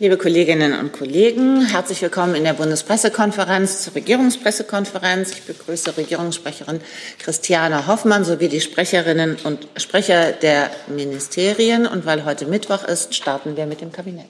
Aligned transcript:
Liebe 0.00 0.16
Kolleginnen 0.16 0.76
und 0.76 0.92
Kollegen, 0.92 1.66
herzlich 1.66 2.02
willkommen 2.02 2.34
in 2.34 2.42
der 2.42 2.54
Bundespressekonferenz 2.54 3.84
zur 3.84 3.94
Regierungspressekonferenz. 3.94 5.30
Ich 5.30 5.42
begrüße 5.44 5.96
Regierungssprecherin 5.96 6.80
Christiane 7.20 7.86
Hoffmann 7.86 8.24
sowie 8.24 8.48
die 8.48 8.60
Sprecherinnen 8.60 9.36
und 9.44 9.68
Sprecher 9.76 10.32
der 10.32 10.72
Ministerien. 10.88 11.86
Und 11.86 12.06
weil 12.06 12.24
heute 12.24 12.46
Mittwoch 12.46 12.82
ist, 12.82 13.14
starten 13.14 13.56
wir 13.56 13.66
mit 13.66 13.82
dem 13.82 13.92
Kabinett. 13.92 14.26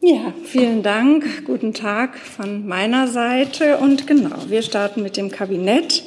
Ja, 0.00 0.32
vielen 0.46 0.82
Dank. 0.82 1.44
Guten 1.44 1.74
Tag 1.74 2.16
von 2.16 2.66
meiner 2.66 3.06
Seite. 3.06 3.76
Und 3.76 4.06
genau, 4.06 4.36
wir 4.48 4.62
starten 4.62 5.02
mit 5.02 5.18
dem 5.18 5.30
Kabinett 5.30 6.04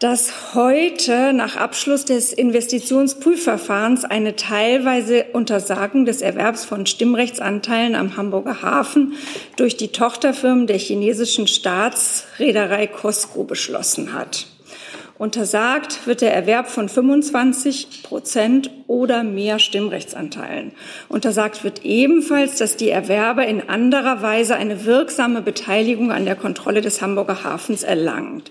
dass 0.00 0.54
heute 0.54 1.34
nach 1.34 1.56
Abschluss 1.56 2.06
des 2.06 2.32
Investitionsprüfverfahrens 2.32 4.06
eine 4.06 4.34
teilweise 4.34 5.26
Untersagung 5.34 6.06
des 6.06 6.22
Erwerbs 6.22 6.64
von 6.64 6.86
Stimmrechtsanteilen 6.86 7.94
am 7.94 8.16
Hamburger 8.16 8.62
Hafen 8.62 9.12
durch 9.56 9.76
die 9.76 9.88
Tochterfirmen 9.88 10.66
der 10.66 10.78
chinesischen 10.78 11.46
Staatsreederei 11.46 12.86
Cosco 12.86 13.44
beschlossen 13.44 14.14
hat. 14.14 14.46
Untersagt 15.18 16.06
wird 16.06 16.22
der 16.22 16.32
Erwerb 16.32 16.70
von 16.70 16.88
25 16.88 18.02
Prozent 18.02 18.70
oder 18.86 19.22
mehr 19.22 19.58
Stimmrechtsanteilen. 19.58 20.72
Untersagt 21.10 21.62
wird 21.62 21.84
ebenfalls, 21.84 22.56
dass 22.56 22.78
die 22.78 22.88
Erwerber 22.88 23.46
in 23.46 23.68
anderer 23.68 24.22
Weise 24.22 24.56
eine 24.56 24.86
wirksame 24.86 25.42
Beteiligung 25.42 26.10
an 26.10 26.24
der 26.24 26.36
Kontrolle 26.36 26.80
des 26.80 27.02
Hamburger 27.02 27.44
Hafens 27.44 27.82
erlangt. 27.82 28.50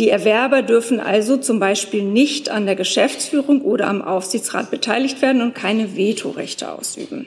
Die 0.00 0.10
Erwerber 0.10 0.62
dürfen 0.62 0.98
also 0.98 1.36
zum 1.36 1.60
Beispiel 1.60 2.02
nicht 2.02 2.48
an 2.50 2.66
der 2.66 2.74
Geschäftsführung 2.74 3.60
oder 3.62 3.86
am 3.86 4.02
Aufsichtsrat 4.02 4.72
beteiligt 4.72 5.22
werden 5.22 5.40
und 5.40 5.54
keine 5.54 5.96
Vetorechte 5.96 6.72
ausüben. 6.72 7.26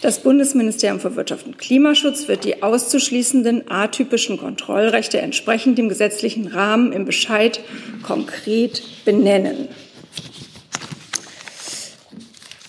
Das 0.00 0.20
Bundesministerium 0.20 1.00
für 1.00 1.16
Wirtschaft 1.16 1.44
und 1.46 1.58
Klimaschutz 1.58 2.28
wird 2.28 2.44
die 2.44 2.62
auszuschließenden 2.62 3.68
atypischen 3.68 4.38
Kontrollrechte 4.38 5.20
entsprechend 5.20 5.76
dem 5.76 5.88
gesetzlichen 5.88 6.46
Rahmen 6.46 6.92
im 6.92 7.04
Bescheid 7.04 7.58
konkret 8.04 8.82
benennen. 9.04 9.68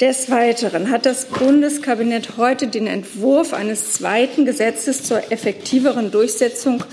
Des 0.02 0.32
Weiteren 0.32 0.90
hat 0.90 1.06
das 1.06 1.26
Bundeskabinett 1.26 2.36
heute 2.38 2.68
den 2.68 2.88
Entwurf 2.88 3.54
eines 3.54 3.94
zweiten 3.94 4.44
Gesetzes 4.44 5.04
zur 5.04 5.32
effektiveren 5.32 6.12
Durchsetzung 6.12 6.84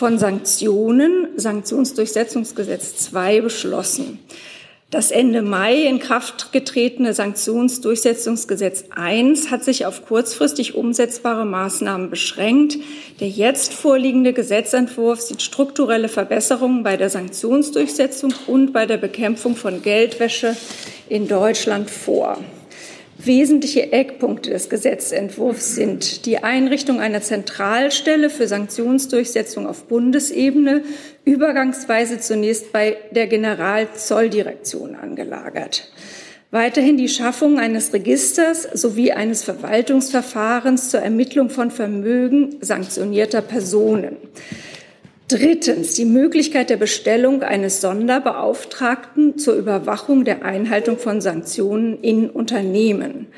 von 0.00 0.18
Sanktionen, 0.18 1.28
Sanktionsdurchsetzungsgesetz 1.36 2.96
2, 3.10 3.42
beschlossen. 3.42 4.18
Das 4.90 5.10
Ende 5.10 5.42
Mai 5.42 5.82
in 5.86 5.98
Kraft 5.98 6.52
getretene 6.52 7.12
Sanktionsdurchsetzungsgesetz 7.12 8.84
1 8.96 9.50
hat 9.50 9.62
sich 9.62 9.84
auf 9.84 10.06
kurzfristig 10.06 10.74
umsetzbare 10.74 11.44
Maßnahmen 11.44 12.08
beschränkt. 12.08 12.78
Der 13.20 13.28
jetzt 13.28 13.74
vorliegende 13.74 14.32
Gesetzentwurf 14.32 15.20
sieht 15.20 15.42
strukturelle 15.42 16.08
Verbesserungen 16.08 16.82
bei 16.82 16.96
der 16.96 17.10
Sanktionsdurchsetzung 17.10 18.32
und 18.46 18.72
bei 18.72 18.86
der 18.86 18.96
Bekämpfung 18.96 19.54
von 19.54 19.82
Geldwäsche 19.82 20.56
in 21.10 21.28
Deutschland 21.28 21.90
vor. 21.90 22.38
Wesentliche 23.22 23.92
Eckpunkte 23.92 24.48
des 24.48 24.70
Gesetzentwurfs 24.70 25.74
sind 25.74 26.24
die 26.24 26.38
Einrichtung 26.42 27.00
einer 27.00 27.20
Zentralstelle 27.20 28.30
für 28.30 28.48
Sanktionsdurchsetzung 28.48 29.66
auf 29.66 29.84
Bundesebene, 29.84 30.82
übergangsweise 31.26 32.18
zunächst 32.18 32.72
bei 32.72 32.96
der 33.10 33.26
Generalzolldirektion 33.26 34.94
angelagert. 34.94 35.92
Weiterhin 36.50 36.96
die 36.96 37.10
Schaffung 37.10 37.58
eines 37.58 37.92
Registers 37.92 38.62
sowie 38.62 39.12
eines 39.12 39.44
Verwaltungsverfahrens 39.44 40.88
zur 40.90 41.00
Ermittlung 41.00 41.50
von 41.50 41.70
Vermögen 41.70 42.56
sanktionierter 42.62 43.42
Personen. 43.42 44.16
Drittens 45.30 45.94
die 45.94 46.06
Möglichkeit 46.06 46.70
der 46.70 46.76
Bestellung 46.76 47.44
eines 47.44 47.80
Sonderbeauftragten 47.80 49.38
zur 49.38 49.54
Überwachung 49.54 50.24
der 50.24 50.44
Einhaltung 50.44 50.98
von 50.98 51.20
Sanktionen 51.20 52.02
in 52.02 52.28
Unternehmen. 52.28 53.28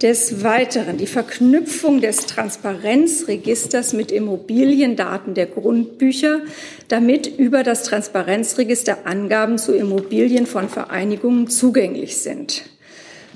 Des 0.00 0.44
Weiteren 0.44 0.98
die 0.98 1.08
Verknüpfung 1.08 2.00
des 2.00 2.26
Transparenzregisters 2.26 3.92
mit 3.92 4.12
Immobiliendaten 4.12 5.34
der 5.34 5.46
Grundbücher, 5.46 6.42
damit 6.86 7.26
über 7.26 7.64
das 7.64 7.82
Transparenzregister 7.82 8.98
Angaben 9.04 9.58
zu 9.58 9.74
Immobilien 9.74 10.46
von 10.46 10.68
Vereinigungen 10.68 11.48
zugänglich 11.48 12.18
sind. 12.18 12.62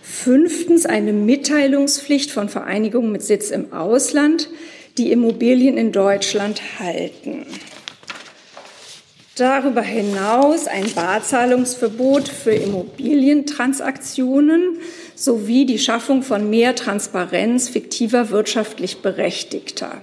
Fünftens 0.01 0.87
eine 0.87 1.13
Mitteilungspflicht 1.13 2.31
von 2.31 2.49
Vereinigungen 2.49 3.11
mit 3.11 3.23
Sitz 3.23 3.51
im 3.51 3.73
Ausland, 3.73 4.49
die 4.97 5.11
Immobilien 5.11 5.77
in 5.77 5.91
Deutschland 5.91 6.79
halten. 6.79 7.47
Darüber 9.41 9.81
hinaus 9.81 10.67
ein 10.67 10.85
Barzahlungsverbot 10.95 12.29
für 12.29 12.53
Immobilientransaktionen 12.53 14.77
sowie 15.15 15.65
die 15.65 15.79
Schaffung 15.79 16.23
von 16.23 16.51
mehr 16.51 16.75
Transparenz 16.75 17.71
fiktiver 17.71 18.29
wirtschaftlich 18.29 19.01
Berechtigter. 19.01 20.03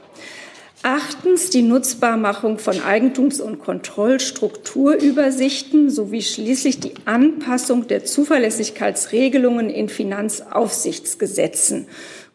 Achtens 0.81 1.51
die 1.51 1.61
Nutzbarmachung 1.61 2.57
von 2.57 2.81
Eigentums- 2.81 3.39
und 3.39 3.59
Kontrollstrukturübersichten 3.59 5.91
sowie 5.91 6.23
schließlich 6.23 6.79
die 6.79 6.95
Anpassung 7.05 7.87
der 7.87 8.05
Zuverlässigkeitsregelungen 8.05 9.69
in 9.69 9.87
Finanzaufsichtsgesetzen 9.87 11.85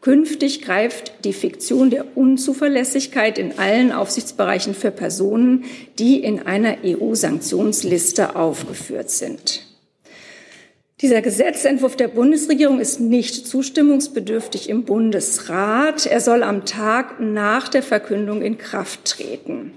Künftig 0.03 0.63
greift 0.63 1.13
die 1.25 1.33
Fiktion 1.33 1.89
der 1.89 2.17
Unzuverlässigkeit 2.17 3.39
in 3.39 3.57
allen 3.61 3.93
Aufsichtsbereichen 3.93 4.75
für 4.75 4.91
Personen, 4.91 5.65
die 5.97 6.25
in 6.25 6.45
einer 6.45 6.79
EU-Sanktionsliste 6.85 8.35
aufgeführt 8.35 9.11
sind. 9.11 9.63
Dieser 11.01 11.23
Gesetzentwurf 11.23 11.97
der 11.97 12.09
Bundesregierung 12.09 12.81
ist 12.81 13.01
nicht 13.01 13.47
zustimmungsbedürftig 13.47 14.69
im 14.69 14.85
Bundesrat. 14.85 16.07
Er 16.07 16.21
soll 16.21 16.43
am 16.43 16.65
Tag 16.65 17.21
nach 17.21 17.69
der 17.69 17.83
Verkündung 17.85 18.43
in 18.43 18.59
Kraft 18.59 19.05
treten. 19.05 19.73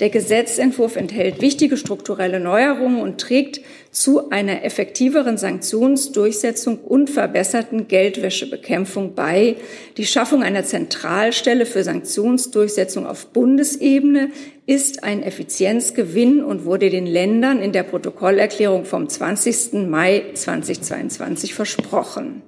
Der 0.00 0.10
Gesetzentwurf 0.10 0.96
enthält 0.96 1.40
wichtige 1.40 1.76
strukturelle 1.76 2.40
Neuerungen 2.40 3.00
und 3.00 3.20
trägt 3.20 3.60
zu 3.90 4.30
einer 4.30 4.64
effektiveren 4.64 5.36
Sanktionsdurchsetzung 5.36 6.78
und 6.78 7.10
verbesserten 7.10 7.88
Geldwäschebekämpfung 7.88 9.14
bei. 9.14 9.56
Die 9.96 10.06
Schaffung 10.06 10.44
einer 10.44 10.64
Zentralstelle 10.64 11.66
für 11.66 11.82
Sanktionsdurchsetzung 11.82 13.06
auf 13.06 13.26
Bundesebene 13.26 14.30
ist 14.66 15.02
ein 15.02 15.24
Effizienzgewinn 15.24 16.44
und 16.44 16.64
wurde 16.64 16.90
den 16.90 17.06
Ländern 17.06 17.60
in 17.60 17.72
der 17.72 17.82
Protokollerklärung 17.82 18.84
vom 18.84 19.08
20. 19.08 19.88
Mai 19.88 20.22
2022 20.34 21.54
versprochen. 21.54 22.42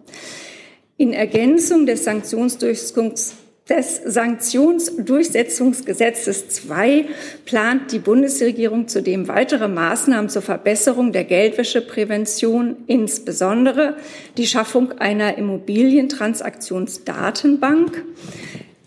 In 0.97 1.13
Ergänzung 1.13 1.87
des 1.87 2.05
Sanktionsdurchsetzungs 2.05 3.35
des 3.69 4.01
Sanktionsdurchsetzungsgesetzes 4.05 6.63
II 6.69 7.07
plant 7.45 7.93
die 7.93 8.01
Bundesregierung 8.01 8.89
zudem 8.89 9.29
weitere 9.29 9.69
Maßnahmen 9.69 10.29
zur 10.29 10.43
Verbesserung 10.43 11.13
der 11.13 11.23
Geldwäscheprävention, 11.25 12.79
insbesondere 12.89 13.97
die 14.37 14.49
Schaffung 14.49 14.99
einer 14.99 15.39
Immobilientransaktionsdatenbank, 15.39 18.05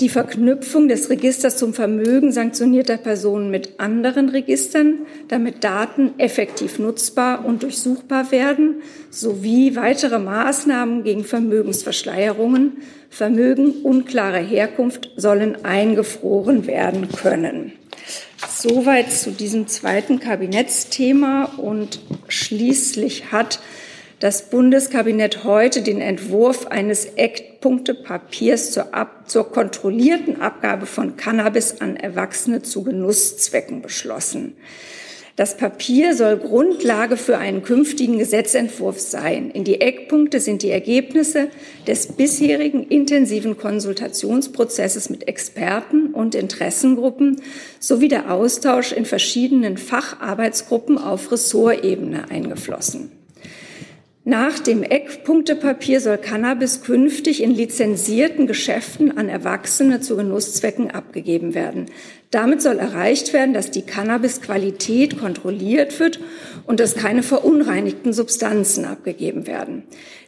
die 0.01 0.09
Verknüpfung 0.09 0.89
des 0.89 1.09
Registers 1.09 1.55
zum 1.55 1.73
Vermögen 1.73 2.33
sanktionierter 2.33 2.97
Personen 2.97 3.49
mit 3.49 3.79
anderen 3.79 4.27
Registern, 4.27 5.05
damit 5.29 5.63
Daten 5.63 6.13
effektiv 6.17 6.79
nutzbar 6.79 7.45
und 7.45 7.63
durchsuchbar 7.63 8.31
werden, 8.31 8.81
sowie 9.09 9.75
weitere 9.77 10.19
Maßnahmen 10.19 11.03
gegen 11.03 11.23
Vermögensverschleierungen. 11.23 12.73
Vermögen 13.09 13.71
unklarer 13.83 14.39
Herkunft 14.39 15.11
sollen 15.15 15.63
eingefroren 15.63 16.67
werden 16.67 17.07
können. 17.09 17.71
Soweit 18.49 19.11
zu 19.13 19.31
diesem 19.31 19.67
zweiten 19.67 20.19
Kabinettsthema 20.19 21.45
und 21.57 22.01
schließlich 22.27 23.31
hat 23.31 23.61
das 24.19 24.49
Bundeskabinett 24.49 25.43
heute 25.43 25.81
den 25.81 26.01
Entwurf 26.01 26.67
eines 26.67 27.05
Eckpunktepapiers 27.65 28.71
zur, 28.71 28.93
Ab 28.93 29.23
zur 29.25 29.51
kontrollierten 29.51 30.39
Abgabe 30.39 30.85
von 30.85 31.17
Cannabis 31.17 31.81
an 31.81 31.95
Erwachsene 31.95 32.61
zu 32.61 32.83
Genusszwecken 32.83 33.81
beschlossen. 33.81 34.55
Das 35.35 35.57
Papier 35.57 36.15
soll 36.15 36.37
Grundlage 36.37 37.17
für 37.17 37.39
einen 37.39 37.63
künftigen 37.63 38.19
Gesetzentwurf 38.19 38.99
sein. 38.99 39.49
In 39.49 39.63
die 39.63 39.81
Eckpunkte 39.81 40.39
sind 40.39 40.61
die 40.61 40.69
Ergebnisse 40.69 41.49
des 41.87 42.13
bisherigen 42.13 42.83
intensiven 42.87 43.57
Konsultationsprozesses 43.57 45.09
mit 45.09 45.27
Experten 45.27 46.13
und 46.13 46.35
Interessengruppen 46.35 47.41
sowie 47.79 48.09
der 48.09 48.31
Austausch 48.31 48.91
in 48.91 49.05
verschiedenen 49.05 49.77
Facharbeitsgruppen 49.77 50.99
auf 50.99 51.31
Ressortebene 51.31 52.29
eingeflossen. 52.29 53.24
Nach 54.27 54.57
dem 54.57 54.81
Eckpunktepapier 54.81 56.01
soll 56.01 56.17
Cannabis 56.17 56.81
künftig 56.81 57.43
in 57.43 57.51
lizenzierten 57.51 58.47
Geschäften 58.47 59.15
an 59.15 59.29
Erwachsene 59.29 59.99
zu 60.01 60.15
Genusszwecken 60.15 60.89
abgegeben 60.89 61.53
werden. 61.53 61.85
Damit 62.31 62.59
soll 62.59 62.79
erreicht 62.79 63.33
werden, 63.33 63.53
dass 63.53 63.69
die 63.69 63.83
Cannabisqualität 63.83 65.19
kontrolliert 65.19 65.99
wird 65.99 66.19
und 66.65 66.79
dass 66.79 66.95
keine 66.95 67.21
verunreinigten 67.21 68.13
Substanzen 68.13 68.85
abgegeben 68.85 69.45
werden. 69.45 69.83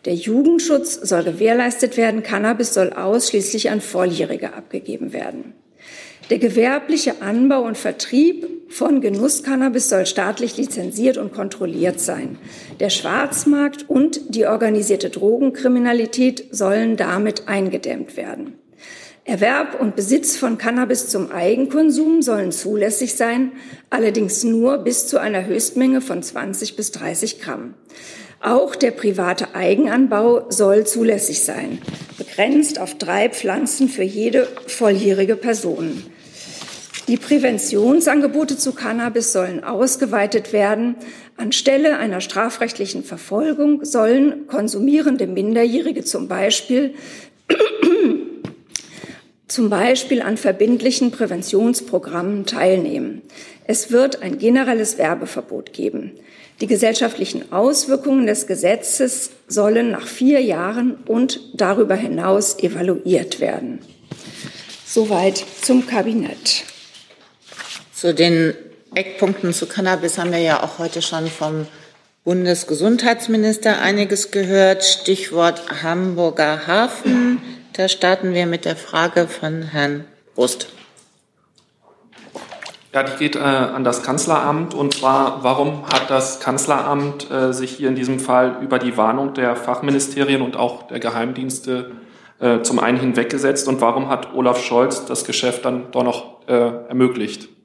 Der 0.06 0.14
Jugendschutz 0.14 0.94
soll 0.94 1.24
gewährleistet 1.24 1.98
werden. 1.98 2.22
Cannabis 2.22 2.76
soll 2.76 2.94
ausschließlich 2.94 3.72
an 3.72 3.82
Volljährige 3.82 4.54
abgegeben 4.54 5.12
werden. 5.12 5.56
Der 6.30 6.40
gewerbliche 6.40 7.22
Anbau 7.22 7.62
und 7.62 7.78
Vertrieb 7.78 8.48
von 8.68 9.00
Genusscannabis 9.00 9.88
soll 9.88 10.06
staatlich 10.06 10.58
lizenziert 10.58 11.18
und 11.18 11.34
kontrolliert 11.34 12.02
sein. 12.02 12.38
Der 12.82 12.90
Schwarzmarkt 12.90 13.90
und 13.90 14.36
die 14.36 14.46
organisierte 14.46 15.10
Drogenkriminalität 15.10 16.48
sollen 16.52 16.98
damit 16.98 17.48
eingedämmt 17.48 18.18
werden. 18.18 18.56
Erwerb 19.24 19.80
und 19.80 19.96
Besitz 19.96 20.36
von 20.36 20.58
Cannabis 20.58 21.08
zum 21.08 21.32
Eigenkonsum 21.32 22.22
sollen 22.22 22.52
zulässig 22.52 23.16
sein, 23.16 23.54
allerdings 23.90 24.44
nur 24.44 24.80
bis 24.80 25.08
zu 25.08 25.20
einer 25.20 25.46
Höchstmenge 25.46 26.02
von 26.02 26.24
20 26.24 26.76
bis 26.76 26.92
30 26.92 27.40
Gramm. 27.42 27.74
Auch 28.42 28.76
der 28.76 28.92
private 28.92 29.56
Eigenanbau 29.56 30.46
soll 30.50 30.86
zulässig 30.86 31.42
sein, 31.42 31.80
begrenzt 32.18 32.80
auf 32.80 32.98
drei 32.98 33.30
Pflanzen 33.30 33.90
für 33.90 34.04
jede 34.04 34.48
volljährige 34.68 35.36
Person. 35.36 36.04
Die 37.07 37.15
Präventionsangebote 37.15 38.57
zu 38.57 38.74
Cannabis 38.74 39.31
sollen 39.31 39.63
ausgeweitet 39.63 40.51
werden. 40.51 40.95
Anstelle 41.38 41.98
einer 42.00 42.19
strafrechtlichen 42.19 43.01
Verfolgung 43.06 43.86
sollen 43.86 44.45
konsumierende 44.48 45.25
Minderjährige 45.25 46.04
zum 46.04 46.27
Beispiel 46.27 46.95
zum 49.48 49.69
Beispiel 49.69 50.21
an 50.21 50.36
verbindlichen 50.36 51.12
Präventionsprogrammen 51.12 52.45
teilnehmen. 52.45 53.21
Es 53.63 53.89
wird 53.89 54.21
ein 54.21 54.38
generelles 54.38 54.98
Werbeverbot 54.98 55.71
geben. 55.71 56.12
Die 56.59 56.68
gesellschaftlichen 56.68 57.54
Auswirkungen 57.54 58.27
des 58.27 58.48
Gesetzes 58.48 59.31
sollen 59.48 59.92
nach 59.92 60.07
vier 60.07 60.42
Jahren 60.42 60.95
und 61.06 61.39
darüber 61.54 61.95
hinaus 61.95 62.59
evaluiert 62.59 63.39
werden. 63.39 63.80
Soweit 64.86 65.45
zum 65.62 65.88
Kabinett. 65.88 66.65
Zu 67.98 68.14
den 68.14 68.54
Eckpunkten 68.94 69.54
zu 69.54 69.66
Cannabis 69.66 70.20
haben 70.20 70.32
wir 70.32 70.38
ja 70.38 70.62
auch 70.62 70.78
heute 70.78 71.02
schon 71.02 71.26
vom 71.26 71.66
Bundesgesundheitsminister 72.26 73.82
einiges 73.82 74.30
gehört. 74.30 74.86
Stichwort 74.86 75.82
Hamburger 75.82 76.68
Hafen. 76.68 77.42
Da 77.74 77.90
starten 77.90 78.36
wir 78.36 78.46
mit 78.46 78.66
der 78.66 78.76
Frage 78.76 79.28
von 79.28 79.64
Herrn 79.64 80.06
Rust. 80.38 80.68
Ja, 82.94 83.02
die 83.02 83.18
geht 83.18 83.36
äh, 83.36 83.40
an 83.40 83.84
das 83.84 84.04
Kanzleramt. 84.04 84.76
Und 84.76 84.94
zwar, 84.94 85.44
warum 85.44 85.88
hat 85.88 86.12
das 86.12 86.40
Kanzleramt 86.40 87.32
äh, 87.32 87.52
sich 87.52 87.72
hier 87.72 87.90
in 87.90 87.96
diesem 87.96 88.20
Fall 88.20 88.58
über 88.62 88.78
die 88.78 88.96
Warnung 88.96 89.34
der 89.34 89.56
Fachministerien 89.56 90.44
und 90.44 90.56
auch 90.56 90.84
der 90.84 91.00
Geheimdienste 91.00 91.94
äh, 92.40 92.62
zum 92.62 92.78
einen 92.78 93.00
hinweggesetzt? 93.00 93.68
Und 93.68 93.82
warum 93.82 94.08
hat 94.08 94.36
Olaf 94.36 94.64
Scholz 94.64 95.06
das 95.06 95.26
Geschäft 95.26 95.66
dann 95.66 95.90
doch 95.90 96.04
noch 96.04 96.48
äh, 96.48 96.90
ermöglicht? 96.90 97.56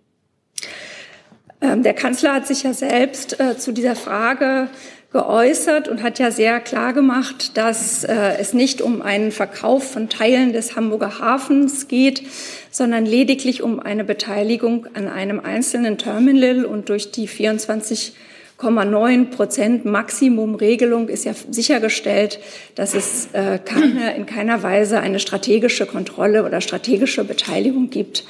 Ähm, 1.62 1.82
der 1.82 1.94
Kanzler 1.94 2.34
hat 2.34 2.46
sich 2.46 2.64
ja 2.64 2.74
selbst 2.74 3.38
äh, 3.40 3.56
zu 3.56 3.72
dieser 3.72 3.94
Frage 3.94 4.68
geäußert 5.12 5.88
und 5.88 6.02
hat 6.02 6.18
ja 6.18 6.30
sehr 6.30 6.58
klar 6.58 6.92
gemacht, 6.92 7.56
dass 7.56 8.02
äh, 8.02 8.36
es 8.40 8.54
nicht 8.54 8.80
um 8.80 9.02
einen 9.02 9.30
Verkauf 9.30 9.92
von 9.92 10.08
Teilen 10.08 10.52
des 10.52 10.74
Hamburger 10.74 11.20
Hafens 11.20 11.86
geht, 11.86 12.22
sondern 12.70 13.04
lediglich 13.04 13.62
um 13.62 13.78
eine 13.78 14.04
Beteiligung 14.04 14.86
an 14.94 15.08
einem 15.08 15.38
einzelnen 15.38 15.98
Terminal 15.98 16.64
und 16.64 16.88
durch 16.88 17.12
die 17.12 17.28
24 17.28 18.14
0,9 18.62 19.30
Prozent 19.30 19.84
Maximumregelung 19.84 21.08
ist 21.08 21.24
ja 21.24 21.32
sichergestellt, 21.50 22.38
dass 22.74 22.94
es 22.94 23.28
äh, 23.32 23.58
keine, 23.58 24.14
in 24.16 24.26
keiner 24.26 24.62
Weise 24.62 25.00
eine 25.00 25.18
strategische 25.18 25.86
Kontrolle 25.86 26.44
oder 26.44 26.60
strategische 26.60 27.24
Beteiligung 27.24 27.90
gibt, 27.90 28.24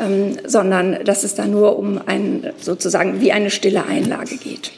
ähm, 0.00 0.36
sondern 0.46 1.04
dass 1.04 1.24
es 1.24 1.34
da 1.34 1.46
nur 1.46 1.78
um 1.78 2.00
ein, 2.06 2.52
sozusagen 2.60 3.20
wie 3.20 3.32
eine 3.32 3.50
stille 3.50 3.84
Einlage 3.86 4.36
geht. 4.36 4.72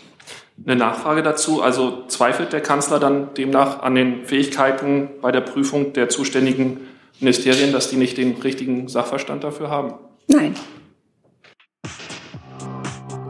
Eine 0.65 0.77
Nachfrage 0.77 1.23
dazu. 1.23 1.63
Also 1.63 2.05
zweifelt 2.09 2.53
der 2.53 2.63
Kanzler 2.63 2.99
dann 2.99 3.35
demnach 3.35 3.83
an 3.83 3.95
den 3.95 4.25
Fähigkeiten 4.25 5.11
bei 5.21 5.31
der 5.31 5.43
Prüfung 5.43 5.93
der 5.93 6.09
zuständigen 6.09 6.81
Ministerien, 7.21 7.73
dass 7.73 7.91
die 7.91 7.97
nicht 7.97 8.17
den 8.17 8.37
richtigen 8.37 8.89
Sachverstand 8.89 9.45
dafür 9.45 9.71
haben? 9.71 9.95
Nein. 10.29 10.55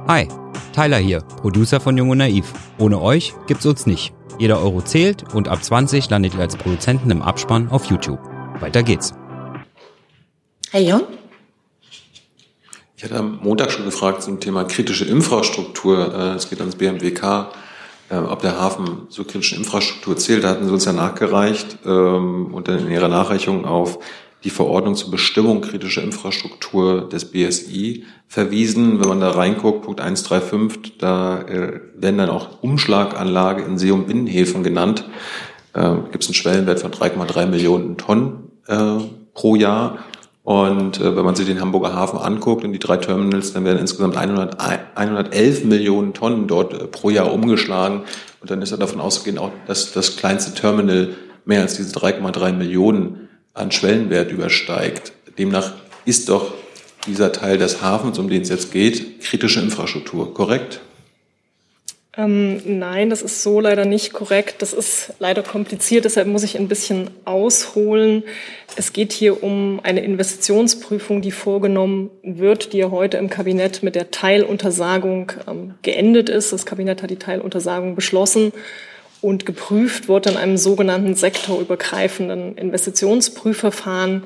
Hi. 0.08 0.28
Tyler 0.76 0.98
hier, 0.98 1.20
Producer 1.40 1.80
von 1.80 1.96
Jung 1.96 2.10
und 2.10 2.18
Naiv. 2.18 2.52
Ohne 2.78 3.00
euch 3.00 3.32
gibt's 3.46 3.64
uns 3.64 3.86
nicht. 3.86 4.12
Jeder 4.38 4.60
Euro 4.60 4.82
zählt 4.82 5.24
und 5.32 5.48
ab 5.48 5.64
20 5.64 6.10
landet 6.10 6.34
ihr 6.34 6.40
als 6.40 6.54
Produzenten 6.54 7.10
im 7.10 7.22
Abspann 7.22 7.70
auf 7.70 7.86
YouTube. 7.86 8.18
Weiter 8.60 8.82
geht's. 8.82 9.14
Herr 10.70 10.82
Jung? 10.82 11.04
Ich 12.94 13.04
hatte 13.04 13.16
am 13.16 13.38
Montag 13.42 13.72
schon 13.72 13.86
gefragt 13.86 14.22
zum 14.22 14.38
Thema 14.38 14.64
kritische 14.64 15.06
Infrastruktur. 15.06 16.14
Äh, 16.14 16.34
es 16.34 16.50
geht 16.50 16.60
ans 16.60 16.76
BMWK, 16.76 17.52
äh, 18.10 18.16
ob 18.16 18.42
der 18.42 18.60
Hafen 18.60 19.08
zur 19.08 19.26
kritischen 19.26 19.56
Infrastruktur 19.56 20.18
zählt. 20.18 20.44
Da 20.44 20.50
hatten 20.50 20.66
Sie 20.66 20.72
uns 20.72 20.84
ja 20.84 20.92
nachgereicht 20.92 21.78
ähm, 21.86 22.52
und 22.52 22.68
dann 22.68 22.80
in 22.80 22.90
Ihrer 22.90 23.08
Nachreichung 23.08 23.64
auf 23.64 23.98
die 24.46 24.50
Verordnung 24.50 24.94
zur 24.94 25.10
Bestimmung 25.10 25.60
kritischer 25.60 26.04
Infrastruktur 26.04 27.08
des 27.08 27.24
BSI 27.24 28.04
verwiesen. 28.28 29.00
Wenn 29.00 29.08
man 29.08 29.20
da 29.20 29.30
reinguckt, 29.30 29.82
Punkt 29.82 30.00
135, 30.00 30.98
da 30.98 31.42
äh, 31.42 31.80
werden 31.96 32.18
dann 32.18 32.30
auch 32.30 32.62
Umschlaganlage 32.62 33.64
in 33.64 33.76
See- 33.76 33.90
und 33.90 34.06
Binnenhäfen 34.06 34.62
genannt. 34.62 35.04
Äh, 35.74 35.96
Gibt 36.12 36.22
es 36.22 36.28
einen 36.28 36.34
Schwellenwert 36.34 36.78
von 36.78 36.92
3,3 36.92 37.46
Millionen 37.46 37.96
Tonnen 37.96 38.52
äh, 38.68 38.98
pro 39.34 39.56
Jahr. 39.56 39.98
Und 40.44 41.00
äh, 41.00 41.16
wenn 41.16 41.24
man 41.24 41.34
sich 41.34 41.46
den 41.46 41.60
Hamburger 41.60 41.92
Hafen 41.92 42.20
anguckt 42.20 42.62
und 42.62 42.72
die 42.72 42.78
drei 42.78 42.98
Terminals, 42.98 43.52
dann 43.52 43.64
werden 43.64 43.80
insgesamt 43.80 44.16
100, 44.16 44.58
111 44.94 45.64
Millionen 45.64 46.14
Tonnen 46.14 46.46
dort 46.46 46.72
äh, 46.72 46.86
pro 46.86 47.10
Jahr 47.10 47.32
umgeschlagen. 47.32 48.02
Und 48.40 48.48
dann 48.52 48.62
ist 48.62 48.70
er 48.70 48.78
davon 48.78 49.00
auszugehen, 49.00 49.38
auch 49.38 49.50
dass 49.66 49.90
das 49.90 50.16
kleinste 50.16 50.54
Terminal 50.54 51.08
mehr 51.44 51.62
als 51.62 51.74
diese 51.74 51.98
3,3 51.98 52.52
Millionen 52.52 53.25
an 53.56 53.72
Schwellenwert 53.72 54.30
übersteigt. 54.30 55.12
Demnach 55.38 55.74
ist 56.04 56.28
doch 56.28 56.54
dieser 57.06 57.32
Teil 57.32 57.58
des 57.58 57.82
Hafens, 57.82 58.18
um 58.18 58.28
den 58.28 58.42
es 58.42 58.48
jetzt 58.48 58.70
geht, 58.72 59.20
kritische 59.20 59.60
Infrastruktur, 59.60 60.34
korrekt? 60.34 60.80
Ähm, 62.18 62.78
nein, 62.78 63.10
das 63.10 63.20
ist 63.20 63.42
so 63.42 63.60
leider 63.60 63.84
nicht 63.84 64.12
korrekt. 64.12 64.62
Das 64.62 64.72
ist 64.72 65.12
leider 65.18 65.42
kompliziert, 65.42 66.04
deshalb 66.06 66.28
muss 66.28 66.44
ich 66.44 66.58
ein 66.58 66.68
bisschen 66.68 67.10
ausholen. 67.24 68.24
Es 68.76 68.92
geht 68.92 69.12
hier 69.12 69.42
um 69.42 69.80
eine 69.82 70.00
Investitionsprüfung, 70.00 71.20
die 71.20 71.30
vorgenommen 71.30 72.10
wird, 72.22 72.72
die 72.72 72.78
ja 72.78 72.90
heute 72.90 73.18
im 73.18 73.28
Kabinett 73.28 73.82
mit 73.82 73.94
der 73.94 74.10
Teiluntersagung 74.10 75.32
ähm, 75.46 75.74
geendet 75.82 76.28
ist. 76.28 76.52
Das 76.52 76.66
Kabinett 76.66 77.02
hat 77.02 77.10
die 77.10 77.16
Teiluntersagung 77.16 77.94
beschlossen 77.94 78.52
und 79.20 79.46
geprüft 79.46 80.08
wird 80.08 80.26
in 80.26 80.36
einem 80.36 80.56
sogenannten 80.56 81.14
sektorübergreifenden 81.14 82.56
Investitionsprüfverfahren, 82.56 84.24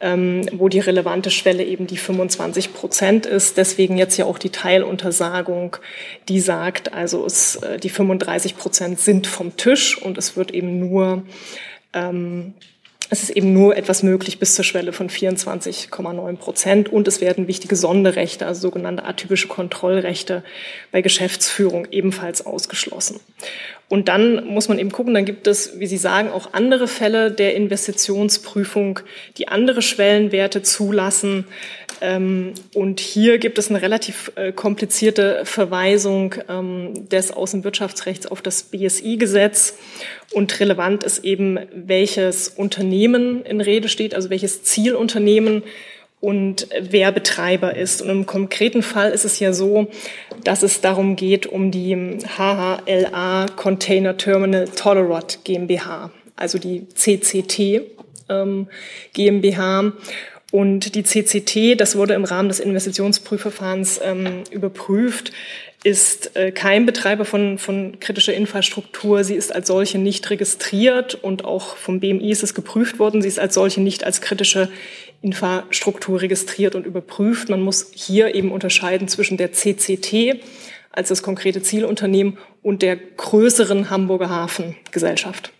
ähm, 0.00 0.48
wo 0.52 0.68
die 0.68 0.80
relevante 0.80 1.30
Schwelle 1.30 1.64
eben 1.64 1.86
die 1.86 1.96
25 1.96 2.74
Prozent 2.74 3.26
ist. 3.26 3.56
Deswegen 3.56 3.96
jetzt 3.96 4.16
ja 4.16 4.26
auch 4.26 4.38
die 4.38 4.50
Teiluntersagung, 4.50 5.76
die 6.28 6.40
sagt, 6.40 6.92
also 6.92 7.24
es, 7.24 7.56
äh, 7.56 7.78
die 7.78 7.88
35 7.88 8.56
Prozent 8.56 9.00
sind 9.00 9.26
vom 9.26 9.56
Tisch 9.56 10.00
und 10.00 10.18
es 10.18 10.36
wird 10.36 10.52
eben 10.52 10.78
nur 10.78 11.22
ähm, 11.94 12.54
es 13.08 13.22
ist 13.22 13.30
eben 13.30 13.52
nur 13.52 13.76
etwas 13.76 14.02
möglich 14.02 14.38
bis 14.38 14.54
zur 14.54 14.64
Schwelle 14.64 14.92
von 14.92 15.08
24,9 15.08 16.36
Prozent 16.36 16.88
und 16.92 17.06
es 17.06 17.20
werden 17.20 17.46
wichtige 17.46 17.76
Sonderrechte, 17.76 18.46
also 18.46 18.62
sogenannte 18.62 19.04
atypische 19.04 19.46
Kontrollrechte 19.46 20.42
bei 20.90 21.02
Geschäftsführung 21.02 21.86
ebenfalls 21.92 22.44
ausgeschlossen. 22.44 23.20
Und 23.88 24.08
dann 24.08 24.44
muss 24.46 24.68
man 24.68 24.80
eben 24.80 24.90
gucken, 24.90 25.14
dann 25.14 25.24
gibt 25.24 25.46
es, 25.46 25.78
wie 25.78 25.86
Sie 25.86 25.96
sagen, 25.96 26.30
auch 26.30 26.54
andere 26.54 26.88
Fälle 26.88 27.30
der 27.30 27.54
Investitionsprüfung, 27.54 28.98
die 29.38 29.46
andere 29.46 29.80
Schwellenwerte 29.80 30.62
zulassen. 30.62 31.44
Ähm, 32.00 32.52
und 32.74 32.98
hier 32.98 33.38
gibt 33.38 33.58
es 33.58 33.70
eine 33.70 33.80
relativ 33.80 34.32
äh, 34.34 34.50
komplizierte 34.50 35.42
Verweisung 35.44 36.34
ähm, 36.48 37.08
des 37.08 37.30
Außenwirtschaftsrechts 37.30 38.26
auf 38.26 38.42
das 38.42 38.64
BSI-Gesetz. 38.64 39.78
Und 40.32 40.58
relevant 40.58 41.04
ist 41.04 41.24
eben, 41.24 41.58
welches 41.72 42.48
Unternehmen 42.48 43.44
in 43.44 43.60
Rede 43.60 43.88
steht, 43.88 44.16
also 44.16 44.30
welches 44.30 44.64
Zielunternehmen 44.64 45.62
und 46.20 46.68
wer 46.80 47.12
Betreiber 47.12 47.76
ist. 47.76 48.02
Und 48.02 48.08
im 48.08 48.26
konkreten 48.26 48.82
Fall 48.82 49.10
ist 49.10 49.24
es 49.24 49.38
ja 49.38 49.52
so, 49.52 49.88
dass 50.44 50.62
es 50.62 50.80
darum 50.80 51.16
geht, 51.16 51.46
um 51.46 51.70
die 51.70 52.18
HHLA 52.36 53.46
Container 53.56 54.16
Terminal 54.16 54.66
Tolerot 54.68 55.40
GmbH, 55.44 56.10
also 56.34 56.58
die 56.58 56.86
CCT 56.88 57.82
ähm, 58.28 58.68
GmbH. 59.12 59.92
Und 60.52 60.94
die 60.94 61.02
CCT, 61.02 61.78
das 61.78 61.96
wurde 61.96 62.14
im 62.14 62.24
Rahmen 62.24 62.48
des 62.48 62.60
Investitionsprüfverfahrens 62.60 64.00
ähm, 64.02 64.44
überprüft, 64.50 65.32
ist 65.82 66.34
äh, 66.36 66.50
kein 66.50 66.86
Betreiber 66.86 67.24
von, 67.24 67.58
von 67.58 68.00
kritischer 68.00 68.34
Infrastruktur. 68.34 69.22
Sie 69.22 69.34
ist 69.34 69.54
als 69.54 69.68
solche 69.68 69.98
nicht 69.98 70.28
registriert 70.30 71.14
und 71.14 71.44
auch 71.44 71.76
vom 71.76 72.00
BMI 72.00 72.30
ist 72.30 72.42
es 72.42 72.54
geprüft 72.54 72.98
worden. 72.98 73.22
Sie 73.22 73.28
ist 73.28 73.38
als 73.38 73.54
solche 73.54 73.80
nicht 73.80 74.02
als 74.02 74.20
kritische 74.20 74.68
Infrastruktur 75.22 76.20
registriert 76.20 76.74
und 76.74 76.86
überprüft. 76.86 77.48
Man 77.48 77.60
muss 77.60 77.90
hier 77.92 78.34
eben 78.34 78.52
unterscheiden 78.52 79.08
zwischen 79.08 79.36
der 79.36 79.52
CCT 79.52 80.40
als 80.90 81.08
das 81.08 81.22
konkrete 81.22 81.62
Zielunternehmen 81.62 82.38
und 82.62 82.82
der 82.82 82.96
größeren 82.96 83.90
Hamburger 83.90 84.30
Hafengesellschaft. 84.30 85.52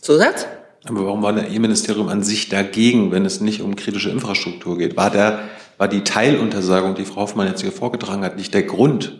Zusatz? 0.00 0.46
Aber 0.84 1.06
warum 1.06 1.22
war 1.22 1.32
der 1.32 1.50
E-Ministerium 1.50 2.08
an 2.08 2.22
sich 2.22 2.48
dagegen, 2.48 3.10
wenn 3.10 3.24
es 3.24 3.40
nicht 3.40 3.60
um 3.60 3.74
kritische 3.74 4.10
Infrastruktur 4.10 4.78
geht? 4.78 4.96
War, 4.96 5.10
der, 5.10 5.48
war 5.78 5.88
die 5.88 6.04
Teiluntersagung, 6.04 6.94
die 6.94 7.04
Frau 7.04 7.22
Hoffmann 7.22 7.48
jetzt 7.48 7.62
hier 7.62 7.72
vorgetragen 7.72 8.22
hat, 8.22 8.36
nicht 8.36 8.54
der 8.54 8.62
Grund, 8.62 9.18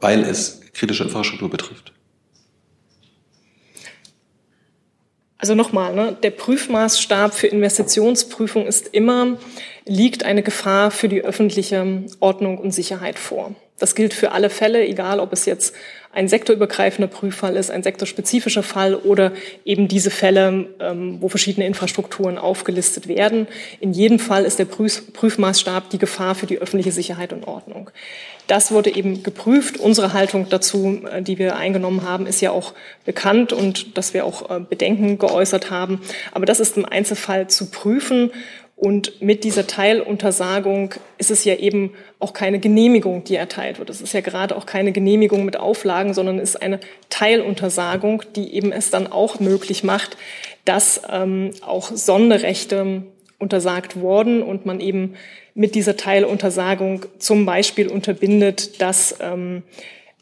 weil 0.00 0.22
es 0.22 0.62
kritische 0.72 1.04
Infrastruktur 1.04 1.50
betrifft? 1.50 1.92
Also 5.42 5.56
nochmal, 5.56 5.92
ne, 5.92 6.16
der 6.22 6.30
Prüfmaßstab 6.30 7.34
für 7.34 7.48
Investitionsprüfung 7.48 8.64
ist 8.64 8.86
immer, 8.94 9.38
liegt 9.84 10.24
eine 10.24 10.44
Gefahr 10.44 10.92
für 10.92 11.08
die 11.08 11.22
öffentliche 11.22 12.04
Ordnung 12.20 12.58
und 12.58 12.70
Sicherheit 12.70 13.18
vor. 13.18 13.52
Das 13.76 13.96
gilt 13.96 14.14
für 14.14 14.30
alle 14.30 14.50
Fälle, 14.50 14.86
egal 14.86 15.18
ob 15.18 15.32
es 15.32 15.44
jetzt 15.44 15.74
ein 16.12 16.28
sektorübergreifender 16.28 17.08
Prüffall 17.08 17.56
ist, 17.56 17.70
ein 17.70 17.82
sektorspezifischer 17.82 18.62
Fall 18.62 18.94
oder 18.94 19.32
eben 19.64 19.88
diese 19.88 20.10
Fälle, 20.10 20.66
ähm, 20.78 21.16
wo 21.20 21.28
verschiedene 21.28 21.66
Infrastrukturen 21.66 22.36
aufgelistet 22.38 23.08
werden. 23.08 23.46
In 23.80 23.92
jedem 23.92 24.18
Fall 24.18 24.44
ist 24.44 24.58
der 24.58 24.66
Prüf 24.66 25.12
Prüfmaßstab 25.12 25.90
die 25.90 25.98
Gefahr 25.98 26.34
für 26.34 26.46
die 26.46 26.58
öffentliche 26.58 26.92
Sicherheit 26.92 27.32
und 27.32 27.46
Ordnung. 27.46 27.90
Das 28.46 28.72
wurde 28.72 28.94
eben 28.94 29.22
geprüft. 29.22 29.78
Unsere 29.78 30.12
Haltung 30.12 30.48
dazu, 30.50 31.02
äh, 31.10 31.22
die 31.22 31.38
wir 31.38 31.56
eingenommen 31.56 32.02
haben, 32.02 32.26
ist 32.26 32.42
ja 32.42 32.50
auch 32.50 32.74
bekannt 33.06 33.52
und 33.52 33.96
dass 33.96 34.12
wir 34.12 34.26
auch 34.26 34.50
äh, 34.50 34.60
Bedenken 34.60 35.16
geäußert 35.18 35.70
haben. 35.70 36.00
Aber 36.32 36.44
das 36.44 36.60
ist 36.60 36.76
im 36.76 36.84
Einzelfall 36.84 37.48
zu 37.48 37.70
prüfen. 37.70 38.30
Und 38.82 39.22
mit 39.22 39.44
dieser 39.44 39.68
Teiluntersagung 39.68 40.92
ist 41.16 41.30
es 41.30 41.44
ja 41.44 41.54
eben 41.54 41.92
auch 42.18 42.32
keine 42.32 42.58
Genehmigung, 42.58 43.22
die 43.22 43.36
erteilt 43.36 43.78
wird. 43.78 43.88
Es 43.90 44.00
ist 44.00 44.12
ja 44.12 44.22
gerade 44.22 44.56
auch 44.56 44.66
keine 44.66 44.90
Genehmigung 44.90 45.44
mit 45.44 45.56
Auflagen, 45.56 46.14
sondern 46.14 46.40
es 46.40 46.56
ist 46.56 46.62
eine 46.62 46.80
Teiluntersagung, 47.08 48.24
die 48.34 48.52
eben 48.56 48.72
es 48.72 48.90
dann 48.90 49.06
auch 49.06 49.38
möglich 49.38 49.84
macht, 49.84 50.16
dass 50.64 51.00
ähm, 51.08 51.52
auch 51.64 51.92
Sonderrechte 51.92 53.04
untersagt 53.38 54.00
wurden 54.00 54.42
und 54.42 54.66
man 54.66 54.80
eben 54.80 55.14
mit 55.54 55.76
dieser 55.76 55.96
Teiluntersagung 55.96 57.06
zum 57.20 57.46
Beispiel 57.46 57.86
unterbindet, 57.86 58.82
dass 58.82 59.14
ähm, 59.20 59.62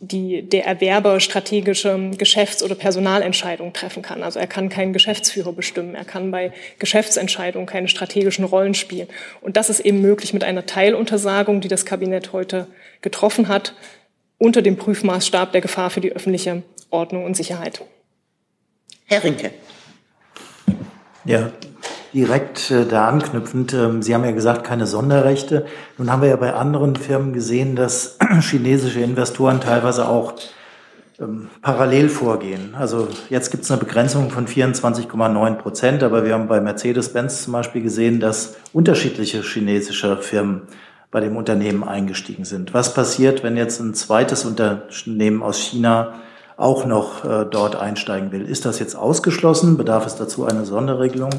die, 0.01 0.43
der 0.43 0.65
Erwerber 0.65 1.21
strategische 1.21 2.11
Geschäfts- 2.17 2.63
oder 2.63 2.75
Personalentscheidungen 2.75 3.75
treffen 3.75 4.03
kann. 4.03 4.23
Also 4.23 4.39
er 4.39 4.47
kann 4.47 4.71
keinen 4.71 4.95
Geschäftsführer 4.95 5.53
bestimmen, 5.53 5.95
er 5.95 6.07
kann 6.07 6.31
bei 6.31 6.53
Geschäftsentscheidungen 6.79 7.67
keine 7.67 7.89
strategischen 7.89 8.45
Rollen 8.47 8.75
spielen. 8.75 9.09
Und 9.43 9.59
das 9.59 9.69
ist 9.69 9.81
eben 9.81 10.01
möglich 10.01 10.33
mit 10.33 10.43
einer 10.43 10.65
Teiluntersagung, 10.65 11.61
die 11.61 11.69
das 11.69 11.85
Kabinett 11.85 12.33
heute 12.33 12.67
getroffen 13.03 13.49
hat, 13.49 13.75
unter 14.39 14.63
dem 14.63 14.77
Prüfmaßstab 14.77 15.53
der 15.53 15.61
Gefahr 15.61 15.91
für 15.91 16.01
die 16.01 16.13
öffentliche 16.13 16.63
Ordnung 16.89 17.25
und 17.25 17.37
Sicherheit. 17.37 17.83
Herr 19.05 19.23
Rinke. 19.23 19.51
Ja, 21.27 21.53
direkt 22.13 22.71
äh, 22.71 22.87
da 22.87 23.09
anknüpfend, 23.09 23.75
ähm, 23.75 24.03
Sie 24.03 24.15
haben 24.15 24.25
ja 24.25 24.33
gesagt, 24.33 24.65
keine 24.65 24.87
Sonderrechte. 24.87 25.67
Nun 25.99 26.11
haben 26.11 26.23
wir 26.23 26.29
ja 26.29 26.37
bei 26.37 26.55
anderen 26.55 26.97
Firmen 26.97 27.33
gesehen, 27.33 27.77
dass 27.77 28.19
chinesische 28.41 29.01
Investoren 29.01 29.61
teilweise 29.61 30.09
auch 30.09 30.35
ähm, 31.21 31.49
parallel 31.63 32.09
vorgehen. 32.09 32.75
Also 32.75 33.09
jetzt 33.29 33.51
gibt 33.51 33.65
es 33.65 33.71
eine 33.71 33.81
Begrenzung 33.81 34.31
von 34.31 34.47
24,9 34.47 35.55
Prozent, 35.57 36.03
aber 36.03 36.25
wir 36.25 36.35
haben 36.35 36.49
bei 36.49 36.61
Mercedes-Benz 36.61 37.45
zum 37.45 37.53
Beispiel 37.53 37.83
gesehen, 37.83 38.21
dass 38.21 38.57
unterschiedliche 38.73 39.43
chinesische 39.43 40.17
Firmen 40.17 40.63
bei 41.11 41.21
dem 41.21 41.37
Unternehmen 41.37 41.85
eingestiegen 41.85 42.45
sind. 42.45 42.73
Was 42.73 42.95
passiert, 42.95 43.43
wenn 43.43 43.57
jetzt 43.57 43.81
ein 43.81 43.95
zweites 43.95 44.45
Unternehmen 44.45 45.43
aus 45.43 45.59
China 45.59 46.15
auch 46.57 46.87
noch 46.87 47.25
äh, 47.25 47.47
dort 47.51 47.77
einsteigen 47.77 48.33
will? 48.33 48.43
Ist 48.43 48.65
das 48.65 48.79
jetzt 48.79 48.95
ausgeschlossen? 48.95 49.77
Bedarf 49.77 50.07
es 50.07 50.17
dazu 50.17 50.45
einer 50.45 50.65
Sonderregelung? 50.65 51.31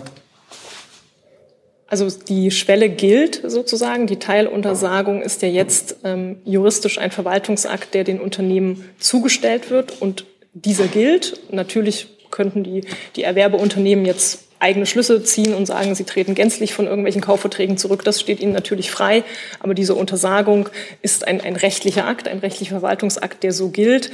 Also 1.92 2.08
die 2.10 2.52
Schwelle 2.52 2.88
gilt 2.88 3.42
sozusagen. 3.46 4.08
Die 4.08 4.16
Teiluntersagung 4.16 5.22
ist 5.22 5.42
ja 5.42 5.50
jetzt 5.50 5.98
ähm, 6.06 6.38
juristisch 6.46 7.00
ein 7.00 7.12
Verwaltungsakt, 7.12 7.94
der 7.94 8.06
den 8.06 8.22
Unternehmen 8.22 8.86
zugestellt 8.98 9.70
wird. 9.70 10.02
Und 10.02 10.24
dieser 10.54 10.88
gilt. 10.88 11.52
Natürlich 11.52 12.08
könnten 12.32 12.64
die, 12.64 12.86
die 13.18 13.24
Erwerbeunternehmen 13.24 14.06
jetzt 14.06 14.46
eigene 14.60 14.86
Schlüsse 14.86 15.22
ziehen 15.22 15.54
und 15.54 15.66
sagen, 15.66 15.94
sie 15.94 16.06
treten 16.06 16.34
gänzlich 16.34 16.74
von 16.74 16.86
irgendwelchen 16.86 17.22
Kaufverträgen 17.22 17.76
zurück. 17.76 18.06
Das 18.06 18.22
steht 18.22 18.40
ihnen 18.40 18.54
natürlich 18.54 18.90
frei. 18.90 19.26
Aber 19.60 19.74
diese 19.74 19.94
Untersagung 19.94 20.70
ist 21.02 21.28
ein, 21.28 21.42
ein 21.42 21.58
rechtlicher 21.58 22.08
Akt, 22.08 22.30
ein 22.30 22.40
rechtlicher 22.40 22.80
Verwaltungsakt, 22.80 23.44
der 23.44 23.52
so 23.52 23.68
gilt. 23.68 24.12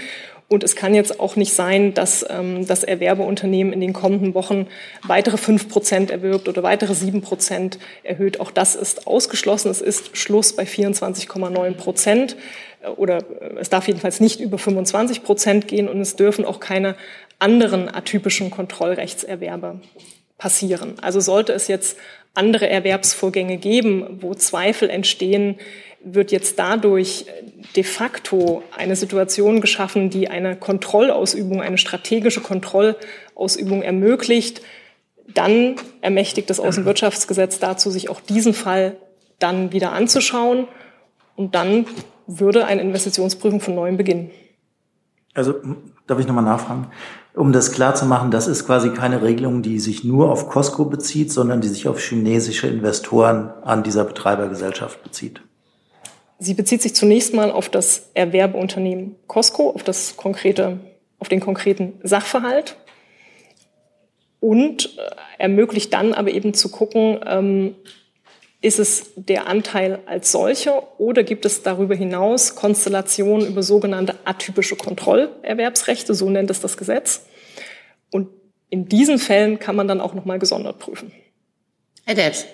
Und 0.50 0.64
es 0.64 0.78
kann 0.78 0.94
jetzt 0.94 1.20
auch 1.20 1.36
nicht 1.36 1.54
sein, 1.54 1.94
dass 1.94 2.26
ähm, 2.30 2.66
das 2.66 2.86
Erwerbeunternehmen 2.86 3.74
in 3.74 3.82
den 3.82 3.92
kommenden 3.92 4.34
Wochen 4.34 4.68
weitere 5.04 5.38
fünf 5.38 5.68
Prozent 5.68 6.10
erwirbt 6.10 6.48
oder 6.48 6.64
weitere 6.64 6.94
sieben 6.94 7.22
Prozent 7.22 7.80
erhöht. 8.04 8.40
Auch 8.40 8.52
das 8.52 8.76
ist 8.76 9.08
ausgeschlossen. 9.08 9.70
Es 9.70 9.82
ist 9.82 10.16
Schluss 10.16 10.56
bei 10.56 10.64
24,9 10.64 11.74
Prozent 11.74 12.38
äh, 12.82 12.88
oder 12.88 13.18
äh, 13.18 13.60
es 13.60 13.70
darf 13.70 13.88
jedenfalls 13.88 14.22
nicht 14.22 14.40
über 14.40 14.58
25 14.58 15.24
Prozent 15.24 15.68
gehen 15.68 15.90
und 15.90 16.00
es 16.00 16.16
dürfen 16.16 16.46
auch 16.46 16.62
keine 16.62 16.96
anderen 17.40 17.94
atypischen 17.94 18.50
Kontrollrechtserwerbe 18.50 19.82
passieren. 20.38 20.96
Also 21.02 21.20
sollte 21.20 21.52
es 21.52 21.68
jetzt 21.68 21.98
andere 22.34 22.70
Erwerbsvorgänge 22.70 23.58
geben, 23.58 24.20
wo 24.22 24.34
Zweifel 24.34 24.90
entstehen, 24.90 25.58
wird 26.14 26.32
jetzt 26.32 26.60
dadurch 26.60 27.26
de 27.76 27.84
facto 27.84 28.64
eine 28.76 28.96
Situation 28.96 29.62
geschaffen, 29.62 30.10
die 30.10 30.30
eine 30.30 30.56
Kontrollausübung, 30.56 31.62
eine 31.62 31.78
strategische 31.78 32.42
Kontrollausübung 32.42 33.82
ermöglicht, 33.82 34.62
dann 35.34 35.76
ermächtigt 36.02 36.50
das 36.50 36.60
Außenwirtschaftsgesetz 36.60 37.60
dazu, 37.60 37.92
sich 37.92 38.10
auch 38.10 38.22
diesen 38.22 38.54
Fall 38.54 38.98
dann 39.40 39.72
wieder 39.72 39.92
anzuschauen 39.92 40.68
und 41.36 41.54
dann 41.54 41.86
würde 42.26 42.66
eine 42.66 42.82
Investitionsprüfung 42.82 43.60
von 43.60 43.76
neuem 43.76 43.98
beginnen. 43.98 44.32
Also 45.34 45.56
darf 46.08 46.20
ich 46.20 46.28
nochmal 46.28 46.44
nachfragen? 46.44 46.88
Um 47.36 47.52
das 47.54 47.72
klar 47.72 47.94
zu 47.94 48.06
machen, 48.06 48.32
das 48.32 48.48
ist 48.48 48.66
quasi 48.66 48.90
keine 48.90 49.22
Regelung, 49.22 49.62
die 49.62 49.80
sich 49.80 50.04
nur 50.04 50.32
auf 50.32 50.50
Costco 50.50 50.86
bezieht, 50.86 51.32
sondern 51.32 51.62
die 51.62 51.68
sich 51.68 51.88
auf 51.88 52.00
chinesische 52.00 52.68
Investoren 52.68 53.52
an 53.64 53.84
dieser 53.84 54.04
Betreibergesellschaft 54.06 55.04
bezieht. 55.04 55.42
Sie 56.40 56.54
bezieht 56.54 56.82
sich 56.82 56.94
zunächst 56.94 57.34
mal 57.34 57.52
auf 57.52 57.70
das 57.70 58.10
Erwerbeunternehmen 58.14 59.16
Costco, 59.28 59.72
auf 59.72 59.84
das 59.84 60.18
konkrete, 60.18 60.80
auf 61.20 61.30
den 61.30 61.40
konkreten 61.40 62.00
Sachverhalt 62.04 62.78
und 64.40 64.98
äh, 64.98 65.02
ermöglicht 65.40 65.94
dann 65.94 66.14
aber 66.14 66.32
eben 66.32 66.54
zu 66.54 66.70
gucken, 66.70 67.20
ähm, 67.26 67.76
ist 68.62 68.80
es 68.80 69.12
der 69.16 69.48
Anteil 69.48 70.00
als 70.06 70.32
solcher 70.32 71.00
oder 71.00 71.24
gibt 71.24 71.46
es 71.46 71.62
darüber 71.62 71.96
hinaus 71.96 72.56
Konstellationen 72.56 73.48
über 73.48 73.62
sogenannte 73.62 74.16
atypische 74.26 74.76
Kontrollerwerbsrechte, 74.76 76.14
so 76.16 76.30
nennt 76.30 76.50
es 76.50 76.60
das 76.60 76.78
Gesetz. 76.78 77.26
Und 78.12 78.30
in 78.70 78.88
diesen 78.90 79.20
Fällen 79.20 79.60
kann 79.60 79.76
man 79.76 79.88
dann 79.88 80.02
auch 80.02 80.14
nochmal 80.14 80.40
gesondert 80.40 80.80
prüfen. 80.80 81.12
Herr 82.06 82.16
Debs. 82.16 82.46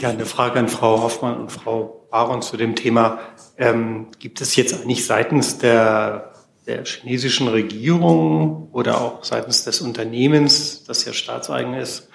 Ja, 0.00 0.10
eine 0.10 0.26
Frage 0.26 0.60
an 0.60 0.68
Frau 0.68 1.02
Hoffmann 1.02 1.36
und 1.36 1.50
Frau 1.50 2.06
Baron 2.10 2.40
zu 2.40 2.56
dem 2.56 2.76
Thema. 2.76 3.18
Ähm, 3.56 4.06
gibt 4.20 4.40
es 4.40 4.54
jetzt 4.54 4.72
eigentlich 4.74 5.04
seitens 5.04 5.58
der, 5.58 6.32
der 6.66 6.84
chinesischen 6.84 7.48
Regierung 7.48 8.68
oder 8.70 9.00
auch 9.00 9.24
seitens 9.24 9.64
des 9.64 9.80
Unternehmens, 9.80 10.84
das 10.84 11.04
ja 11.04 11.12
staatseigen 11.12 11.74
ist, 11.74 12.08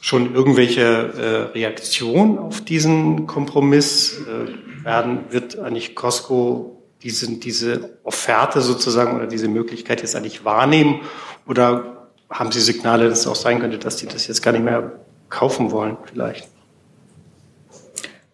schon 0.00 0.34
irgendwelche 0.34 0.82
äh, 0.82 1.56
Reaktionen 1.56 2.38
auf 2.38 2.60
diesen 2.60 3.28
Kompromiss? 3.28 4.18
Äh, 4.26 4.84
werden, 4.84 5.26
wird 5.30 5.58
eigentlich 5.60 5.94
Costco 5.94 6.82
diese, 7.02 7.30
diese 7.38 7.98
Offerte 8.02 8.62
sozusagen 8.62 9.14
oder 9.14 9.28
diese 9.28 9.46
Möglichkeit 9.46 10.00
jetzt 10.00 10.16
eigentlich 10.16 10.44
wahrnehmen? 10.44 11.02
Oder 11.46 12.08
haben 12.30 12.50
Sie 12.50 12.60
Signale, 12.60 13.08
dass 13.08 13.20
es 13.20 13.26
auch 13.28 13.36
sein 13.36 13.60
könnte, 13.60 13.78
dass 13.78 13.96
die 13.96 14.06
das 14.06 14.26
jetzt 14.26 14.42
gar 14.42 14.50
nicht 14.52 14.64
mehr 14.64 14.92
kaufen 15.28 15.70
wollen, 15.70 15.96
vielleicht. 16.04 16.48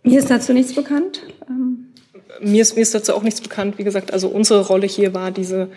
Mir 0.05 0.19
ist 0.21 0.31
dazu 0.31 0.53
nichts 0.53 0.75
bekannt. 0.75 1.23
Ähm 1.49 1.75
mir, 2.41 2.63
ist, 2.63 2.77
mir 2.77 2.83
ist 2.83 2.95
dazu 2.95 3.15
auch 3.15 3.23
nichts 3.23 3.41
bekannt. 3.41 3.79
Wie 3.79 3.85
gesagt, 3.85 4.13
also 4.13 4.29
unsere 4.29 4.67
Rolle 4.67 4.87
hier 4.87 5.15
war, 5.15 5.31
diese 5.31 5.69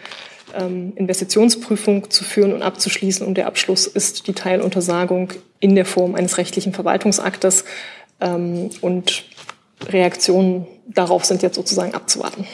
ähm, 0.55 0.93
Investitionsprüfung 0.95 2.09
zu 2.09 2.23
führen 2.23 2.53
und 2.53 2.61
abzuschließen. 2.61 3.25
Und 3.25 3.35
der 3.35 3.47
Abschluss 3.47 3.87
ist 3.87 4.27
die 4.27 4.33
Teiluntersagung 4.33 5.33
in 5.59 5.75
der 5.75 5.85
Form 5.85 6.15
eines 6.15 6.37
rechtlichen 6.37 6.73
Verwaltungsaktes. 6.73 7.65
Ähm, 8.19 8.69
und 8.81 9.25
Reaktionen 9.87 10.67
darauf 10.87 11.25
sind 11.25 11.41
jetzt 11.41 11.55
sozusagen 11.55 11.93
abzuwarten. 11.93 12.47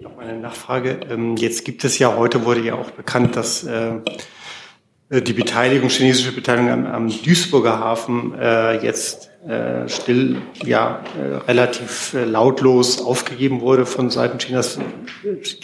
Noch 0.00 0.18
eine 0.18 0.38
Nachfrage. 0.38 1.00
Ähm, 1.10 1.36
jetzt 1.36 1.64
gibt 1.64 1.84
es 1.84 1.98
ja, 1.98 2.16
heute 2.16 2.44
wurde 2.44 2.60
ja 2.60 2.74
auch 2.74 2.90
bekannt, 2.90 3.36
dass 3.36 3.64
äh, 3.64 3.92
die 5.08 5.32
Beteiligung, 5.32 5.88
chinesische 5.88 6.32
Beteiligung 6.32 6.70
am, 6.70 6.86
am 6.86 7.08
Duisburger 7.08 7.78
Hafen 7.78 8.34
äh, 8.34 8.84
jetzt 8.84 9.30
äh, 9.46 9.88
still, 9.88 10.42
ja, 10.64 11.04
relativ 11.46 12.14
lautlos 12.14 13.00
aufgegeben 13.00 13.60
wurde 13.60 13.86
von 13.86 14.10
Seiten 14.10 14.38
Chinas. 14.38 14.78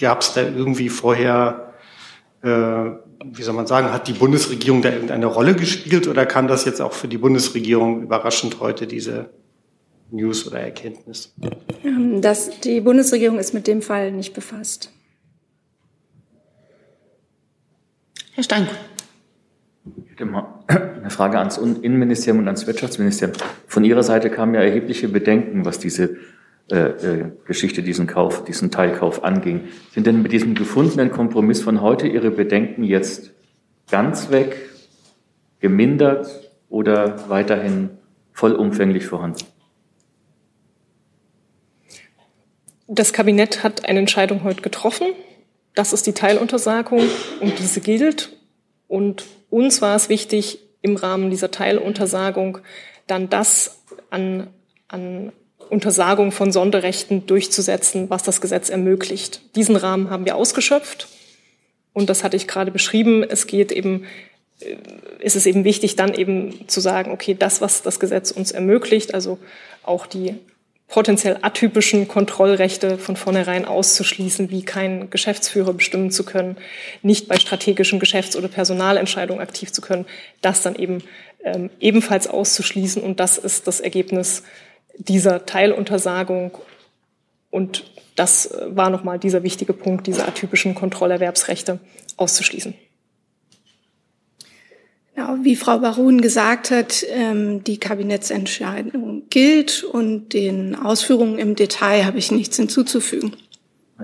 Gab 0.01 0.21
es 0.21 0.35
da 0.35 0.43
irgendwie 0.43 0.89
vorher, 0.89 1.69
wie 2.45 3.43
soll 3.43 3.55
man 3.55 3.69
sagen, 3.69 3.93
hat 3.93 4.09
die 4.09 4.15
Bundesregierung 4.15 4.83
da 4.83 4.91
irgendeine 4.91 5.27
Rolle 5.27 5.55
gespielt 5.55 6.09
oder 6.09 6.27
kam 6.27 6.49
das 6.49 6.65
jetzt 6.65 6.81
auch 6.81 6.93
für 6.93 7.07
die 7.07 7.19
Bundesregierung 7.19 8.03
überraschend 8.03 8.59
heute, 8.59 8.89
diese 8.89 9.31
News 10.13 10.47
oder 10.47 10.61
Erkenntnis? 10.61 11.35
Ähm, 11.85 12.21
das, 12.21 12.61
die 12.61 12.81
Bundesregierung 12.81 13.39
ist 13.39 13.55
mit 13.55 13.67
dem 13.67 13.83
Fall 13.83 14.13
nicht 14.13 14.35
befasst. 14.35 14.93
Herr 18.35 18.45
Stein. 18.45 18.69
Hätte 20.13 20.27
mal 20.27 20.63
eine 20.69 21.09
Frage 21.09 21.39
ans 21.39 21.57
Innenministerium 21.57 22.41
und 22.41 22.47
ans 22.47 22.67
Wirtschaftsministerium. 22.67 23.35
Von 23.67 23.83
Ihrer 23.83 24.03
Seite 24.03 24.29
kamen 24.29 24.55
ja 24.55 24.61
erhebliche 24.61 25.09
Bedenken, 25.09 25.65
was 25.65 25.79
diese 25.79 26.19
äh, 26.71 26.77
äh, 26.77 27.31
Geschichte, 27.47 27.83
diesen 27.83 28.07
Kauf, 28.07 28.45
diesen 28.45 28.71
Teilkauf 28.71 29.25
anging. 29.25 29.69
Sind 29.95 30.07
denn 30.07 30.21
mit 30.21 30.33
diesem 30.33 30.55
gefundenen 30.55 31.11
Kompromiss 31.11 31.63
von 31.63 31.81
heute 31.81 32.09
Ihre 32.09 32.31
Bedenken 32.31 32.85
jetzt 32.85 33.31
ganz 33.91 34.31
weg, 34.31 34.55
gemindert 35.61 36.29
oder 36.69 37.31
weiterhin 37.31 37.89
vollumfänglich 38.33 39.07
vorhanden? 39.07 39.47
Das 42.87 43.15
Kabinett 43.15 43.65
hat 43.65 43.89
eine 43.89 44.01
Entscheidung 44.01 44.45
heute 44.45 44.61
getroffen. 44.61 45.07
Das 45.75 45.95
ist 45.95 46.07
die 46.07 46.13
Teiluntersagung 46.13 47.01
und 47.41 47.59
diese 47.59 47.81
gilt. 47.81 48.37
Und 48.89 49.25
uns 49.53 49.83
war 49.83 49.95
es 49.95 50.09
wichtig, 50.09 50.61
im 50.81 50.97
Rahmen 50.97 51.31
dieser 51.31 51.51
Teiluntersagung 51.51 52.59
dann 53.07 53.29
das 53.29 53.83
an, 54.11 54.49
an 54.89 55.33
Untersagung 55.69 56.33
von 56.33 56.51
Sonderrechten 56.53 57.27
durchzusetzen, 57.27 58.11
was 58.11 58.23
das 58.23 58.41
Gesetz 58.41 58.71
ermöglicht. 58.71 59.55
Diesen 59.55 59.77
Rahmen 59.77 60.11
haben 60.11 60.25
wir 60.25 60.37
ausgeschöpft. 60.37 61.09
Und 61.93 62.09
das 62.09 62.25
hatte 62.25 62.37
ich 62.37 62.49
gerade 62.49 62.71
beschrieben. 62.71 63.23
Es 63.23 63.47
geht 63.47 63.71
eben, 63.71 64.07
äh, 64.61 64.77
ist 65.21 65.37
es 65.37 65.47
eben 65.47 65.65
wichtig, 65.65 65.97
dann 65.97 66.15
eben 66.15 66.67
zu 66.69 66.81
sagen, 66.81 67.11
okay, 67.11 67.37
das, 67.39 67.61
was 67.61 67.83
das 67.83 68.01
Gesetz 68.01 68.31
uns 68.31 68.53
ermöglicht, 68.53 69.13
also 69.13 69.39
auch 69.83 70.07
die 70.07 70.35
potenziell 70.93 71.39
atypischen 71.41 72.07
Kontrollrechte 72.07 72.99
von 72.99 73.17
vornherein 73.17 73.65
auszuschließen, 73.65 74.51
wie 74.51 74.63
kein 74.63 75.09
Geschäftsführer 75.09 75.73
bestimmen 75.73 76.11
zu 76.11 76.23
können, 76.23 76.59
nicht 77.01 77.29
bei 77.29 77.39
strategischen 77.39 77.99
Geschäfts- 77.99 78.37
oder 78.37 78.49
Personalentscheidungen 78.49 79.43
aktiv 79.43 79.73
zu 79.73 79.81
können, 79.81 80.05
das 80.43 80.61
dann 80.61 80.77
eben 80.77 81.03
ähm, 81.45 81.71
ebenfalls 81.81 82.29
auszuschließen. 82.29 83.03
Und 83.03 83.21
das 83.21 83.39
ist 83.39 83.67
das 83.67 83.81
Ergebnis 83.81 84.43
dieser 84.99 85.47
Teiluntersagung. 85.47 86.59
Und 87.51 87.85
das 88.15 88.47
äh, 88.51 88.77
war 88.77 88.91
nochmal 88.91 89.19
dieser 89.19 89.43
wichtige 89.43 89.73
Punkt, 89.73 90.07
diese 90.07 90.29
atypischen 90.29 90.75
Kontrollerwerbsrechte 90.75 91.79
auszuschließen. 92.19 92.75
Genau, 95.15 95.37
wie 95.43 95.57
Frau 95.57 95.79
Baron 95.79 96.21
gesagt 96.23 96.71
hat, 96.71 97.05
ähm, 97.11 97.63
die 97.65 97.79
Kabinettsentscheidung 97.79 99.25
gilt 99.29 99.85
und 99.85 100.33
den 100.33 100.75
Ausführungen 100.75 101.39
im 101.39 101.55
Detail 101.55 102.07
habe 102.07 102.19
ich 102.19 102.31
nichts 102.31 102.57
hinzuzufügen. 102.57 103.37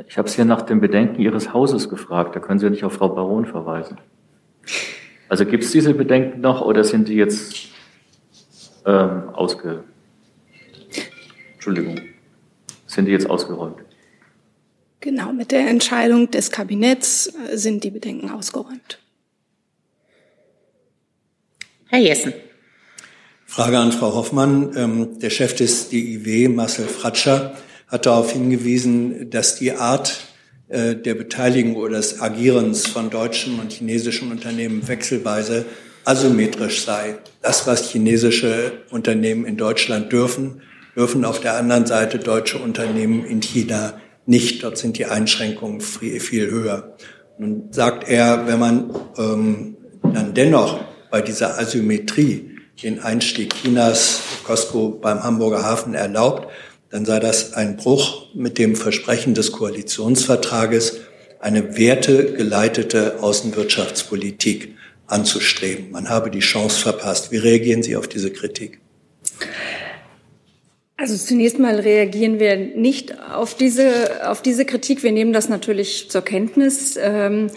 Ich 0.07 0.19
habe 0.19 0.29
Sie 0.29 0.39
ja 0.39 0.45
nach 0.45 0.63
dem 0.63 0.81
Bedenken 0.81 1.21
Ihres 1.21 1.53
Hauses 1.55 1.89
gefragt. 1.89 2.37
Da 2.37 2.41
können 2.41 2.59
Sie 2.59 2.67
ja 2.67 2.71
nicht 2.71 2.85
auf 2.85 2.93
Frau 2.93 3.09
Baron 3.09 3.47
verweisen. 3.47 3.99
Also 5.29 5.47
gibt 5.47 5.65
es 5.65 5.73
diese 5.73 5.95
Bedenken 5.95 6.41
noch 6.41 6.61
oder 6.61 6.85
sind 6.85 7.09
die 7.09 7.15
jetzt 7.15 7.69
ähm, 8.87 9.31
ausge... 9.33 9.85
Entschuldigung. 11.55 12.01
Sind 12.87 13.07
die 13.07 13.13
jetzt 13.13 13.29
ausgeräumt? 13.29 13.77
Genau, 15.01 15.33
mit 15.33 15.53
der 15.53 15.69
Entscheidung 15.69 16.31
des 16.31 16.51
Kabinetts 16.51 17.27
äh, 17.27 17.57
sind 17.57 17.85
die 17.85 17.91
Bedenken 17.91 18.31
ausgeräumt. 18.31 18.99
Herr 21.91 22.01
Jessen. 22.01 22.35
Frage 23.47 23.79
an 23.79 23.93
Frau 23.93 24.15
Hoffmann. 24.15 24.73
Ähm, 24.77 25.19
der 25.21 25.31
Chef 25.31 25.55
des 25.55 25.89
DIW, 25.89 26.49
Marcel 26.49 26.87
Fratscher, 26.87 27.57
hat 27.87 28.05
darauf 28.05 28.31
hingewiesen, 28.31 29.31
dass 29.31 29.57
die 29.57 29.73
Art 29.73 30.21
äh, 30.69 30.95
der 30.95 31.15
Beteiligung 31.15 31.77
oder 31.77 31.97
des 31.97 32.21
Agierens 32.21 32.87
von 32.87 33.09
deutschen 33.09 33.59
und 33.59 33.73
chinesischen 33.73 34.31
Unternehmen 34.31 34.87
wechselweise 34.87 35.65
asymmetrisch 36.05 36.85
sei. 36.85 37.21
Das, 37.41 37.67
was 37.67 37.91
chinesische 37.91 38.73
Unternehmen 38.91 39.47
in 39.47 39.57
Deutschland 39.57 40.13
dürfen, 40.13 40.61
dürfen 40.95 41.25
auf 41.25 41.41
der 41.41 41.57
anderen 41.57 41.87
Seite 41.87 42.19
deutsche 42.19 42.59
Unternehmen 42.59 43.25
in 43.25 43.41
China 43.41 43.99
nicht. 44.27 44.63
Dort 44.63 44.77
sind 44.77 44.99
die 44.99 45.07
Einschränkungen 45.07 45.81
viel 45.81 46.51
höher. 46.51 46.97
Nun 47.39 47.69
sagt 47.71 48.07
er, 48.07 48.47
wenn 48.47 48.59
man 48.59 48.91
ähm, 49.17 49.77
dann 50.03 50.35
dennoch 50.35 50.81
bei 51.11 51.21
dieser 51.21 51.59
Asymmetrie 51.59 52.59
den 52.83 53.01
Einstieg 53.01 53.55
Chinas, 53.55 54.21
Costco 54.45 54.91
beim 54.91 55.23
Hamburger 55.23 55.65
Hafen 55.65 55.95
erlaubt, 55.95 56.49
dann 56.91 57.05
sei 57.05 57.19
das 57.19 57.53
ein 57.55 57.77
Bruch 57.77 58.35
mit 58.35 58.59
dem 58.59 58.77
Versprechen 58.77 59.35
des 59.35 59.53
Koalitionsvertrages, 59.53 61.01
eine 61.41 61.77
wertegeleitete 61.77 63.23
Außenwirtschaftspolitik 63.23 64.75
anzustreben. 65.07 65.91
Man 65.91 66.09
habe 66.09 66.31
die 66.31 66.41
Chance 66.41 66.81
verpasst. 66.81 67.31
Wie 67.33 67.37
reagieren 67.37 67.83
Sie 67.83 67.97
auf 67.97 68.09
diese 68.09 68.31
Kritik? 68.31 68.81
Also 70.97 71.17
zunächst 71.17 71.59
mal 71.59 71.77
reagieren 71.77 72.41
wir 72.41 72.57
nicht 72.57 73.21
auf 73.21 73.55
diese, 73.55 74.29
auf 74.29 74.43
diese 74.43 74.65
Kritik. 74.65 75.03
Wir 75.05 75.13
nehmen 75.13 75.33
das 75.33 75.49
natürlich 75.49 76.11
zur 76.11 76.23
Kenntnis. 76.23 76.99
Ähm, 77.01 77.51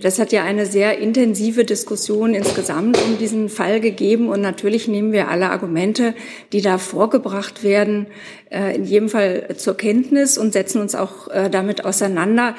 das 0.00 0.18
hat 0.18 0.32
ja 0.32 0.42
eine 0.42 0.66
sehr 0.66 0.98
intensive 0.98 1.64
Diskussion 1.64 2.34
insgesamt 2.34 3.00
um 3.00 3.16
diesen 3.16 3.48
Fall 3.48 3.80
gegeben. 3.80 4.28
Und 4.28 4.40
natürlich 4.40 4.88
nehmen 4.88 5.12
wir 5.12 5.28
alle 5.28 5.50
Argumente, 5.50 6.14
die 6.52 6.62
da 6.62 6.78
vorgebracht 6.78 7.62
werden, 7.62 8.08
äh, 8.50 8.74
in 8.74 8.84
jedem 8.84 9.08
Fall 9.08 9.54
zur 9.56 9.76
Kenntnis 9.76 10.36
und 10.36 10.52
setzen 10.52 10.80
uns 10.80 10.94
auch 10.96 11.28
äh, 11.28 11.48
damit 11.48 11.84
auseinander. 11.84 12.56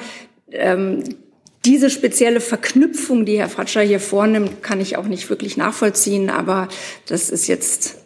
Ähm, 0.50 1.04
diese 1.66 1.90
spezielle 1.90 2.40
Verknüpfung, 2.40 3.26
die 3.26 3.38
Herr 3.38 3.48
Fratscher 3.50 3.82
hier 3.82 4.00
vornimmt, 4.00 4.62
kann 4.62 4.80
ich 4.80 4.96
auch 4.96 5.06
nicht 5.06 5.28
wirklich 5.28 5.58
nachvollziehen. 5.58 6.30
Aber 6.30 6.68
das 7.06 7.28
ist 7.28 7.48
jetzt 7.48 7.96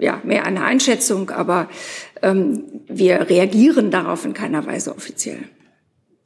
ja 0.00 0.20
mehr 0.24 0.46
eine 0.46 0.64
Einschätzung. 0.64 1.30
Aber 1.30 1.68
ähm, 2.22 2.64
wir 2.88 3.28
reagieren 3.28 3.92
darauf 3.92 4.24
in 4.24 4.34
keiner 4.34 4.66
Weise 4.66 4.96
offiziell. 4.96 5.38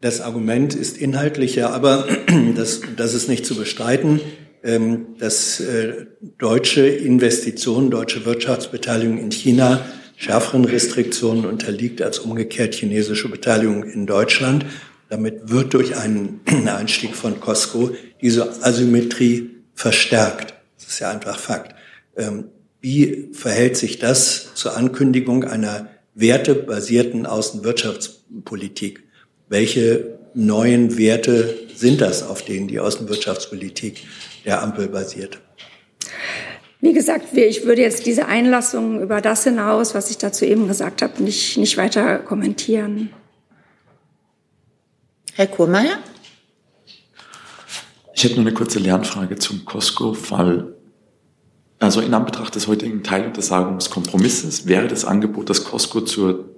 Das 0.04 0.20
Argument 0.20 0.74
ist 0.74 0.98
inhaltlicher, 0.98 1.72
aber 1.72 2.06
das, 2.56 2.82
das 2.94 3.14
ist 3.14 3.26
nicht 3.26 3.46
zu 3.46 3.54
bestreiten, 3.56 4.20
ähm, 4.62 5.16
dass 5.18 5.60
äh, 5.60 6.04
deutsche 6.36 6.86
Investitionen, 6.86 7.90
deutsche 7.90 8.26
Wirtschaftsbeteiligung 8.26 9.16
in 9.16 9.32
China 9.32 9.82
schärferen 10.18 10.66
Restriktionen 10.66 11.46
unterliegt 11.46 12.02
als 12.02 12.18
umgekehrt 12.18 12.74
chinesische 12.74 13.30
Beteiligung 13.30 13.82
in 13.82 14.04
Deutschland. 14.04 14.66
Damit 15.08 15.48
wird 15.50 15.72
durch 15.72 15.96
einen 15.96 16.40
Einstieg 16.68 17.16
von 17.16 17.40
Costco 17.40 17.92
diese 18.20 18.62
Asymmetrie 18.62 19.52
verstärkt. 19.72 20.52
Das 20.76 20.88
ist 20.88 20.98
ja 20.98 21.10
einfach 21.10 21.38
Fakt. 21.38 21.74
Ähm, 22.14 22.48
wie 22.82 23.30
verhält 23.32 23.78
sich 23.78 24.00
das 24.00 24.54
zur 24.54 24.76
Ankündigung 24.76 25.44
einer 25.44 25.88
wertebasierten 26.14 27.24
Außenwirtschaftspolitik? 27.24 29.04
Welche 29.48 30.18
neuen 30.34 30.96
Werte 30.98 31.54
sind 31.74 32.00
das, 32.00 32.22
auf 32.22 32.42
denen 32.42 32.68
die 32.68 32.80
Außenwirtschaftspolitik 32.80 34.04
der 34.44 34.62
Ampel 34.62 34.88
basiert? 34.88 35.38
Wie 36.80 36.92
gesagt, 36.92 37.34
ich 37.34 37.64
würde 37.64 37.82
jetzt 37.82 38.04
diese 38.04 38.26
Einlassung 38.26 39.00
über 39.00 39.20
das 39.20 39.44
hinaus, 39.44 39.94
was 39.94 40.10
ich 40.10 40.18
dazu 40.18 40.44
eben 40.44 40.68
gesagt 40.68 41.00
habe, 41.00 41.22
nicht, 41.22 41.56
nicht 41.56 41.76
weiter 41.76 42.18
kommentieren. 42.18 43.10
Herr 45.32 45.46
Kohlmeier? 45.46 45.98
Ich 48.12 48.22
hätte 48.22 48.34
nur 48.34 48.44
eine 48.44 48.54
kurze 48.54 48.78
Lernfrage 48.78 49.36
zum 49.36 49.64
Costco-Fall. 49.64 50.74
Also 51.78 52.00
in 52.00 52.14
Anbetracht 52.14 52.54
des 52.54 52.68
heutigen 52.68 53.02
Teiluntersagungskompromisses 53.02 54.66
wäre 54.66 54.86
das 54.86 55.04
Angebot, 55.04 55.50
dass 55.50 55.64
Costco 55.64 56.02
zur 56.02 56.50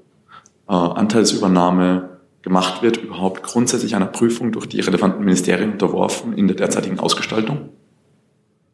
äh, 0.69 0.73
Anteilsübernahme 0.73 2.16
gemacht 2.47 2.81
wird, 2.81 2.99
überhaupt 2.99 3.43
grundsätzlich 3.43 3.97
einer 3.97 4.07
Prüfung 4.07 4.53
durch 4.53 4.67
die 4.67 4.79
relevanten 4.79 5.25
Ministerien 5.25 5.73
unterworfen 5.73 6.33
in 6.33 6.47
der 6.47 6.57
derzeitigen 6.57 7.01
Ausgestaltung? 7.01 7.71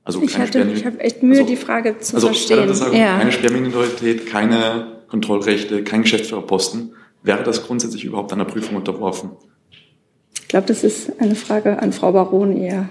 Also 0.05 0.21
ich, 0.21 0.37
hatte, 0.37 0.61
ich 0.75 0.85
habe 0.85 1.01
echt 1.01 1.23
Mühe, 1.23 1.39
also, 1.39 1.47
die 1.49 1.57
Frage 1.57 1.97
zu 1.99 2.17
also, 2.17 2.27
verstehen. 2.27 2.75
Sagen, 2.75 2.95
ja. 2.95 3.17
Keine 3.17 3.33
Sperrminorität, 3.33 4.27
keine 4.27 4.99
Kontrollrechte, 5.09 5.85
kein 5.85 6.03
Geschäftsführerposten. 6.03 6.93
Wäre 7.23 7.43
das 7.45 7.67
grundsätzlich 7.67 8.05
überhaupt 8.05 8.35
einer 8.35 8.45
Prüfung 8.45 8.77
unterworfen? 8.77 9.31
Ich 10.35 10.49
glaube, 10.49 10.67
das 10.67 10.85
ist 10.85 11.19
eine 11.19 11.35
Frage 11.35 11.81
an 11.81 11.95
Frau 11.95 12.13
Baron 12.13 12.55
eher. 12.55 12.91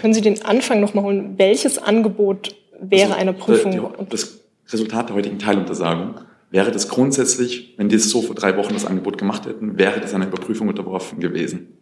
Können 0.00 0.14
Sie 0.14 0.22
den 0.22 0.42
Anfang 0.46 0.80
noch 0.80 0.94
mal 0.94 1.04
holen? 1.04 1.34
Welches 1.36 1.76
Angebot 1.76 2.54
wäre 2.80 3.08
also, 3.08 3.16
eine 3.16 3.32
Prüfung? 3.34 3.72
Die, 3.72 4.06
das 4.08 4.40
Resultat 4.70 5.10
der 5.10 5.16
heutigen 5.16 5.38
Teiluntersagung 5.38 6.14
wäre 6.52 6.70
das 6.70 6.88
grundsätzlich, 6.88 7.74
wenn 7.76 7.88
die 7.88 7.96
es 7.96 8.08
so 8.10 8.22
vor 8.22 8.36
drei 8.36 8.56
Wochen 8.56 8.74
das 8.74 8.84
Angebot 8.84 9.18
gemacht 9.18 9.46
hätten, 9.46 9.78
wäre 9.78 10.00
das 10.00 10.14
einer 10.14 10.26
Überprüfung 10.26 10.68
unterworfen 10.68 11.18
gewesen? 11.18 11.78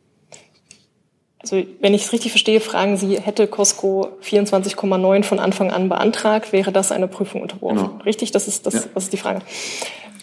Also 1.42 1.62
wenn 1.80 1.94
ich 1.94 2.04
es 2.04 2.12
richtig 2.12 2.32
verstehe, 2.32 2.60
fragen 2.60 2.96
Sie, 2.96 3.18
hätte 3.20 3.46
Costco 3.46 4.08
24,9 4.22 5.24
von 5.24 5.38
Anfang 5.38 5.70
an 5.70 5.88
beantragt, 5.88 6.52
wäre 6.52 6.70
das 6.70 6.92
eine 6.92 7.08
Prüfung 7.08 7.42
unterworfen? 7.42 7.88
Genau. 7.88 8.02
Richtig, 8.04 8.30
das 8.30 8.46
ist, 8.46 8.66
das, 8.66 8.74
ja. 8.74 8.82
das 8.94 9.04
ist 9.04 9.12
die 9.12 9.16
Frage. 9.16 9.40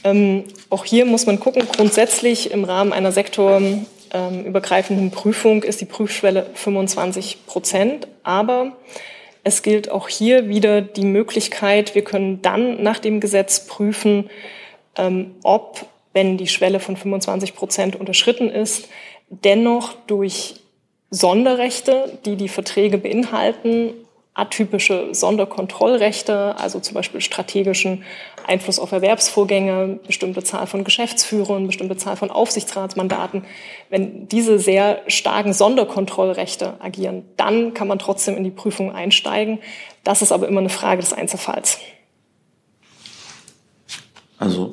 Ähm, 0.04 0.44
auch 0.70 0.86
hier 0.86 1.06
muss 1.06 1.26
man 1.26 1.40
gucken, 1.40 1.64
grundsätzlich 1.76 2.52
im 2.52 2.64
Rahmen 2.64 2.94
einer 2.94 3.12
sektorübergreifenden 3.12 5.06
ähm, 5.06 5.12
Prüfung 5.12 5.64
ist 5.64 5.82
die 5.82 5.86
Prüfschwelle 5.86 6.46
25 6.54 7.48
Prozent, 7.48 8.08
aber 8.24 8.74
es 9.48 9.62
gilt 9.62 9.90
auch 9.90 10.10
hier 10.10 10.50
wieder 10.50 10.82
die 10.82 11.06
Möglichkeit, 11.06 11.96
wir 11.96 12.04
können 12.04 12.42
dann 12.42 12.84
nach 12.84 13.00
dem 13.00 13.22
Gesetz 13.22 13.66
prüfen, 13.66 14.30
ähm, 14.98 15.36
ob, 15.42 15.86
wenn 16.12 16.38
die 16.38 16.48
Schwelle 16.48 16.82
von 16.82 16.98
25 16.98 17.56
Prozent 17.56 17.96
unterschritten 17.96 18.50
ist, 18.50 18.90
dennoch 19.30 19.94
durch 20.06 20.56
Sonderrechte, 21.12 22.20
die 22.26 22.36
die 22.36 22.50
Verträge 22.50 22.98
beinhalten, 22.98 23.94
atypische 24.34 25.16
Sonderkontrollrechte, 25.16 26.56
also 26.58 26.82
zum 26.82 26.96
Beispiel 26.96 27.22
strategischen 27.22 28.04
Einfluss 28.48 28.80
auf 28.80 28.92
Erwerbsvorgänge, 28.92 30.00
bestimmte 30.06 30.44
Zahl 30.44 30.68
von 30.68 30.84
Geschäftsführern, 30.84 31.68
bestimmte 31.68 31.98
Zahl 31.98 32.16
von 32.16 32.32
Aufsichtsratsmandaten. 32.32 33.44
Wenn 33.90 34.28
diese 34.28 34.58
sehr 34.60 35.02
starken 35.08 35.54
Sonderkontrollrechte 35.54 36.82
agieren, 36.82 37.26
dann 37.36 37.74
kann 37.74 37.88
man 37.88 38.00
trotzdem 38.00 38.38
in 38.38 38.44
die 38.44 38.52
Prüfung 38.52 38.92
einsteigen. 38.92 39.60
Das 40.04 40.22
ist 40.22 40.32
aber 40.32 40.48
immer 40.48 40.62
eine 40.62 40.70
Frage 40.70 41.02
des 41.02 41.14
Einzelfalls. 41.14 41.80
Also 44.38 44.72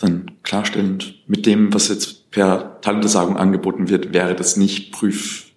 dann 0.00 0.32
klarstellend, 0.42 1.22
mit 1.28 1.46
dem, 1.46 1.72
was 1.72 1.88
jetzt 1.88 2.30
per 2.30 2.80
Teiluntersagung 2.80 3.36
angeboten 3.36 3.88
wird, 3.88 4.12
wäre 4.12 4.34
das 4.34 4.56
nicht 4.56 4.92
prüf 4.92 5.52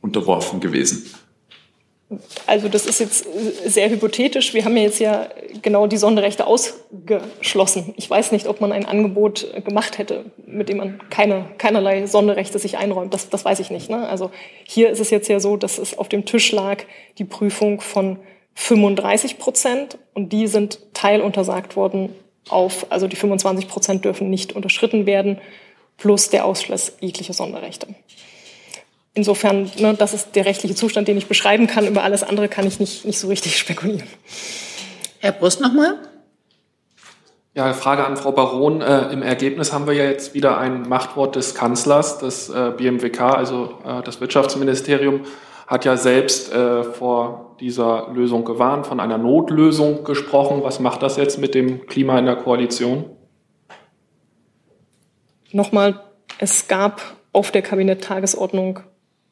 unterworfen 0.00 0.60
gewesen? 0.60 1.04
Also 2.46 2.68
das 2.68 2.86
ist 2.86 2.98
jetzt 2.98 3.26
sehr 3.64 3.88
hypothetisch. 3.88 4.52
Wir 4.52 4.64
haben 4.64 4.76
ja 4.76 4.82
jetzt 4.82 4.98
ja 4.98 5.28
genau 5.62 5.86
die 5.86 5.96
Sonderrechte 5.96 6.46
ausgeschlossen. 6.46 7.94
Ich 7.96 8.10
weiß 8.10 8.32
nicht, 8.32 8.48
ob 8.48 8.60
man 8.60 8.72
ein 8.72 8.84
Angebot 8.84 9.46
gemacht 9.64 9.98
hätte, 9.98 10.24
mit 10.44 10.68
dem 10.68 10.78
man 10.78 11.00
keine, 11.08 11.44
keinerlei 11.58 12.06
Sonderrechte 12.06 12.58
sich 12.58 12.78
einräumt. 12.78 13.14
Das, 13.14 13.28
das 13.28 13.44
weiß 13.44 13.60
ich 13.60 13.70
nicht. 13.70 13.90
Ne? 13.90 14.08
Also 14.08 14.32
hier 14.64 14.90
ist 14.90 14.98
es 14.98 15.10
jetzt 15.10 15.28
ja 15.28 15.38
so, 15.38 15.56
dass 15.56 15.78
es 15.78 15.96
auf 15.96 16.08
dem 16.08 16.24
Tisch 16.24 16.50
lag 16.50 16.82
die 17.18 17.24
Prüfung 17.24 17.80
von 17.80 18.18
35 18.54 19.38
Prozent 19.38 19.98
und 20.12 20.32
die 20.32 20.48
sind 20.48 20.80
teiluntersagt 20.92 21.76
worden 21.76 22.12
auf, 22.48 22.86
also 22.90 23.06
die 23.06 23.16
25 23.16 23.68
Prozent 23.68 24.04
dürfen 24.04 24.30
nicht 24.30 24.52
unterschritten 24.54 25.06
werden, 25.06 25.38
plus 25.96 26.28
der 26.30 26.44
Ausschluss 26.44 26.92
jeglicher 27.00 27.34
Sonderrechte. 27.34 27.86
Insofern, 29.14 29.70
ne, 29.78 29.94
das 29.94 30.14
ist 30.14 30.36
der 30.36 30.44
rechtliche 30.44 30.74
Zustand, 30.74 31.08
den 31.08 31.16
ich 31.16 31.26
beschreiben 31.26 31.66
kann. 31.66 31.86
Über 31.86 32.04
alles 32.04 32.22
andere 32.22 32.48
kann 32.48 32.66
ich 32.66 32.78
nicht, 32.78 33.04
nicht 33.04 33.18
so 33.18 33.28
richtig 33.28 33.58
spekulieren. 33.58 34.08
Herr 35.18 35.32
Brust 35.32 35.60
nochmal. 35.60 35.98
Ja, 37.52 37.72
Frage 37.74 38.06
an 38.06 38.16
Frau 38.16 38.30
Baron. 38.30 38.80
Äh, 38.80 39.12
Im 39.12 39.22
Ergebnis 39.22 39.72
haben 39.72 39.86
wir 39.88 39.94
ja 39.94 40.04
jetzt 40.04 40.34
wieder 40.34 40.58
ein 40.58 40.88
Machtwort 40.88 41.34
des 41.34 41.56
Kanzlers, 41.56 42.18
das 42.18 42.48
äh, 42.48 42.72
BMWK, 42.76 43.20
also 43.20 43.74
äh, 43.84 44.02
das 44.04 44.20
Wirtschaftsministerium, 44.20 45.22
hat 45.66 45.84
ja 45.84 45.96
selbst 45.96 46.52
äh, 46.52 46.84
vor 46.84 47.56
dieser 47.58 48.08
Lösung 48.12 48.44
gewarnt, 48.44 48.86
von 48.86 49.00
einer 49.00 49.18
Notlösung 49.18 50.04
gesprochen. 50.04 50.62
Was 50.62 50.78
macht 50.78 51.02
das 51.02 51.16
jetzt 51.16 51.38
mit 51.38 51.54
dem 51.54 51.86
Klima 51.86 52.18
in 52.18 52.26
der 52.26 52.36
Koalition? 52.36 53.04
Nochmal, 55.50 56.00
es 56.38 56.68
gab 56.68 57.02
auf 57.32 57.50
der 57.50 57.62
Kabinetttagesordnung 57.62 58.80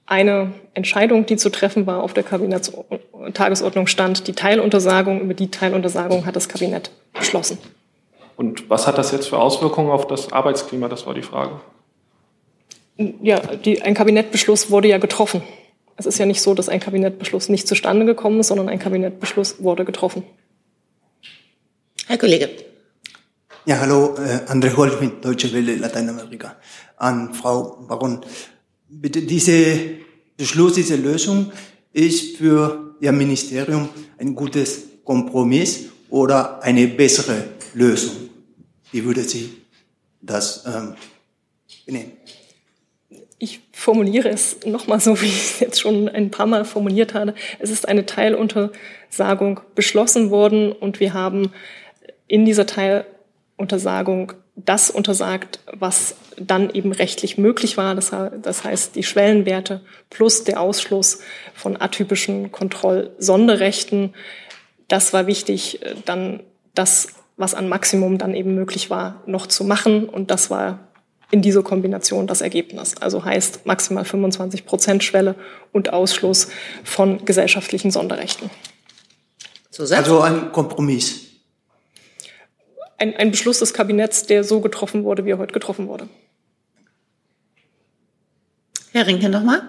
eine 0.08 0.52
Entscheidung, 0.72 1.26
die 1.26 1.36
zu 1.36 1.50
treffen 1.50 1.86
war, 1.86 2.02
auf 2.02 2.14
der 2.14 2.22
Kabinettstagesordnung 2.22 3.86
stand. 3.86 4.26
Die 4.26 4.32
Teiluntersagung, 4.32 5.20
über 5.20 5.34
die 5.34 5.50
Teiluntersagung 5.50 6.24
hat 6.24 6.34
das 6.34 6.48
Kabinett 6.48 6.90
beschlossen. 7.12 7.58
Und 8.36 8.70
was 8.70 8.86
hat 8.86 8.96
das 8.96 9.12
jetzt 9.12 9.28
für 9.28 9.38
Auswirkungen 9.38 9.90
auf 9.90 10.06
das 10.06 10.32
Arbeitsklima? 10.32 10.88
Das 10.88 11.06
war 11.06 11.12
die 11.12 11.22
Frage. 11.22 11.60
Ja, 12.96 13.40
die, 13.40 13.82
ein 13.82 13.94
Kabinettbeschluss 13.94 14.70
wurde 14.70 14.88
ja 14.88 14.98
getroffen. 14.98 15.42
Es 15.96 16.06
ist 16.06 16.18
ja 16.18 16.24
nicht 16.24 16.40
so, 16.40 16.54
dass 16.54 16.68
ein 16.68 16.80
Kabinettbeschluss 16.80 17.50
nicht 17.50 17.68
zustande 17.68 18.06
gekommen 18.06 18.40
ist, 18.40 18.48
sondern 18.48 18.68
ein 18.68 18.78
Kabinettbeschluss 18.78 19.62
wurde 19.62 19.84
getroffen. 19.84 20.22
Herr 22.06 22.18
Kollege. 22.18 22.48
Ja, 23.66 23.80
hallo, 23.80 24.14
äh, 24.16 24.50
André 24.50 24.74
Holt 24.74 25.00
mit 25.02 25.22
Deutsche 25.22 25.52
Welle 25.52 25.76
Lateinamerika. 25.76 26.56
An 26.96 27.34
Frau 27.34 27.84
Baron 27.86 28.20
diese 28.88 29.98
Beschluss, 30.36 30.74
diese 30.74 30.96
Lösung 30.96 31.52
ist 31.92 32.36
für 32.36 32.94
Ihr 33.00 33.12
Ministerium 33.12 33.88
ein 34.18 34.34
gutes 34.34 34.84
Kompromiss 35.04 35.86
oder 36.10 36.62
eine 36.62 36.88
bessere 36.88 37.44
Lösung? 37.74 38.30
Wie 38.90 39.04
würde 39.04 39.22
Sie 39.22 39.50
das 40.20 40.64
ähm, 40.66 40.94
benennen? 41.86 42.12
Ich 43.38 43.60
formuliere 43.72 44.28
es 44.30 44.58
nochmal 44.66 44.98
so, 44.98 45.20
wie 45.20 45.26
ich 45.26 45.52
es 45.52 45.60
jetzt 45.60 45.80
schon 45.80 46.08
ein 46.08 46.30
paar 46.30 46.46
Mal 46.46 46.64
formuliert 46.64 47.14
habe. 47.14 47.34
Es 47.60 47.70
ist 47.70 47.86
eine 47.86 48.04
Teiluntersagung 48.04 49.60
beschlossen 49.74 50.30
worden 50.30 50.72
und 50.72 50.98
wir 50.98 51.14
haben 51.14 51.52
in 52.26 52.44
dieser 52.44 52.66
Teiluntersagung 52.66 54.32
das 54.56 54.90
untersagt, 54.90 55.60
was 55.80 56.16
dann 56.36 56.70
eben 56.70 56.92
rechtlich 56.92 57.38
möglich 57.38 57.76
war. 57.76 57.94
Das, 57.94 58.12
heißt, 58.64 58.94
die 58.94 59.02
Schwellenwerte 59.02 59.80
plus 60.10 60.44
der 60.44 60.60
Ausschluss 60.60 61.20
von 61.54 61.80
atypischen 61.80 62.52
Kontrollsonderrechten. 62.52 64.14
Das 64.88 65.12
war 65.12 65.26
wichtig, 65.26 65.82
äh, 65.82 65.94
dann 66.04 66.40
das, 66.74 67.08
was 67.36 67.54
an 67.54 67.68
Maximum 67.68 68.18
dann 68.18 68.34
eben 68.34 68.54
möglich 68.54 68.90
war, 68.90 69.22
noch 69.26 69.46
zu 69.46 69.64
machen. 69.64 70.08
Und 70.08 70.30
das 70.30 70.50
war 70.50 70.80
in 71.30 71.42
dieser 71.42 71.62
Kombination 71.62 72.26
das 72.26 72.40
Ergebnis. 72.40 72.96
Also 72.96 73.24
heißt 73.24 73.66
maximal 73.66 74.04
25 74.04 74.64
Prozent 74.64 75.04
Schwelle 75.04 75.34
und 75.72 75.92
Ausschluss 75.92 76.48
von 76.84 77.24
gesellschaftlichen 77.24 77.90
Sonderrechten. 77.90 78.50
Also 79.78 80.20
ein 80.22 80.50
Kompromiss 80.52 81.27
ein, 82.98 83.16
ein 83.16 83.30
Beschluss 83.30 83.60
des 83.60 83.72
Kabinetts, 83.72 84.26
der 84.26 84.44
so 84.44 84.60
getroffen 84.60 85.04
wurde, 85.04 85.24
wie 85.24 85.30
er 85.30 85.38
heute 85.38 85.52
getroffen 85.52 85.88
wurde. 85.88 86.08
Herr 88.92 89.06
Rinke 89.06 89.28
nochmal. 89.28 89.62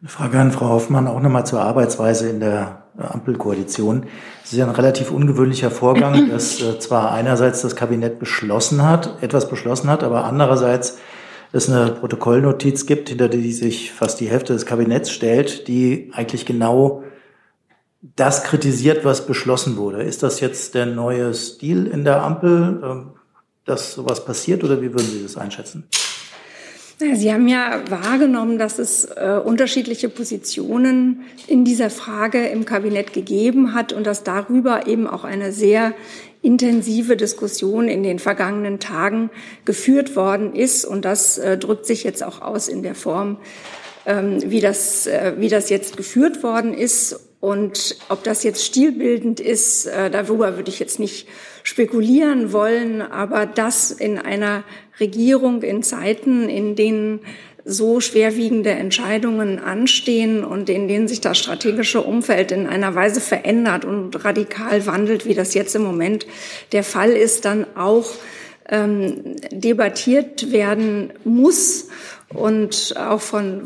Eine 0.00 0.08
Frage 0.08 0.38
an 0.38 0.52
Frau 0.52 0.68
Hoffmann, 0.68 1.06
auch 1.06 1.20
nochmal 1.20 1.46
zur 1.46 1.60
Arbeitsweise 1.60 2.28
in 2.28 2.40
der 2.40 2.84
Ampelkoalition. 2.96 4.06
Es 4.44 4.52
ist 4.52 4.58
ja 4.58 4.66
ein 4.66 4.74
relativ 4.74 5.10
ungewöhnlicher 5.10 5.70
Vorgang, 5.70 6.28
dass 6.30 6.60
äh, 6.60 6.78
zwar 6.78 7.12
einerseits 7.12 7.62
das 7.62 7.76
Kabinett 7.76 8.18
beschlossen 8.18 8.82
hat, 8.82 9.22
etwas 9.22 9.48
beschlossen 9.48 9.90
hat, 9.90 10.02
aber 10.02 10.24
andererseits 10.24 10.98
es 11.52 11.70
eine 11.70 11.92
Protokollnotiz 11.92 12.86
gibt, 12.86 13.08
hinter 13.08 13.28
die 13.28 13.52
sich 13.52 13.92
fast 13.92 14.20
die 14.20 14.28
Hälfte 14.28 14.52
des 14.52 14.66
Kabinetts 14.66 15.10
stellt, 15.10 15.66
die 15.66 16.10
eigentlich 16.12 16.44
genau 16.44 17.02
das 18.00 18.44
kritisiert, 18.44 19.04
was 19.04 19.26
beschlossen 19.26 19.76
wurde. 19.76 20.02
Ist 20.02 20.22
das 20.22 20.40
jetzt 20.40 20.74
der 20.74 20.86
neue 20.86 21.34
Stil 21.34 21.86
in 21.86 22.04
der 22.04 22.22
Ampel, 22.22 22.80
ähm, 22.82 23.10
dass 23.64 23.94
sowas 23.94 24.24
passiert 24.24 24.64
oder 24.64 24.80
wie 24.80 24.92
würden 24.92 25.06
Sie 25.06 25.22
das 25.22 25.36
einschätzen? 25.36 25.88
Sie 27.14 27.32
haben 27.32 27.46
ja 27.46 27.80
wahrgenommen, 27.88 28.58
dass 28.58 28.80
es 28.80 29.04
äh, 29.04 29.40
unterschiedliche 29.44 30.08
Positionen 30.08 31.20
in 31.46 31.64
dieser 31.64 31.90
Frage 31.90 32.48
im 32.48 32.64
Kabinett 32.64 33.12
gegeben 33.12 33.72
hat 33.72 33.92
und 33.92 34.04
dass 34.04 34.24
darüber 34.24 34.88
eben 34.88 35.06
auch 35.06 35.22
eine 35.22 35.52
sehr 35.52 35.94
intensive 36.42 37.16
Diskussion 37.16 37.86
in 37.86 38.02
den 38.02 38.18
vergangenen 38.18 38.80
Tagen 38.80 39.30
geführt 39.64 40.16
worden 40.16 40.56
ist. 40.56 40.84
Und 40.84 41.04
das 41.04 41.38
äh, 41.38 41.56
drückt 41.56 41.86
sich 41.86 42.02
jetzt 42.02 42.24
auch 42.24 42.42
aus 42.42 42.66
in 42.66 42.82
der 42.82 42.96
Form, 42.96 43.38
ähm, 44.04 44.38
wie, 44.44 44.60
das, 44.60 45.06
äh, 45.06 45.34
wie 45.38 45.48
das 45.48 45.70
jetzt 45.70 45.96
geführt 45.96 46.42
worden 46.42 46.74
ist. 46.74 47.27
Und 47.40 47.96
ob 48.08 48.24
das 48.24 48.42
jetzt 48.42 48.64
stilbildend 48.64 49.38
ist, 49.38 49.86
äh, 49.86 50.10
darüber 50.10 50.56
würde 50.56 50.70
ich 50.70 50.80
jetzt 50.80 50.98
nicht 50.98 51.28
spekulieren 51.62 52.52
wollen, 52.52 53.00
aber 53.00 53.46
das 53.46 53.92
in 53.92 54.18
einer 54.18 54.64
Regierung 54.98 55.62
in 55.62 55.82
Zeiten, 55.82 56.48
in 56.48 56.74
denen 56.74 57.20
so 57.64 58.00
schwerwiegende 58.00 58.70
Entscheidungen 58.70 59.58
anstehen 59.58 60.42
und 60.42 60.70
in 60.70 60.88
denen 60.88 61.06
sich 61.06 61.20
das 61.20 61.38
strategische 61.38 62.00
Umfeld 62.00 62.50
in 62.50 62.66
einer 62.66 62.94
Weise 62.94 63.20
verändert 63.20 63.84
und 63.84 64.24
radikal 64.24 64.86
wandelt, 64.86 65.26
wie 65.26 65.34
das 65.34 65.54
jetzt 65.54 65.76
im 65.76 65.82
Moment 65.82 66.26
der 66.72 66.82
Fall 66.82 67.10
ist, 67.10 67.44
dann 67.44 67.66
auch 67.76 68.10
ähm, 68.70 69.36
debattiert 69.50 70.50
werden 70.50 71.12
muss 71.24 71.88
und 72.34 72.94
auch 72.96 73.20
von, 73.20 73.62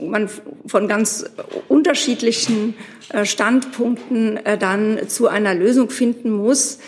man 0.00 0.28
von 0.66 0.88
ganz 0.88 1.26
unterschiedlichen 1.68 2.74
äh, 3.10 3.24
Standpunkten 3.24 4.38
äh, 4.38 4.56
dann 4.56 4.98
zu 5.08 5.28
einer 5.28 5.54
Lösung 5.54 5.90
finden 5.90 6.30
muss. 6.30 6.78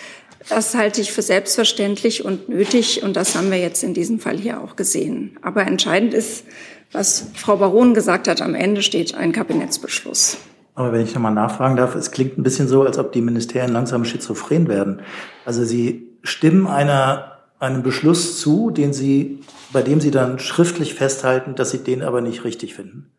Das 0.49 0.75
halte 0.75 1.03
ich 1.03 1.13
für 1.13 1.23
selbstverständlich 1.23 2.25
und 2.25 2.49
nötig 2.49 3.03
und 3.03 3.15
das 3.15 3.35
haben 3.35 3.51
wir 3.51 3.59
jetzt 3.59 3.83
in 3.83 3.93
diesem 3.93 4.19
Fall 4.19 4.39
hier 4.39 4.63
auch 4.63 4.75
gesehen. 4.75 5.37
Aber 5.43 5.67
entscheidend 5.67 6.15
ist, 6.15 6.45
was 6.93 7.27
Frau 7.35 7.57
Baron 7.57 7.93
gesagt 7.95 8.27
hat, 8.27 8.41
am 8.41 8.55
Ende 8.55 8.83
steht 8.83 9.15
ein 9.15 9.33
Kabinettsbeschluss. 9.33 10.39
Aber 10.75 10.93
wenn 10.93 11.03
ich 11.03 11.15
nochmal 11.15 11.35
nachfragen 11.35 11.77
darf, 11.77 11.95
es 11.95 12.11
klingt 12.11 12.39
ein 12.39 12.43
bisschen 12.43 12.67
so, 12.67 12.83
als 12.83 12.99
ob 12.99 13.13
die 13.13 13.21
Ministerien 13.21 13.71
langsam 13.71 14.05
schizophren 14.05 14.67
werden. 14.67 15.03
Also 15.45 15.65
sie 15.65 16.09
stimmen 16.23 16.67
einer, 16.67 17.40
einem 17.61 17.83
Beschluss 17.83 18.41
zu, 18.41 18.71
den 18.71 18.93
sie, 18.93 19.41
bei 19.73 19.83
dem 19.83 20.01
sie 20.01 20.11
dann 20.11 20.39
schriftlich 20.39 20.95
festhalten, 20.95 21.55
dass 21.55 21.71
sie 21.71 21.85
den 21.85 22.03
aber 22.03 22.21
nicht 22.21 22.45
richtig 22.45 22.75
finden. 22.75 23.13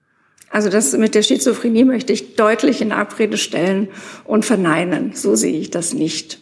Also 0.50 0.70
das 0.70 0.92
mit 0.98 1.16
der 1.16 1.22
Schizophrenie 1.22 1.86
möchte 1.86 2.12
ich 2.12 2.36
deutlich 2.36 2.82
in 2.82 2.92
Abrede 2.92 3.38
stellen 3.38 3.88
und 4.26 4.44
verneinen. 4.44 5.14
So 5.14 5.36
sehe 5.36 5.58
ich 5.58 5.70
das 5.70 5.94
nicht. 5.94 6.40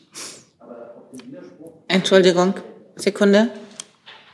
Entschuldigung, 1.87 2.55
Sekunde. 2.95 3.49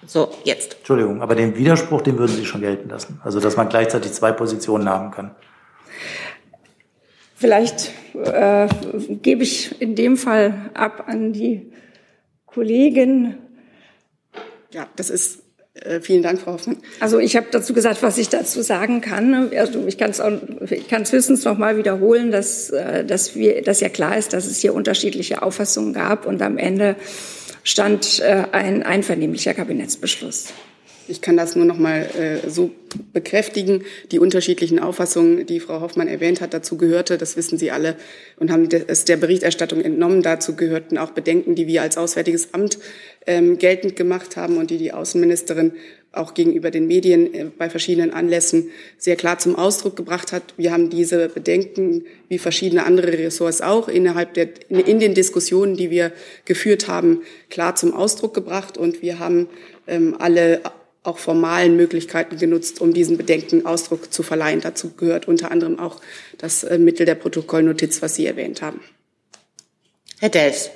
So, 0.07 0.29
jetzt. 0.43 0.75
Entschuldigung, 0.77 1.21
aber 1.21 1.35
den 1.35 1.57
Widerspruch, 1.57 2.01
den 2.01 2.17
würden 2.17 2.35
Sie 2.35 2.45
schon 2.45 2.61
gelten 2.61 2.89
lassen. 2.89 3.19
Also, 3.23 3.39
dass 3.39 3.57
man 3.57 3.69
gleichzeitig 3.69 4.13
zwei 4.13 4.31
Positionen 4.31 4.87
haben 4.87 5.11
kann. 5.11 5.31
Vielleicht 7.33 7.91
äh, 8.13 8.67
gebe 9.09 9.43
ich 9.43 9.81
in 9.81 9.95
dem 9.95 10.15
Fall 10.15 10.69
ab 10.73 11.05
an 11.07 11.33
die 11.33 11.73
Kollegin. 12.45 13.37
Ja, 14.75 14.89
das 14.97 15.09
ist 15.09 15.39
äh, 15.73 16.01
vielen 16.01 16.21
Dank, 16.21 16.41
Frau 16.41 16.51
Hoffmann. 16.51 16.77
Also 16.99 17.17
ich 17.17 17.37
habe 17.37 17.47
dazu 17.49 17.73
gesagt, 17.73 18.03
was 18.03 18.17
ich 18.17 18.27
dazu 18.27 18.61
sagen 18.61 18.99
kann. 18.99 19.53
Also 19.55 19.87
ich 19.87 19.97
kann 19.97 20.11
es 20.11 21.11
höchstens 21.13 21.45
noch 21.45 21.57
mal 21.57 21.77
wiederholen, 21.77 22.29
dass, 22.29 22.71
äh, 22.71 23.05
dass, 23.05 23.35
wir, 23.35 23.61
dass 23.61 23.79
ja 23.79 23.87
klar 23.87 24.17
ist, 24.17 24.33
dass 24.33 24.45
es 24.47 24.59
hier 24.59 24.73
unterschiedliche 24.73 25.43
Auffassungen 25.43 25.93
gab 25.93 26.25
und 26.25 26.41
am 26.41 26.57
Ende 26.57 26.97
stand 27.63 28.19
äh, 28.19 28.43
ein 28.51 28.83
einvernehmlicher 28.83 29.53
Kabinettsbeschluss. 29.53 30.47
Ich 31.07 31.21
kann 31.21 31.37
das 31.37 31.55
nur 31.55 31.65
noch 31.65 31.77
mal 31.77 32.01
äh, 32.01 32.49
so 32.49 32.71
bekräftigen. 33.13 33.83
Die 34.11 34.19
unterschiedlichen 34.19 34.79
Auffassungen, 34.79 35.45
die 35.45 35.59
Frau 35.59 35.81
Hoffmann 35.81 36.07
erwähnt 36.07 36.41
hat, 36.41 36.53
dazu 36.53 36.77
gehörte, 36.77 37.17
das 37.17 37.37
wissen 37.37 37.57
Sie 37.57 37.71
alle 37.71 37.95
und 38.37 38.51
haben 38.51 38.67
es 38.87 39.05
der 39.05 39.17
Berichterstattung 39.17 39.81
entnommen. 39.81 40.21
Dazu 40.21 40.55
gehörten 40.55 40.97
auch 40.97 41.11
Bedenken, 41.11 41.55
die 41.55 41.67
wir 41.67 41.81
als 41.81 41.97
Auswärtiges 41.97 42.53
Amt 42.53 42.79
ähm, 43.27 43.57
geltend 43.57 43.95
gemacht 43.95 44.37
haben 44.37 44.57
und 44.57 44.69
die 44.69 44.77
die 44.77 44.93
Außenministerin 44.93 45.73
auch 46.11 46.33
gegenüber 46.33 46.71
den 46.71 46.87
Medien 46.87 47.33
äh, 47.33 47.45
bei 47.55 47.69
verschiedenen 47.69 48.11
Anlässen 48.11 48.69
sehr 48.97 49.15
klar 49.15 49.37
zum 49.37 49.55
Ausdruck 49.55 49.95
gebracht 49.95 50.31
hat. 50.31 50.53
Wir 50.57 50.71
haben 50.71 50.89
diese 50.89 51.29
Bedenken, 51.29 52.05
wie 52.29 52.37
verschiedene 52.37 52.85
andere 52.85 53.11
Ressorts 53.13 53.61
auch, 53.61 53.87
innerhalb 53.87 54.33
der, 54.33 54.49
in 54.69 54.99
den 54.99 55.13
Diskussionen, 55.13 55.75
die 55.75 55.89
wir 55.89 56.11
geführt 56.45 56.87
haben, 56.87 57.21
klar 57.49 57.75
zum 57.75 57.93
Ausdruck 57.93 58.33
gebracht. 58.33 58.77
Und 58.77 59.01
wir 59.01 59.19
haben 59.19 59.47
ähm, 59.87 60.15
alle 60.17 60.61
auch 61.05 61.17
formalen 61.17 61.75
Möglichkeiten 61.75 62.37
genutzt, 62.37 62.81
um 62.81 62.93
diesen 62.93 63.17
Bedenken 63.17 63.65
Ausdruck 63.65 64.11
zu 64.13 64.23
verleihen. 64.23 64.61
Dazu 64.61 64.91
gehört 64.91 65.27
unter 65.27 65.51
anderem 65.51 65.79
auch 65.79 66.01
das 66.37 66.63
äh, 66.63 66.77
Mittel 66.77 67.05
der 67.05 67.15
Protokollnotiz, 67.15 68.01
was 68.01 68.15
Sie 68.15 68.25
erwähnt 68.25 68.61
haben. 68.61 68.81
Herr 70.19 70.29
Dels. 70.29 70.69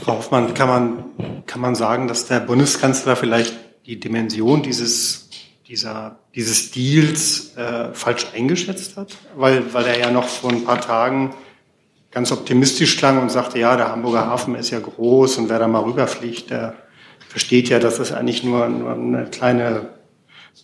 Frau 0.00 0.18
Hoffmann, 0.18 0.54
kann 0.54 0.68
man, 0.68 1.44
kann 1.46 1.60
man 1.60 1.74
sagen, 1.74 2.08
dass 2.08 2.26
der 2.26 2.40
Bundeskanzler 2.40 3.14
vielleicht 3.16 3.54
die 3.86 4.00
Dimension 4.00 4.62
dieses, 4.62 5.28
dieser, 5.68 6.18
dieses 6.34 6.72
Deals 6.72 7.56
äh, 7.56 7.94
falsch 7.94 8.26
eingeschätzt 8.34 8.96
hat? 8.96 9.16
Weil, 9.36 9.72
weil 9.72 9.86
er 9.86 9.98
ja 9.98 10.10
noch 10.10 10.26
vor 10.26 10.50
ein 10.50 10.64
paar 10.64 10.80
Tagen 10.80 11.34
ganz 12.10 12.32
optimistisch 12.32 12.96
klang 12.96 13.20
und 13.20 13.30
sagte, 13.30 13.58
ja, 13.58 13.76
der 13.76 13.90
Hamburger 13.90 14.26
Hafen 14.26 14.54
ist 14.54 14.70
ja 14.70 14.78
groß 14.78 15.38
und 15.38 15.48
wer 15.48 15.58
da 15.58 15.68
mal 15.68 15.82
rüberfliegt, 15.82 16.50
der 16.50 16.74
versteht 17.34 17.68
ja, 17.68 17.80
dass 17.80 17.98
es 17.98 18.12
eigentlich 18.12 18.44
nur, 18.44 18.68
nur 18.68 18.92
eine 18.92 19.26
kleine 19.28 19.86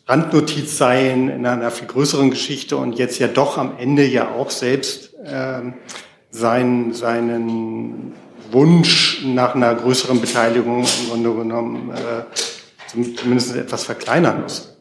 Randnotiz 0.06 0.78
sei 0.78 1.10
in, 1.10 1.28
in, 1.28 1.44
einer 1.44 1.72
viel 1.72 1.88
größeren 1.88 2.30
Geschichte 2.30 2.76
und 2.76 2.96
jetzt 2.96 3.18
ja 3.18 3.26
doch 3.26 3.58
am 3.58 3.72
Ende 3.76 4.06
ja 4.06 4.28
auch 4.28 4.50
selbst 4.50 5.12
äh, 5.24 5.62
sein, 6.30 6.92
seinen 6.92 8.12
Wunsch 8.52 9.24
nach 9.24 9.56
einer 9.56 9.74
größeren 9.74 10.20
Beteiligung 10.20 10.84
im 10.84 11.08
Grunde 11.08 11.34
genommen 11.34 11.90
äh, 11.90 13.16
zumindest 13.16 13.56
etwas 13.56 13.82
verkleinern 13.82 14.42
muss. 14.42 14.76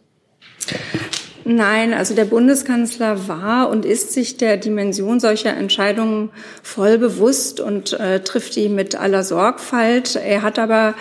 Nein, 1.52 1.96
also 1.96 2.14
der 2.14 2.26
Bundeskanzler 2.26 3.28
war 3.28 3.72
und 3.72 3.84
ist 3.84 4.14
sich 4.14 4.38
der 4.38 4.58
Dimension 4.58 5.20
solcher 5.20 5.58
Entscheidungen 5.58 6.30
voll 6.62 7.00
bewusst 7.00 7.60
und 7.60 8.00
äh, 8.00 8.20
trifft 8.20 8.56
die 8.56 8.70
mit 8.70 8.96
aller 8.96 9.24
Sorgfalt. 9.24 10.16
Er 10.16 10.44
hat 10.44 10.60
aber 10.60 10.94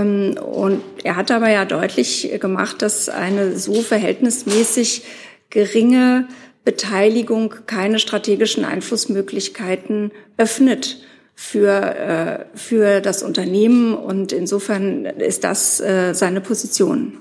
und 0.00 0.80
er 1.04 1.16
hat 1.16 1.30
aber 1.30 1.50
ja 1.50 1.64
deutlich 1.64 2.32
gemacht, 2.40 2.80
dass 2.80 3.08
eine 3.08 3.58
so 3.58 3.82
verhältnismäßig 3.82 5.02
geringe 5.50 6.28
Beteiligung 6.64 7.54
keine 7.66 7.98
strategischen 7.98 8.64
Einflussmöglichkeiten 8.64 10.12
öffnet 10.38 11.02
für, 11.34 11.96
äh, 11.96 12.56
für 12.56 13.00
das 13.00 13.22
Unternehmen. 13.22 13.94
Und 13.94 14.32
insofern 14.32 15.04
ist 15.04 15.44
das 15.44 15.80
äh, 15.80 16.14
seine 16.14 16.40
Position. 16.40 17.18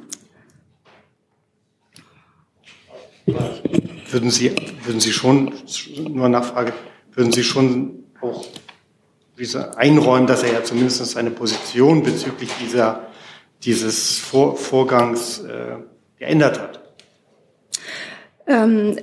Würden 3.26 4.32
Sie, 4.32 4.56
würden 4.86 5.00
Sie 5.00 5.12
schon, 5.12 5.54
nur 6.10 6.30
Nachfrage, 6.30 6.74
würden 7.14 7.32
Sie 7.32 7.44
schon 7.44 8.04
auch 8.22 8.46
einräumen, 9.76 10.28
dass 10.28 10.44
er 10.44 10.54
ja 10.54 10.64
zumindest 10.64 11.06
seine 11.06 11.32
Position 11.32 12.04
bezüglich 12.04 12.52
dieser, 12.62 13.08
dieses 13.64 14.18
Vor 14.18 14.58
Vorgangs 14.58 15.40
äh, 15.40 15.78
geändert 16.20 16.60
hat? 16.60 16.82
Ähm, 18.48 18.98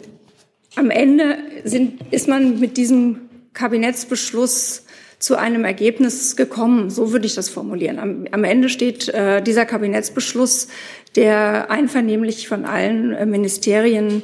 am 0.76 0.90
Ende 0.90 1.38
sind, 1.64 2.00
ist 2.12 2.28
man 2.28 2.60
mit 2.60 2.76
diesem 2.76 3.28
Kabinettsbeschluss 3.52 4.84
zu 5.18 5.36
einem 5.36 5.64
Ergebnis 5.64 6.36
gekommen. 6.36 6.90
So 6.90 7.12
würde 7.12 7.26
ich 7.26 7.34
das 7.34 7.48
formulieren. 7.48 7.98
Am, 7.98 8.26
am 8.30 8.44
Ende 8.44 8.68
steht 8.68 9.08
äh, 9.08 9.42
dieser 9.42 9.66
Kabinettsbeschluss, 9.66 10.68
der 11.16 11.70
einvernehmlich 11.70 12.46
von 12.46 12.64
allen 12.64 13.12
äh, 13.12 13.26
Ministerien 13.26 14.22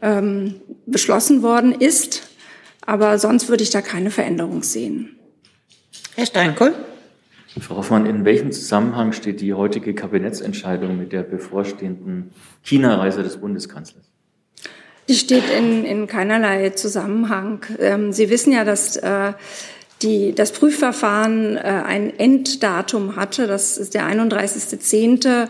ähm, 0.00 0.56
beschlossen 0.86 1.42
worden 1.42 1.72
ist. 1.72 2.28
Aber 2.84 3.18
sonst 3.18 3.48
würde 3.48 3.62
ich 3.62 3.70
da 3.70 3.80
keine 3.80 4.10
Veränderung 4.10 4.64
sehen. 4.64 5.16
Herr 6.14 6.26
Steinkohl. 6.26 6.74
Frau 7.60 7.76
Hoffmann, 7.76 8.06
in 8.06 8.24
welchem 8.24 8.52
Zusammenhang 8.52 9.12
steht 9.12 9.40
die 9.40 9.54
heutige 9.54 9.94
Kabinettsentscheidung 9.94 10.96
mit 10.96 11.12
der 11.12 11.22
bevorstehenden 11.22 12.32
China-Reise 12.62 13.22
des 13.22 13.38
Bundeskanzlers? 13.38 14.04
Die 15.08 15.14
steht 15.14 15.50
in, 15.50 15.84
in 15.84 16.06
keinerlei 16.06 16.70
Zusammenhang. 16.70 17.64
Ähm, 17.78 18.12
Sie 18.12 18.30
wissen 18.30 18.52
ja, 18.52 18.64
dass 18.64 18.96
äh, 18.96 19.32
die, 20.02 20.34
das 20.34 20.52
Prüfverfahren 20.52 21.56
äh, 21.56 21.60
ein 21.60 22.18
Enddatum 22.18 23.16
hatte. 23.16 23.46
Das 23.46 23.78
ist 23.78 23.94
der 23.94 24.06
31.10. 24.06 25.48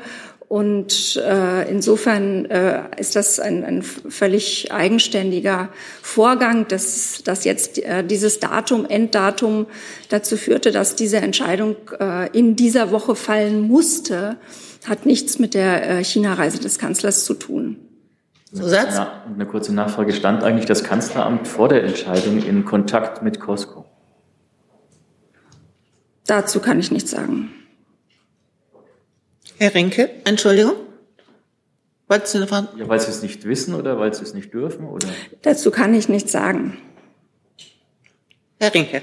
Und 0.53 1.17
äh, 1.17 1.67
insofern 1.71 2.45
äh, 2.45 2.83
ist 2.99 3.17
das 3.17 3.41
ein, 3.41 3.65
ein 3.65 3.81
völlig 3.81 4.71
eigenständiger 4.71 5.71
Vorgang, 6.03 6.69
dass, 6.69 7.23
dass 7.25 7.45
jetzt 7.45 7.79
äh, 7.79 8.05
dieses 8.05 8.39
Datum, 8.39 8.85
Enddatum 8.85 9.65
dazu 10.11 10.37
führte, 10.37 10.71
dass 10.71 10.95
diese 10.95 11.17
Entscheidung 11.17 11.77
äh, 11.99 12.29
in 12.39 12.55
dieser 12.55 12.91
Woche 12.91 13.17
fallen 13.17 13.63
musste, 13.63 14.37
hat 14.87 15.07
nichts 15.07 15.39
mit 15.39 15.55
der 15.55 15.89
äh, 15.89 16.05
China-Reise 16.05 16.59
des 16.59 16.79
Kanzlers 16.79 17.25
zu 17.25 17.33
tun. 17.33 17.79
Zusatz? 18.53 18.97
Ja, 18.97 19.23
eine 19.35 19.47
kurze 19.47 19.73
Nachfrage. 19.73 20.13
Stand 20.13 20.45
eigentlich 20.45 20.67
das 20.67 20.85
Kanzleramt 20.85 21.49
vor 21.49 21.71
der 21.71 21.83
Entscheidung 21.83 22.43
in 22.43 22.67
Kontakt 22.67 23.23
mit 23.23 23.41
Costco? 23.41 23.87
Dazu 26.27 26.61
kann 26.61 26.79
ich 26.79 26.91
nichts 26.91 27.13
sagen. 27.13 27.53
Herr 29.63 29.77
Rinke, 29.77 30.11
Entschuldigung. 30.25 30.73
Wolltest 32.09 32.35
du 32.35 32.39
eine 32.39 32.49
Frage? 32.49 32.67
Ja, 32.79 32.89
weil 32.89 32.99
sie 32.99 33.11
es 33.11 33.23
nicht 33.23 33.45
wissen 33.45 33.77
oder 33.77 33.97
weil 33.97 34.13
sie 34.13 34.25
es 34.25 34.35
nicht 34.35 34.53
dürfen? 34.53 34.89
Oder? 34.89 35.07
Dazu 35.43 35.71
kann 35.71 35.95
ich 35.95 36.09
nichts 36.09 36.33
sagen. 36.33 36.79
Herr 38.59 38.75
Rinke. 38.75 39.03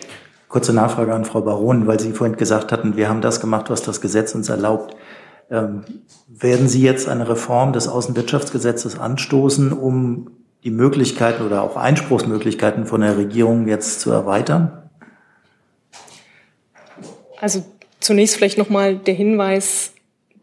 Kurze 0.50 0.74
Nachfrage 0.74 1.14
an 1.14 1.24
Frau 1.24 1.40
Baron, 1.40 1.88
weil 1.88 2.02
Sie 2.02 2.12
vorhin 2.12 2.36
gesagt 2.36 2.74
hatten, 2.74 2.98
wir 2.98 3.08
haben 3.08 3.22
das 3.22 3.40
gemacht, 3.40 3.70
was 3.70 3.84
das 3.84 4.02
Gesetz 4.02 4.36
uns 4.36 4.50
erlaubt. 4.50 4.98
Ähm, 5.50 5.86
werden 6.28 6.68
Sie 6.68 6.82
jetzt 6.82 7.08
eine 7.08 7.30
Reform 7.30 7.72
des 7.72 7.88
Außenwirtschaftsgesetzes 7.88 9.00
anstoßen, 9.00 9.72
um 9.72 10.32
die 10.66 10.72
Möglichkeiten 10.72 11.46
oder 11.46 11.62
auch 11.62 11.78
Einspruchsmöglichkeiten 11.78 12.86
von 12.86 13.00
der 13.00 13.16
Regierung 13.16 13.70
jetzt 13.70 14.02
zu 14.02 14.12
erweitern? 14.12 14.90
Also 17.40 17.64
zunächst 18.02 18.36
vielleicht 18.36 18.58
nochmal 18.58 18.98
der 18.98 19.14
Hinweis, 19.14 19.94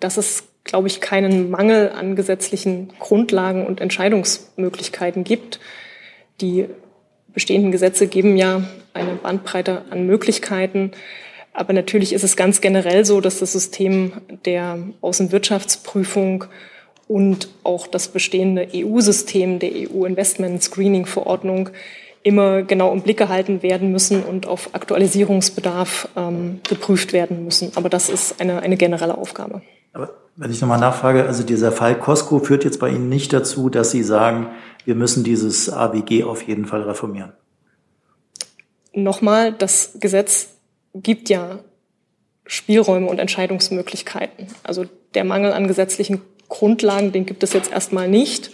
dass 0.01 0.17
es, 0.17 0.45
glaube 0.65 0.89
ich, 0.89 1.01
keinen 1.01 1.51
Mangel 1.51 1.91
an 1.91 2.17
gesetzlichen 2.17 2.93
Grundlagen 2.99 3.67
und 3.67 3.81
Entscheidungsmöglichkeiten 3.81 5.25
gibt. 5.25 5.61
Die 6.41 6.67
bestehenden 7.33 7.73
Gesetze 7.73 8.07
geben 8.07 8.37
ja 8.37 8.63
eine 8.95 9.15
Bandbreite 9.15 9.83
an 9.91 10.07
Möglichkeiten. 10.07 10.93
Aber 11.53 11.73
natürlich 11.73 12.13
ist 12.13 12.25
es 12.25 12.37
ganz 12.37 12.61
generell 12.61 13.05
so, 13.05 13.21
dass 13.21 13.39
das 13.39 13.53
System 13.53 14.13
der 14.45 14.79
Außenwirtschaftsprüfung 15.01 16.45
und 17.09 17.49
auch 17.63 17.87
das 17.87 18.09
bestehende 18.09 18.69
EU-System 18.75 19.59
der 19.59 19.71
EU-Investment-Screening-Verordnung 19.73 21.71
immer 22.23 22.63
genau 22.63 22.93
im 22.93 23.03
Blick 23.03 23.19
gehalten 23.19 23.63
werden 23.63 23.93
müssen 23.93 24.25
und 24.25 24.47
auf 24.49 24.71
Aktualisierungsbedarf 24.75 26.09
ähm, 26.17 26.61
geprüft 26.69 27.13
werden 27.13 27.45
müssen. 27.45 27.71
Aber 27.77 27.89
das 27.89 28.09
ist 28.09 28.41
eine, 28.41 28.63
eine 28.63 28.77
generelle 28.77 29.17
Aufgabe. 29.17 29.63
Aber 29.97 30.11
wenn 30.37 30.51
ich 30.51 30.61
nochmal 30.61 30.79
nachfrage, 30.79 31.27
also 31.27 31.43
dieser 31.43 31.73
Fall 31.73 31.99
Costco 31.99 32.39
führt 32.39 32.65
jetzt 32.65 32.79
bei 32.79 32.91
Ihnen 32.91 33.09
nicht 33.09 33.33
dazu, 33.33 33.71
dass 33.71 33.91
Sie 33.91 34.03
sagen, 34.03 34.49
wir 34.85 34.95
müssen 34.95 35.25
dieses 35.25 35.73
AWG 35.73 36.25
auf 36.25 36.43
jeden 36.43 36.67
Fall 36.67 36.83
reformieren 36.83 37.33
nochmal, 38.97 39.53
das 39.53 39.93
Gesetz 40.01 40.49
gibt 40.95 41.29
ja 41.29 41.61
Spielräume 42.47 43.07
und 43.07 43.19
Entscheidungsmöglichkeiten. 43.19 44.49
Also 44.63 44.87
der 45.15 45.25
Mangel 45.25 45.53
an 45.53 45.69
gesetzlichen 45.69 46.23
Grundlagen, 46.49 47.13
den 47.13 47.27
gibt 47.27 47.43
es 47.43 47.53
jetzt 47.53 47.71
erstmal 47.71 48.09
nicht. 48.09 48.51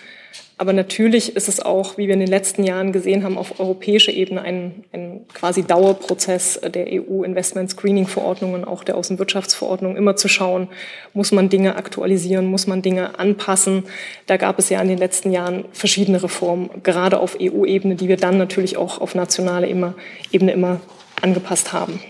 Aber 0.59 0.73
natürlich 0.73 1.35
ist 1.35 1.49
es 1.49 1.61
auch, 1.61 1.99
wie 1.99 2.07
wir 2.07 2.15
in 2.15 2.21
den 2.21 2.29
letzten 2.29 2.63
Jahren 2.63 2.93
gesehen 2.93 3.25
haben, 3.25 3.39
auf 3.39 3.59
europäischer 3.59 4.13
Ebene 4.13 4.43
ein, 4.43 4.85
ein 4.93 5.21
quasi 5.33 5.63
Dauerprozess 5.65 6.61
der 6.63 6.87
EU-Investment-Screening-Verordnung 6.89 8.55
und 8.55 8.65
auch 8.65 8.85
der 8.85 8.97
Außenwirtschaftsverordnung, 8.97 9.97
immer 9.97 10.15
zu 10.15 10.29
schauen, 10.29 10.69
muss 11.15 11.33
man 11.33 11.49
Dinge 11.49 11.77
aktualisieren, 11.77 12.47
muss 12.47 12.67
man 12.67 12.83
Dinge 12.83 13.19
anpassen. 13.19 13.85
Da 14.27 14.37
gab 14.37 14.59
es 14.59 14.69
ja 14.69 14.81
in 14.81 14.89
den 14.89 14.99
letzten 14.99 15.33
Jahren 15.33 15.65
verschiedene 15.73 16.23
Reformen, 16.23 16.71
gerade 16.83 17.19
auf 17.19 17.39
EU-Ebene, 17.41 17.97
die 17.97 18.09
wir 18.09 18.17
dann 18.17 18.39
natürlich 18.39 18.77
auch 18.77 19.01
auf 19.01 19.15
nationaler 19.15 19.67
Ebene 19.67 19.95
immer 20.31 20.81
angepasst 21.21 21.73
haben. 21.73 22.01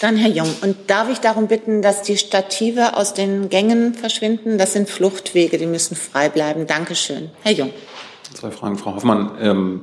Dann 0.00 0.16
Herr 0.16 0.30
Jung. 0.30 0.48
Und 0.62 0.76
darf 0.86 1.10
ich 1.10 1.18
darum 1.18 1.48
bitten, 1.48 1.82
dass 1.82 2.02
die 2.02 2.16
Stative 2.16 2.96
aus 2.96 3.14
den 3.14 3.48
Gängen 3.48 3.94
verschwinden? 3.94 4.56
Das 4.56 4.72
sind 4.72 4.88
Fluchtwege, 4.88 5.58
die 5.58 5.66
müssen 5.66 5.96
frei 5.96 6.28
bleiben. 6.28 6.66
Dankeschön. 6.66 7.30
Herr 7.42 7.52
Jung. 7.52 7.70
Zwei 8.32 8.50
Fragen, 8.50 8.78
Frau 8.78 8.94
Hoffmann. 8.94 9.32
Ähm, 9.40 9.80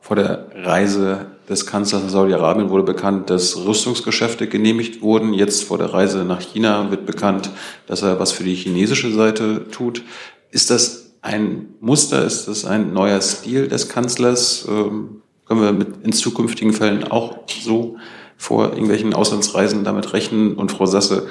vor 0.00 0.16
der 0.16 0.48
Reise 0.54 1.26
des 1.48 1.66
Kanzlers 1.66 2.02
nach 2.02 2.10
Saudi-Arabien 2.10 2.70
wurde 2.70 2.82
bekannt, 2.82 3.30
dass 3.30 3.56
Rüstungsgeschäfte 3.56 4.48
genehmigt 4.48 5.00
wurden. 5.00 5.32
Jetzt 5.32 5.64
vor 5.64 5.78
der 5.78 5.92
Reise 5.92 6.24
nach 6.24 6.40
China 6.40 6.90
wird 6.90 7.06
bekannt, 7.06 7.50
dass 7.86 8.02
er 8.02 8.18
was 8.18 8.32
für 8.32 8.44
die 8.44 8.54
chinesische 8.54 9.12
Seite 9.12 9.68
tut. 9.70 10.02
Ist 10.50 10.70
das 10.70 11.12
ein 11.22 11.68
Muster? 11.80 12.24
Ist 12.24 12.48
das 12.48 12.64
ein 12.64 12.92
neuer 12.92 13.20
Stil 13.20 13.68
des 13.68 13.88
Kanzlers? 13.88 14.66
Ähm, 14.68 15.22
können 15.44 15.60
wir 15.60 15.72
mit 15.72 16.04
in 16.04 16.12
zukünftigen 16.12 16.72
Fällen 16.72 17.04
auch 17.04 17.38
so 17.48 17.96
vor 18.36 18.70
irgendwelchen 18.70 19.14
Auslandsreisen 19.14 19.84
damit 19.84 20.12
rechnen? 20.12 20.54
Und 20.54 20.72
Frau 20.72 20.86
Sasse, 20.86 21.28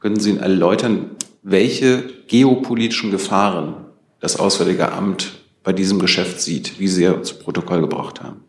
können 0.00 0.20
Sie 0.20 0.36
erläutern, 0.36 1.10
welche 1.42 2.02
geopolitischen 2.26 3.10
Gefahren 3.10 3.86
das 4.20 4.38
Auswärtige 4.38 4.92
Amt 4.92 5.44
bei 5.62 5.72
diesem 5.72 5.98
Geschäft 5.98 6.40
sieht, 6.40 6.78
wie 6.78 6.88
Sie 6.88 7.22
zu 7.22 7.38
Protokoll 7.38 7.80
gebracht 7.80 8.22
haben? 8.22 8.44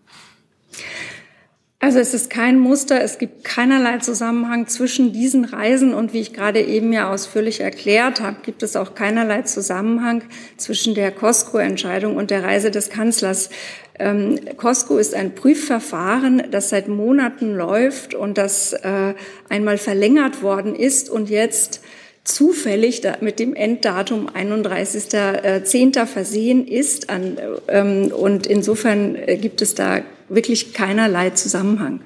Also 1.86 2.00
es 2.00 2.16
ist 2.16 2.32
kein 2.32 2.58
Muster, 2.58 3.02
es 3.02 3.20
gibt 3.20 3.44
keinerlei 3.44 4.00
Zusammenhang 4.00 4.68
zwischen 4.68 5.14
diesen 5.14 5.46
Reisen 5.46 5.94
und 5.94 6.14
wie 6.14 6.20
ich 6.22 6.34
gerade 6.34 6.60
eben 6.60 6.92
ja 6.92 7.12
ausführlich 7.12 7.62
erklärt 7.62 8.22
habe, 8.22 8.38
gibt 8.42 8.64
es 8.64 8.76
auch 8.76 8.96
keinerlei 8.96 9.44
Zusammenhang 9.44 10.24
zwischen 10.58 10.96
der 10.96 11.12
Costco-Entscheidung 11.12 12.16
und 12.16 12.32
der 12.32 12.44
Reise 12.44 12.72
des 12.72 12.90
Kanzlers. 12.90 13.52
Ähm, 13.98 14.40
Costco 14.58 14.98
ist 14.98 15.14
ein 15.14 15.36
Prüfverfahren, 15.36 16.44
das 16.52 16.70
seit 16.70 16.88
Monaten 16.88 17.56
läuft 17.56 18.14
und 18.14 18.38
das 18.38 18.74
äh, 18.74 19.14
einmal 19.50 19.78
verlängert 19.78 20.42
worden 20.42 20.76
ist 20.76 21.10
und 21.10 21.30
jetzt 21.30 21.82
zufällig 22.26 23.04
mit 23.22 23.40
dem 23.40 23.56
Enddatum 23.56 24.30
31.10. 24.30 25.98
Äh, 25.98 26.06
versehen 26.06 26.68
ist. 26.68 27.10
An, 27.10 27.38
ähm, 27.68 28.12
und 28.12 28.48
insofern 28.48 29.16
äh, 29.16 29.38
gibt 29.38 29.62
es 29.62 29.76
da 29.76 30.02
wirklich 30.28 30.74
keinerlei 30.74 31.30
Zusammenhang. 31.30 32.02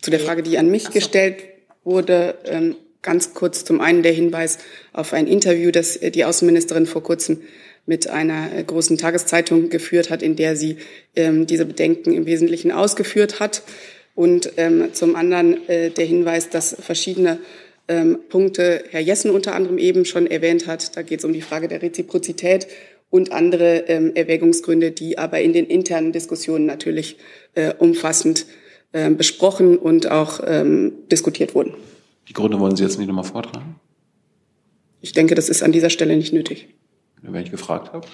Zu 0.00 0.10
der 0.10 0.20
Frage, 0.20 0.42
die 0.42 0.56
an 0.58 0.70
mich 0.70 0.84
so. 0.84 0.90
gestellt 0.92 1.42
wurde, 1.84 2.36
ähm, 2.44 2.76
ganz 3.02 3.34
kurz 3.34 3.64
zum 3.64 3.80
einen 3.80 4.02
der 4.02 4.12
Hinweis 4.12 4.58
auf 4.92 5.12
ein 5.12 5.26
Interview, 5.26 5.70
das 5.70 5.96
äh, 5.96 6.10
die 6.10 6.24
Außenministerin 6.24 6.86
vor 6.86 7.02
kurzem 7.02 7.42
mit 7.88 8.08
einer 8.08 8.54
äh, 8.54 8.62
großen 8.62 8.98
Tageszeitung 8.98 9.70
geführt 9.70 10.10
hat, 10.10 10.22
in 10.22 10.36
der 10.36 10.54
sie 10.54 10.76
ähm, 11.16 11.46
diese 11.46 11.64
Bedenken 11.64 12.12
im 12.12 12.26
Wesentlichen 12.26 12.70
ausgeführt 12.70 13.40
hat. 13.40 13.62
Und 14.14 14.52
ähm, 14.58 14.90
zum 14.92 15.16
anderen 15.16 15.66
äh, 15.68 15.90
der 15.90 16.04
Hinweis, 16.04 16.50
dass 16.50 16.76
verschiedene 16.78 17.38
ähm, 17.88 18.18
Punkte 18.28 18.84
Herr 18.90 19.00
Jessen 19.00 19.30
unter 19.30 19.54
anderem 19.54 19.78
eben 19.78 20.04
schon 20.04 20.26
erwähnt 20.26 20.66
hat. 20.66 20.96
Da 20.96 21.02
geht 21.02 21.20
es 21.20 21.24
um 21.24 21.32
die 21.32 21.40
Frage 21.40 21.66
der 21.66 21.80
Reziprozität 21.80 22.68
und 23.08 23.32
andere 23.32 23.84
ähm, 23.88 24.12
Erwägungsgründe, 24.14 24.90
die 24.90 25.16
aber 25.16 25.40
in 25.40 25.54
den 25.54 25.64
internen 25.64 26.12
Diskussionen 26.12 26.66
natürlich 26.66 27.16
äh, 27.54 27.72
umfassend 27.72 28.44
äh, 28.92 29.08
besprochen 29.08 29.78
und 29.78 30.10
auch 30.10 30.40
ähm, 30.46 30.92
diskutiert 31.10 31.54
wurden. 31.54 31.74
Die 32.28 32.34
Gründe 32.34 32.60
wollen 32.60 32.76
Sie 32.76 32.82
jetzt 32.82 32.98
nicht 32.98 33.08
nochmal 33.08 33.24
vortragen? 33.24 33.76
Ich 35.00 35.12
denke, 35.12 35.34
das 35.34 35.48
ist 35.48 35.62
an 35.62 35.72
dieser 35.72 35.88
Stelle 35.88 36.14
nicht 36.16 36.34
nötig 36.34 36.68
wenn 37.22 37.42
ich 37.42 37.50
gefragt 37.50 37.92
habe? 37.92 38.06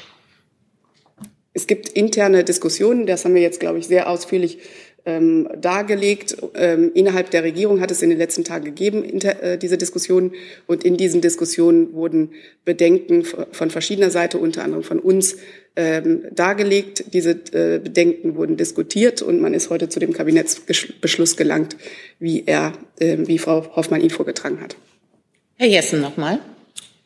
Es 1.52 1.66
gibt 1.66 1.88
interne 1.90 2.42
Diskussionen, 2.42 3.06
das 3.06 3.24
haben 3.24 3.34
wir 3.34 3.42
jetzt, 3.42 3.60
glaube 3.60 3.78
ich, 3.78 3.86
sehr 3.86 4.08
ausführlich 4.08 4.58
ähm, 5.06 5.48
dargelegt. 5.56 6.36
Ähm, 6.54 6.90
innerhalb 6.94 7.30
der 7.30 7.42
Regierung 7.44 7.80
hat 7.80 7.90
es 7.90 8.02
in 8.02 8.10
den 8.10 8.18
letzten 8.18 8.44
Tagen 8.44 8.64
gegeben, 8.64 9.04
inter, 9.04 9.42
äh, 9.42 9.58
diese 9.58 9.78
Diskussionen. 9.78 10.32
Und 10.66 10.84
in 10.84 10.96
diesen 10.96 11.20
Diskussionen 11.20 11.92
wurden 11.92 12.30
Bedenken 12.64 13.24
von 13.24 13.70
verschiedener 13.70 14.10
Seite, 14.10 14.38
unter 14.38 14.64
anderem 14.64 14.82
von 14.82 14.98
uns, 14.98 15.36
ähm, 15.76 16.24
dargelegt. 16.32 17.12
Diese 17.12 17.30
äh, 17.30 17.78
Bedenken 17.78 18.36
wurden 18.36 18.56
diskutiert 18.56 19.22
und 19.22 19.40
man 19.40 19.54
ist 19.54 19.70
heute 19.70 19.88
zu 19.88 20.00
dem 20.00 20.12
Kabinettsbeschluss 20.12 21.36
gelangt, 21.36 21.76
wie 22.18 22.44
er, 22.46 22.72
äh, 22.98 23.18
wie 23.20 23.38
Frau 23.38 23.76
Hoffmann 23.76 24.00
ihn 24.00 24.10
vorgetragen 24.10 24.60
hat. 24.60 24.76
Herr 25.56 25.68
Jessen 25.68 26.00
nochmal. 26.00 26.40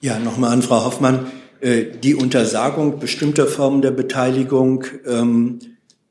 Ja, 0.00 0.18
nochmal 0.18 0.52
an 0.52 0.62
Frau 0.62 0.84
Hoffmann. 0.84 1.30
Äh, 1.60 1.84
die 2.02 2.14
Untersagung 2.14 2.98
bestimmter 2.98 3.46
Formen 3.46 3.82
der 3.82 3.90
Beteiligung 3.90 4.84
ähm, 5.06 5.58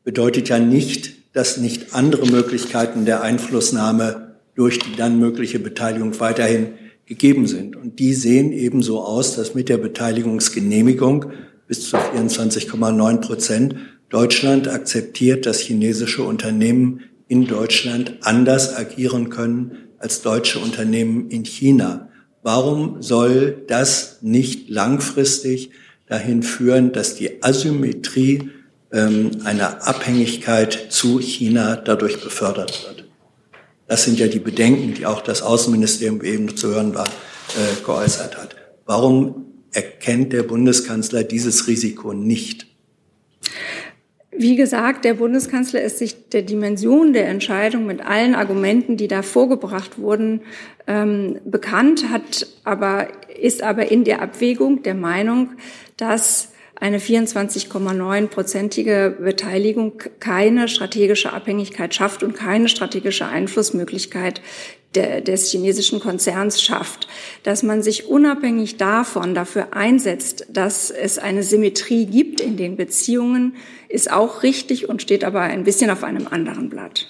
bedeutet 0.04 0.50
ja 0.50 0.60
nicht, 0.60 1.14
dass 1.34 1.58
nicht 1.58 1.94
andere 1.94 2.26
Möglichkeiten 2.26 3.06
der 3.06 3.22
Einflussnahme 3.22 4.36
durch 4.56 4.80
die 4.80 4.96
dann 4.96 5.20
mögliche 5.20 5.60
Beteiligung 5.60 6.20
weiterhin 6.20 6.74
gegeben 7.06 7.48
sind. 7.48 7.76
Und 7.76 8.00
die 8.00 8.14
sehen 8.14 8.52
eben 8.52 8.82
so 8.82 9.02
aus, 9.02 9.36
dass 9.36 9.54
mit 9.54 9.70
der 9.70 9.78
Beteiligungsgenehmigung 9.78 11.32
bis 11.68 11.90
zu 11.90 11.98
24,9 11.98 13.18
Prozent 13.18 13.76
Deutschland 14.10 14.68
akzeptiert, 14.68 15.46
dass 15.46 15.60
chinesische 15.60 16.24
Unternehmen 16.24 17.02
in 17.28 17.46
Deutschland 17.46 18.18
anders 18.22 18.76
agieren 18.76 19.30
können 19.30 19.90
als 20.00 20.22
deutsche 20.22 20.60
Unternehmen 20.60 21.30
in 21.30 21.44
China. 21.44 22.07
Warum 22.48 23.02
soll 23.02 23.62
das 23.68 24.20
nicht 24.22 24.70
langfristig 24.70 25.72
dahin 26.08 26.44
führen, 26.44 26.94
dass 26.94 27.14
die 27.14 27.44
Asymmetrie 27.44 28.52
ähm, 28.94 29.32
einer 29.44 29.86
Abhängigkeit 29.86 30.88
zu 30.88 31.20
China 31.20 31.76
dadurch 31.76 32.22
befördert 32.22 32.88
wird? 32.88 33.04
Das 33.88 34.06
sind 34.06 34.18
ja 34.18 34.28
die 34.28 34.40
Bedenken, 34.40 34.94
die 34.94 35.06
auch 35.06 35.20
das 35.20 35.42
Außenministerium 35.42 36.24
eben 36.24 36.56
zu 36.56 36.70
hören 36.70 36.96
war, 36.96 37.04
äh, 37.10 37.84
geäußert 37.84 38.38
hat. 38.38 38.56
Warum 38.86 39.48
erkennt 39.74 40.32
der 40.32 40.44
Bundeskanzler 40.44 41.26
dieses 41.26 41.68
Risiko 41.68 42.14
nicht? 42.14 42.68
Wie 44.40 44.56
gesagt, 44.56 45.04
der 45.04 45.16
Bundeskanzler 45.16 45.82
ist 45.82 45.98
sich 45.98 46.30
der 46.30 46.44
Dimension 46.44 47.14
der 47.14 47.28
Entscheidung 47.28 47.88
mit 47.88 48.06
allen 48.06 48.36
Argumenten, 48.36 48.96
die 48.96 49.08
da 49.08 49.24
vorgebracht 49.24 49.98
wurden, 49.98 50.42
ähm, 50.86 51.40
bekannt, 51.44 52.12
hat 52.12 52.46
aber, 52.64 53.08
ist 53.40 53.64
aber 53.64 53.92
in 53.92 54.04
der 54.04 54.22
Abwägung 54.22 54.84
der 54.84 54.94
Meinung, 54.94 55.54
dass 55.98 56.54
eine 56.80 57.00
24,9-prozentige 57.00 59.16
Beteiligung 59.20 60.04
keine 60.20 60.68
strategische 60.68 61.34
Abhängigkeit 61.34 61.96
schafft 61.96 62.22
und 62.22 62.36
keine 62.36 62.70
strategische 62.70 63.26
Einflussmöglichkeit 63.26 64.44
de, 64.98 65.22
des 65.22 65.52
chinesischen 65.52 66.00
Konzerns 66.00 66.62
schafft. 66.62 67.08
Dass 67.44 67.64
man 67.64 67.84
sich 67.84 68.08
unabhängig 68.08 68.78
davon 68.78 69.36
dafür 69.36 69.74
einsetzt, 69.74 70.46
dass 70.50 70.90
es 70.90 71.20
eine 71.20 71.44
Symmetrie 71.44 72.06
gibt 72.06 72.42
in 72.42 72.58
den 72.58 72.76
Beziehungen, 72.76 73.56
ist 73.90 74.12
auch 74.12 74.44
richtig 74.44 74.90
und 74.90 75.02
steht 75.02 75.24
aber 75.24 75.42
ein 75.42 75.64
bisschen 75.64 75.90
auf 75.90 76.04
einem 76.04 76.28
anderen 76.28 76.70
Blatt. 76.70 77.08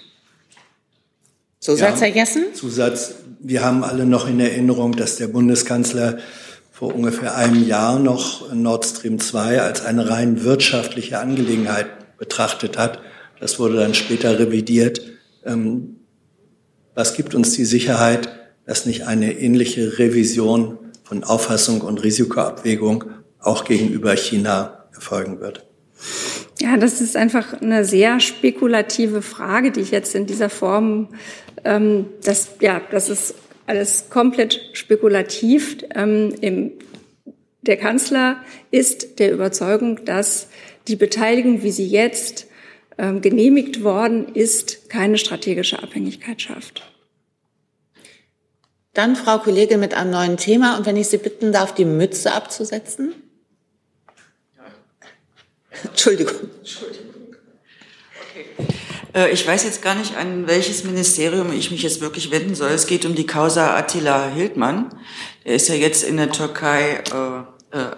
Zusatz, 1.59 1.99
ja, 1.99 2.07
Herr 2.07 2.15
Jessen? 2.15 2.53
Zusatz. 2.53 3.15
Wir 3.39 3.63
haben 3.63 3.83
alle 3.83 4.05
noch 4.05 4.27
in 4.27 4.39
Erinnerung, 4.39 4.95
dass 4.95 5.17
der 5.17 5.27
Bundeskanzler 5.27 6.19
vor 6.71 6.93
ungefähr 6.93 7.35
einem 7.35 7.67
Jahr 7.67 7.99
noch 7.99 8.53
Nord 8.53 8.85
Stream 8.85 9.19
2 9.19 9.61
als 9.61 9.83
eine 9.83 10.09
rein 10.09 10.43
wirtschaftliche 10.43 11.19
Angelegenheit 11.19 12.17
betrachtet 12.17 12.77
hat. 12.77 12.99
Das 13.39 13.59
wurde 13.59 13.77
dann 13.77 13.93
später 13.93 14.37
revidiert. 14.37 15.01
Ähm, 15.45 15.96
was 16.97 17.13
gibt 17.13 17.35
uns 17.35 17.53
die 17.53 17.63
Sicherheit, 17.63 18.27
dass 18.65 18.87
nicht 18.87 19.05
eine 19.05 19.39
ähnliche 19.39 19.99
Revision 19.99 20.79
von 21.03 21.23
Auffassung 21.23 21.81
und 21.81 22.03
Risikoabwägung 22.03 23.03
auch 23.39 23.65
gegenüber 23.65 24.15
China 24.15 24.89
erfolgen 24.95 25.39
wird? 25.39 25.67
Ja, 26.59 26.75
das 26.75 26.99
ist 26.99 27.15
einfach 27.15 27.61
eine 27.61 27.85
sehr 27.85 28.19
spekulative 28.19 29.21
Frage, 29.21 29.71
die 29.71 29.81
ich 29.81 29.91
jetzt 29.91 30.15
in 30.15 30.25
dieser 30.25 30.49
Form, 30.49 31.09
ähm, 31.63 32.07
das, 32.23 32.49
ja, 32.61 32.81
das 32.89 33.09
ist 33.09 33.35
alles 33.67 34.09
komplett 34.09 34.59
spekulativ. 34.73 35.77
Ähm, 35.93 36.33
im, 36.41 36.71
der 37.61 37.77
Kanzler 37.77 38.37
ist 38.71 39.19
der 39.19 39.31
Überzeugung, 39.33 40.03
dass 40.03 40.47
die 40.87 40.95
Beteiligung, 40.95 41.61
wie 41.61 41.71
sie 41.71 41.85
jetzt 41.85 42.46
genehmigt 42.97 43.83
worden 43.83 44.33
ist, 44.33 44.89
keine 44.89 45.17
strategische 45.19 45.81
Abhängigkeit 45.83 46.41
schafft. 46.41 46.83
Dann, 48.93 49.15
Frau 49.15 49.37
Kollegin, 49.37 49.79
mit 49.79 49.93
einem 49.93 50.09
neuen 50.09 50.37
Thema. 50.37 50.75
Und 50.75 50.87
wenn 50.87 50.97
ich 50.97 51.09
Sie 51.09 51.19
bitten 51.19 51.51
darf, 51.51 51.75
die 51.75 51.85
Mütze 51.85 52.33
abzusetzen. 52.33 53.13
Entschuldigung. 55.83 56.49
Entschuldigung. 56.57 57.07
Äh, 59.13 59.31
ich 59.31 59.45
weiß 59.47 59.63
jetzt 59.65 59.81
gar 59.81 59.95
nicht, 59.95 60.15
an 60.15 60.47
welches 60.47 60.83
Ministerium 60.83 61.51
ich 61.51 61.71
mich 61.71 61.83
jetzt 61.83 62.01
wirklich 62.01 62.31
wenden 62.31 62.55
soll. 62.55 62.71
Es 62.71 62.87
geht 62.87 63.05
um 63.05 63.15
die 63.15 63.25
Causa 63.25 63.75
Attila 63.75 64.29
Hildmann. 64.29 64.89
Der 65.45 65.55
ist 65.55 65.67
ja 65.69 65.75
jetzt 65.75 66.03
in 66.03 66.17
der 66.17 66.31
Türkei 66.31 67.03
äh, 67.13 67.77
äh, 67.77 67.91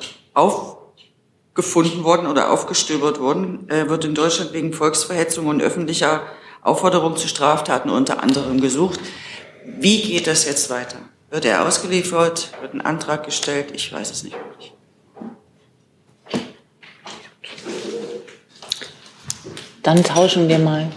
aufgefunden 1.60 2.05
worden 2.05 2.26
oder 2.28 2.51
aufgestöbert 2.51 3.20
worden. 3.20 3.66
Er 3.68 3.89
wird 3.89 4.05
in 4.05 4.16
Deutschland 4.16 4.53
wegen 4.53 4.72
Volksverhetzung 4.72 5.47
und 5.47 5.62
öffentlicher 5.62 6.22
Aufforderung 6.62 7.18
zu 7.18 7.28
Straftaten 7.28 7.89
unter 7.89 8.24
anderem 8.24 8.62
gesucht. 8.62 8.99
Wie 9.66 10.01
geht 10.01 10.28
das 10.28 10.45
jetzt 10.45 10.70
weiter? 10.70 10.97
Wird 11.30 11.43
er 11.43 11.68
ausgeliefert? 11.68 12.51
Wird 12.62 12.74
ein 12.74 12.82
Antrag 12.82 13.26
gestellt? 13.26 13.72
Ich 13.74 13.91
weiß 13.91 14.10
es 14.10 14.24
nicht 14.24 14.38
wirklich. 14.38 14.74
Dann 19.84 20.03
tauschen 20.03 20.47
wir 20.47 20.60
mal. 20.60 20.89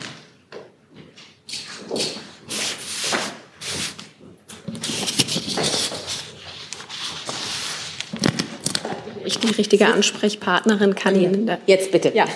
Die 9.43 9.53
richtige 9.53 9.87
Ansprechpartnerin 9.87 10.95
kann 10.95 11.21
Ihnen 11.21 11.47
da. 11.47 11.59
Jetzt 11.67 11.93
bitte. 11.93 12.13
Ja. 12.15 12.27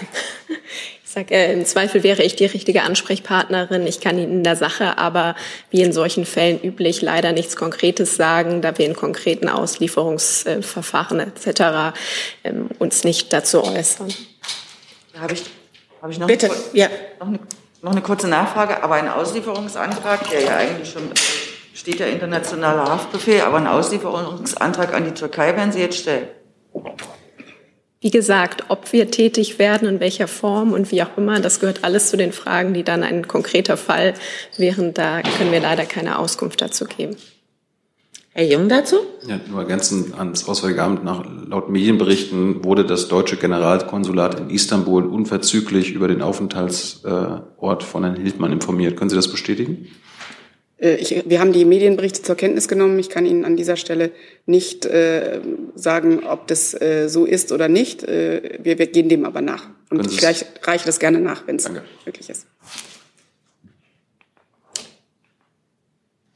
Ich 1.04 1.12
sage, 1.12 1.34
äh, 1.34 1.52
im 1.54 1.64
Zweifel 1.64 2.02
wäre 2.02 2.22
ich 2.22 2.36
die 2.36 2.44
richtige 2.44 2.82
Ansprechpartnerin. 2.82 3.86
Ich 3.86 4.00
kann 4.00 4.18
Ihnen 4.18 4.32
in 4.32 4.44
der 4.44 4.56
Sache 4.56 4.98
aber 4.98 5.34
wie 5.70 5.80
in 5.80 5.92
solchen 5.92 6.26
Fällen 6.26 6.60
üblich 6.60 7.00
leider 7.00 7.32
nichts 7.32 7.56
Konkretes 7.56 8.16
sagen, 8.16 8.60
da 8.60 8.76
wir 8.76 8.84
in 8.84 8.94
konkreten 8.94 9.48
Auslieferungsverfahren 9.48 11.20
etc. 11.20 11.96
Ähm, 12.44 12.68
uns 12.78 13.04
nicht 13.04 13.32
dazu 13.32 13.64
äußern. 13.64 14.12
Da 15.14 15.20
habe 15.20 15.32
ich 15.32 15.44
habe 16.02 16.12
ich 16.12 16.18
noch, 16.18 16.26
Bitte, 16.26 16.46
eine, 16.46 16.56
ja. 16.72 16.88
noch, 17.18 17.26
eine, 17.26 17.38
noch 17.82 17.92
eine 17.92 18.00
kurze 18.00 18.28
Nachfrage. 18.28 18.82
Aber 18.82 18.94
ein 18.94 19.08
Auslieferungsantrag, 19.08 20.28
der 20.30 20.42
ja 20.42 20.56
eigentlich 20.56 20.90
schon 20.90 21.10
steht 21.74 22.00
ja 22.00 22.06
internationaler 22.06 22.88
Haftbefehl, 22.88 23.42
aber 23.42 23.58
ein 23.58 23.66
Auslieferungsantrag 23.66 24.94
an 24.94 25.04
die 25.04 25.10
Türkei 25.12 25.56
werden 25.56 25.72
Sie 25.72 25.80
jetzt 25.80 25.98
stellen? 25.98 26.28
Wie 28.00 28.10
gesagt, 28.10 28.64
ob 28.68 28.92
wir 28.92 29.10
tätig 29.10 29.58
werden, 29.58 29.88
in 29.88 30.00
welcher 30.00 30.28
Form 30.28 30.72
und 30.72 30.92
wie 30.92 31.02
auch 31.02 31.16
immer, 31.16 31.40
das 31.40 31.60
gehört 31.60 31.82
alles 31.82 32.10
zu 32.10 32.16
den 32.16 32.32
Fragen, 32.32 32.74
die 32.74 32.84
dann 32.84 33.02
ein 33.02 33.26
konkreter 33.26 33.76
Fall 33.76 34.14
wären. 34.56 34.94
Da 34.94 35.22
können 35.22 35.50
wir 35.50 35.60
leider 35.60 35.84
keine 35.86 36.18
Auskunft 36.18 36.60
dazu 36.60 36.84
geben. 36.84 37.16
Herr 38.32 38.44
Jung 38.44 38.68
dazu? 38.68 38.96
Ja, 39.26 39.40
nur 39.48 39.60
ergänzend 39.60 40.14
ans 40.18 40.46
Auswärtige 40.46 40.82
Amt. 40.82 41.04
Nach, 41.04 41.24
laut 41.48 41.70
Medienberichten 41.70 42.62
wurde 42.62 42.84
das 42.84 43.08
deutsche 43.08 43.38
Generalkonsulat 43.38 44.38
in 44.38 44.50
Istanbul 44.50 45.06
unverzüglich 45.06 45.92
über 45.92 46.06
den 46.06 46.20
Aufenthaltsort 46.20 47.82
von 47.82 48.04
Herrn 48.04 48.16
Hildmann 48.16 48.52
informiert. 48.52 48.98
Können 48.98 49.08
Sie 49.08 49.16
das 49.16 49.32
bestätigen? 49.32 49.88
Äh, 50.78 50.96
ich, 50.96 51.24
wir 51.28 51.40
haben 51.40 51.52
die 51.52 51.64
Medienberichte 51.64 52.22
zur 52.22 52.36
Kenntnis 52.36 52.68
genommen. 52.68 52.98
Ich 52.98 53.08
kann 53.08 53.26
Ihnen 53.26 53.44
an 53.44 53.56
dieser 53.56 53.76
Stelle 53.76 54.12
nicht 54.44 54.86
äh, 54.86 55.40
sagen, 55.74 56.24
ob 56.24 56.46
das 56.46 56.80
äh, 56.80 57.08
so 57.08 57.24
ist 57.24 57.52
oder 57.52 57.68
nicht. 57.68 58.02
Äh, 58.02 58.58
wir, 58.62 58.78
wir, 58.78 58.86
gehen 58.86 59.08
dem 59.08 59.24
aber 59.24 59.40
nach. 59.40 59.68
Und 59.90 60.10
ich 60.10 60.18
gleich, 60.18 60.44
reiche 60.62 60.86
das 60.86 60.98
gerne 60.98 61.20
nach, 61.20 61.46
wenn 61.46 61.56
es 61.56 61.68
möglich 62.04 62.28
ist. 62.28 62.46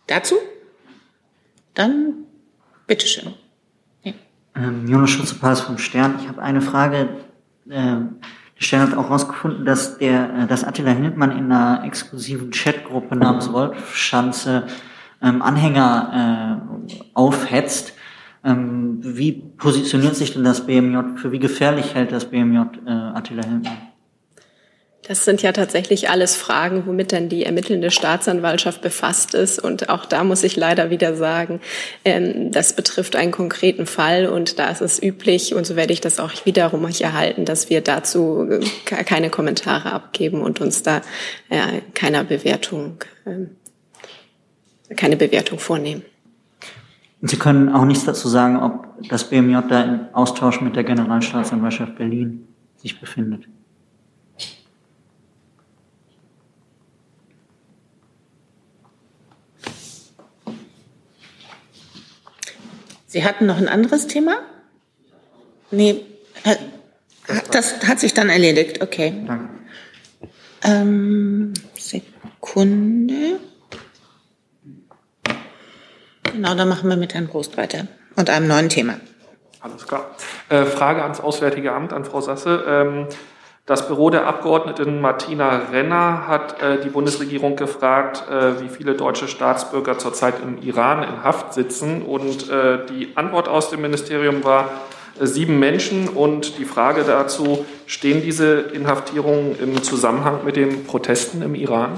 Dazu? 0.06 0.36
Dann 1.74 2.24
bitteschön. 2.86 3.34
Ja. 4.02 4.12
Ähm, 4.56 4.88
Jonas 4.88 5.10
Schutzepass 5.10 5.60
vom 5.60 5.78
Stern. 5.78 6.18
Ich 6.20 6.28
habe 6.28 6.42
eine 6.42 6.60
Frage. 6.60 7.08
Ähm, 7.70 8.16
Stern 8.62 8.82
hat 8.82 8.94
auch 8.96 9.04
herausgefunden, 9.04 9.64
dass 9.64 9.96
der, 9.96 10.34
äh, 10.34 10.46
dass 10.46 10.64
Attila 10.64 10.90
Hildmann 10.90 11.32
in 11.32 11.50
einer 11.50 11.82
exklusiven 11.84 12.50
Chatgruppe 12.50 13.16
namens 13.16 13.50
Wolfschanze 13.52 14.66
ähm, 15.22 15.40
Anhänger 15.40 16.84
äh, 16.86 16.94
aufhetzt. 17.14 17.94
Ähm, 18.44 19.00
wie 19.02 19.32
positioniert 19.32 20.14
sich 20.14 20.34
denn 20.34 20.44
das 20.44 20.66
BMJ? 20.66 21.16
Für 21.16 21.32
wie 21.32 21.38
gefährlich 21.38 21.94
hält 21.94 22.12
das 22.12 22.26
BMJ 22.26 22.58
äh, 22.86 22.90
Attila 22.90 23.44
Hildmann? 23.44 23.89
Das 25.10 25.24
sind 25.24 25.42
ja 25.42 25.50
tatsächlich 25.50 26.08
alles 26.08 26.36
Fragen, 26.36 26.84
womit 26.86 27.10
dann 27.10 27.28
die 27.28 27.44
ermittelnde 27.44 27.90
Staatsanwaltschaft 27.90 28.80
befasst 28.80 29.34
ist. 29.34 29.58
Und 29.58 29.88
auch 29.88 30.06
da 30.06 30.22
muss 30.22 30.44
ich 30.44 30.54
leider 30.54 30.90
wieder 30.90 31.16
sagen, 31.16 31.58
ähm, 32.04 32.52
das 32.52 32.76
betrifft 32.76 33.16
einen 33.16 33.32
konkreten 33.32 33.86
Fall 33.86 34.26
und 34.26 34.60
da 34.60 34.68
ist 34.68 34.82
es 34.82 35.02
üblich, 35.02 35.52
und 35.52 35.66
so 35.66 35.74
werde 35.74 35.92
ich 35.92 36.00
das 36.00 36.20
auch 36.20 36.30
wiederum 36.44 36.84
euch 36.84 37.00
erhalten, 37.00 37.44
dass 37.44 37.68
wir 37.70 37.80
dazu 37.80 38.46
äh, 38.48 39.02
keine 39.02 39.30
Kommentare 39.30 39.90
abgeben 39.92 40.42
und 40.42 40.60
uns 40.60 40.84
da 40.84 40.98
äh, 41.48 41.80
keiner 41.94 42.22
Bewertung, 42.22 42.98
äh, 43.24 44.94
keine 44.94 45.16
Bewertung 45.16 45.58
vornehmen. 45.58 46.02
Sie 47.22 47.36
können 47.36 47.68
auch 47.70 47.84
nichts 47.84 48.04
dazu 48.04 48.28
sagen, 48.28 48.62
ob 48.62 49.08
das 49.08 49.24
BMJ 49.24 49.56
da 49.68 49.82
im 49.82 50.00
Austausch 50.12 50.60
mit 50.60 50.76
der 50.76 50.84
Generalstaatsanwaltschaft 50.84 51.96
Berlin 51.96 52.46
sich 52.76 53.00
befindet. 53.00 53.48
Sie 63.10 63.24
hatten 63.24 63.44
noch 63.44 63.58
ein 63.58 63.66
anderes 63.66 64.06
Thema? 64.06 64.38
Nee, 65.72 66.04
das 67.50 67.84
hat 67.88 67.98
sich 67.98 68.14
dann 68.14 68.28
erledigt. 68.28 68.80
Okay. 68.82 69.24
Danke. 69.26 69.48
Ähm, 70.62 71.52
Sekunde. 71.76 73.40
Genau, 76.22 76.54
dann 76.54 76.68
machen 76.68 76.88
wir 76.88 76.96
mit 76.96 77.12
Herrn 77.12 77.26
Prost 77.26 77.56
weiter 77.56 77.88
und 78.14 78.30
einem 78.30 78.46
neuen 78.46 78.68
Thema. 78.68 79.00
Alles 79.58 79.88
klar. 79.88 80.14
Äh, 80.48 80.64
Frage 80.64 81.02
ans 81.02 81.18
Auswärtige 81.18 81.72
Amt, 81.72 81.92
an 81.92 82.04
Frau 82.04 82.20
Sasse. 82.20 82.64
Ähm, 82.64 83.08
das 83.70 83.86
Büro 83.86 84.10
der 84.10 84.26
Abgeordneten 84.26 85.00
Martina 85.00 85.60
Renner 85.70 86.26
hat 86.26 86.60
äh, 86.60 86.80
die 86.80 86.88
Bundesregierung 86.88 87.54
gefragt, 87.54 88.24
äh, 88.28 88.60
wie 88.60 88.68
viele 88.68 88.94
deutsche 88.94 89.28
Staatsbürger 89.28 89.96
zurzeit 89.96 90.34
im 90.42 90.60
Iran 90.60 91.04
in 91.04 91.22
Haft 91.22 91.54
sitzen. 91.54 92.02
Und 92.02 92.50
äh, 92.50 92.84
die 92.86 93.12
Antwort 93.14 93.46
aus 93.48 93.70
dem 93.70 93.82
Ministerium 93.82 94.42
war, 94.42 94.70
äh, 95.20 95.26
sieben 95.26 95.60
Menschen. 95.60 96.08
Und 96.08 96.58
die 96.58 96.64
Frage 96.64 97.04
dazu, 97.04 97.64
stehen 97.86 98.22
diese 98.22 98.58
Inhaftierungen 98.58 99.56
im 99.60 99.80
Zusammenhang 99.84 100.40
mit 100.44 100.56
den 100.56 100.84
Protesten 100.84 101.40
im 101.40 101.54
Iran? 101.54 101.92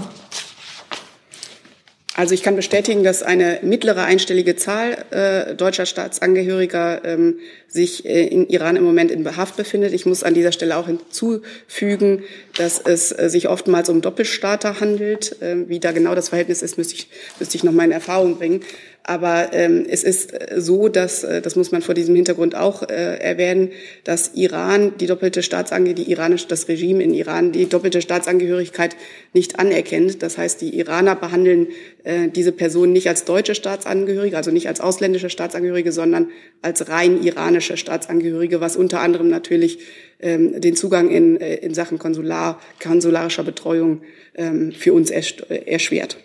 Also 2.14 2.34
ich 2.34 2.42
kann 2.42 2.56
bestätigen, 2.56 3.04
dass 3.04 3.22
eine 3.22 3.60
mittlere 3.62 4.04
einstellige 4.04 4.54
Zahl 4.54 5.06
äh, 5.10 5.54
deutscher 5.54 5.86
Staatsangehöriger 5.86 7.02
ähm, 7.04 7.38
sich 7.68 8.04
äh, 8.04 8.26
in 8.26 8.48
Iran 8.48 8.76
im 8.76 8.84
Moment 8.84 9.10
in 9.10 9.36
Haft 9.36 9.56
befindet. 9.56 9.94
Ich 9.94 10.04
muss 10.04 10.22
an 10.22 10.34
dieser 10.34 10.52
Stelle 10.52 10.76
auch 10.76 10.88
hinzufügen, 10.88 12.24
dass 12.58 12.78
es 12.78 13.18
äh, 13.18 13.30
sich 13.30 13.48
oftmals 13.48 13.88
um 13.88 14.02
Doppelstaater 14.02 14.78
handelt. 14.78 15.36
Ähm, 15.40 15.70
wie 15.70 15.80
da 15.80 15.92
genau 15.92 16.14
das 16.14 16.28
Verhältnis 16.28 16.60
ist, 16.60 16.76
müsste 16.76 16.96
ich, 16.96 17.08
müsste 17.38 17.56
ich 17.56 17.64
noch 17.64 17.72
in 17.72 17.92
Erfahrung 17.92 18.36
bringen. 18.36 18.62
Aber 19.04 19.52
ähm, 19.52 19.84
es 19.88 20.04
ist 20.04 20.32
äh, 20.32 20.60
so, 20.60 20.88
dass, 20.88 21.24
äh, 21.24 21.42
das 21.42 21.56
muss 21.56 21.72
man 21.72 21.82
vor 21.82 21.94
diesem 21.94 22.14
Hintergrund 22.14 22.54
auch 22.54 22.82
äh, 22.82 23.18
erwähnen, 23.18 23.70
dass 24.04 24.32
Iran 24.34 24.96
die 24.98 25.06
doppelte 25.06 25.42
Staatsangehörigkeit, 25.42 26.06
die 26.06 26.12
iranische, 26.12 26.46
das 26.46 26.68
Regime 26.68 27.02
in 27.02 27.12
Iran 27.12 27.50
die 27.50 27.68
doppelte 27.68 28.00
Staatsangehörigkeit 28.00 28.96
nicht 29.32 29.58
anerkennt. 29.58 30.22
Das 30.22 30.38
heißt, 30.38 30.60
die 30.60 30.78
Iraner 30.78 31.16
behandeln 31.16 31.68
äh, 32.04 32.28
diese 32.28 32.52
Personen 32.52 32.92
nicht 32.92 33.08
als 33.08 33.24
deutsche 33.24 33.56
Staatsangehörige, 33.56 34.36
also 34.36 34.52
nicht 34.52 34.68
als 34.68 34.80
ausländische 34.80 35.30
Staatsangehörige, 35.30 35.90
sondern 35.90 36.30
als 36.62 36.88
rein 36.88 37.22
iranische 37.22 37.76
Staatsangehörige, 37.76 38.60
was 38.60 38.76
unter 38.76 39.00
anderem 39.00 39.28
natürlich 39.28 39.80
ähm, 40.20 40.60
den 40.60 40.76
Zugang 40.76 41.10
in, 41.10 41.40
äh, 41.40 41.56
in 41.56 41.74
Sachen 41.74 41.98
Konsular, 41.98 42.60
konsularischer 42.80 43.42
Betreuung 43.42 44.02
ähm, 44.36 44.70
für 44.70 44.92
uns 44.92 45.10
erschwert. 45.10 46.18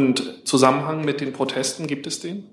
Und 0.00 0.48
Zusammenhang 0.48 1.04
mit 1.04 1.20
den 1.20 1.34
Protesten, 1.34 1.86
gibt 1.86 2.06
es 2.06 2.20
den? 2.20 2.44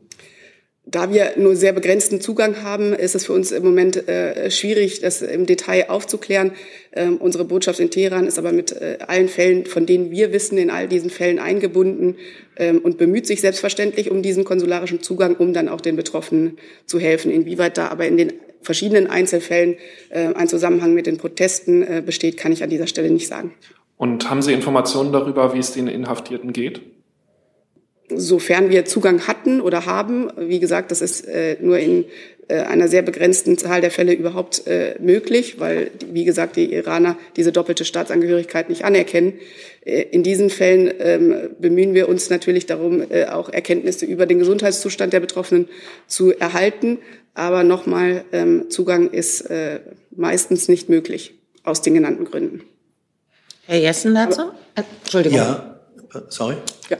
Da 0.86 1.14
wir 1.14 1.32
nur 1.38 1.56
sehr 1.56 1.72
begrenzten 1.72 2.20
Zugang 2.20 2.62
haben, 2.62 2.92
ist 2.92 3.16
es 3.16 3.26
für 3.26 3.32
uns 3.32 3.54
im 3.54 3.64
Moment 3.64 4.06
äh, 4.10 4.52
schwierig, 4.52 5.00
das 5.00 5.22
im 5.22 5.46
Detail 5.46 5.90
aufzuklären. 5.90 6.52
Ähm, 6.92 7.16
unsere 7.16 7.46
Botschaft 7.46 7.80
in 7.80 7.90
Teheran 7.90 8.28
ist 8.28 8.38
aber 8.38 8.52
mit 8.52 8.74
äh, 8.74 8.98
allen 9.08 9.30
Fällen, 9.30 9.66
von 9.66 9.86
denen 9.86 10.12
wir 10.12 10.34
wissen, 10.34 10.58
in 10.58 10.70
all 10.70 10.90
diesen 10.90 11.10
Fällen 11.10 11.40
eingebunden 11.40 12.18
ähm, 12.58 12.80
und 12.80 12.98
bemüht 12.98 13.28
sich 13.28 13.40
selbstverständlich 13.40 14.12
um 14.12 14.22
diesen 14.22 14.44
konsularischen 14.44 15.02
Zugang, 15.02 15.38
um 15.38 15.54
dann 15.54 15.70
auch 15.70 15.80
den 15.80 15.96
Betroffenen 15.96 16.58
zu 16.86 17.00
helfen. 17.00 17.32
Inwieweit 17.32 17.78
da 17.78 17.88
aber 17.88 18.08
in 18.08 18.18
den 18.18 18.34
verschiedenen 18.62 19.08
Einzelfällen 19.08 19.78
äh, 20.10 20.34
ein 20.34 20.50
Zusammenhang 20.50 20.94
mit 20.94 21.08
den 21.08 21.16
Protesten 21.16 21.82
äh, 21.82 22.04
besteht, 22.06 22.36
kann 22.36 22.52
ich 22.52 22.62
an 22.62 22.70
dieser 22.70 22.88
Stelle 22.88 23.10
nicht 23.10 23.30
sagen. 23.30 23.54
Und 23.96 24.30
haben 24.30 24.42
Sie 24.42 24.52
Informationen 24.52 25.14
darüber, 25.14 25.54
wie 25.54 25.60
es 25.60 25.72
den 25.72 25.88
Inhaftierten 25.88 26.52
geht? 26.52 26.97
Sofern 28.10 28.70
wir 28.70 28.86
Zugang 28.86 29.28
hatten 29.28 29.62
oder 29.62 29.86
haben, 29.86 30.32
wie 30.38 30.60
gesagt, 30.60 30.92
das 30.92 31.02
ist 31.02 31.28
äh, 31.28 31.58
nur 31.60 31.78
in 31.78 32.06
äh, 32.48 32.62
einer 32.62 32.88
sehr 32.88 33.02
begrenzten 33.02 33.58
Zahl 33.58 33.82
der 33.82 33.92
Fälle 33.92 34.14
überhaupt 34.14 34.66
äh, 34.68 34.96
möglich, 35.00 35.60
weil, 35.60 35.92
wie 36.10 36.24
gesagt, 36.24 36.56
die 36.56 36.72
Iraner 36.74 37.18
diese 37.36 37.52
doppelte 37.52 37.84
Staatsangehörigkeit 37.84 38.70
nicht 38.70 38.86
anerkennen. 38.86 39.34
Äh, 39.84 40.04
in 40.04 40.24
diesen 40.24 40.50
Fällen 40.50 40.94
ähm, 41.00 41.50
bemühen 41.60 41.94
wir 41.94 42.08
uns 42.08 42.30
natürlich 42.30 42.66
darum, 42.66 43.04
äh, 43.10 43.26
auch 43.26 43.50
Erkenntnisse 43.50 44.06
über 44.06 44.26
den 44.26 44.40
Gesundheitszustand 44.40 45.12
der 45.12 45.20
Betroffenen 45.20 45.68
zu 46.08 46.32
erhalten. 46.32 47.00
Aber 47.34 47.64
nochmal, 47.64 48.24
ähm, 48.32 48.70
Zugang 48.70 49.10
ist 49.12 49.42
äh, 49.42 49.82
meistens 50.12 50.70
nicht 50.70 50.88
möglich, 50.88 51.34
aus 51.64 51.82
den 51.82 51.94
genannten 51.94 52.24
Gründen. 52.24 52.62
Herr 53.66 53.80
Jessen 53.80 54.16
dazu? 54.16 54.42
Aber, 54.76 54.88
Entschuldigung. 55.04 55.38
Ja, 55.38 55.80
sorry. 56.30 56.56
Ja. 56.90 56.98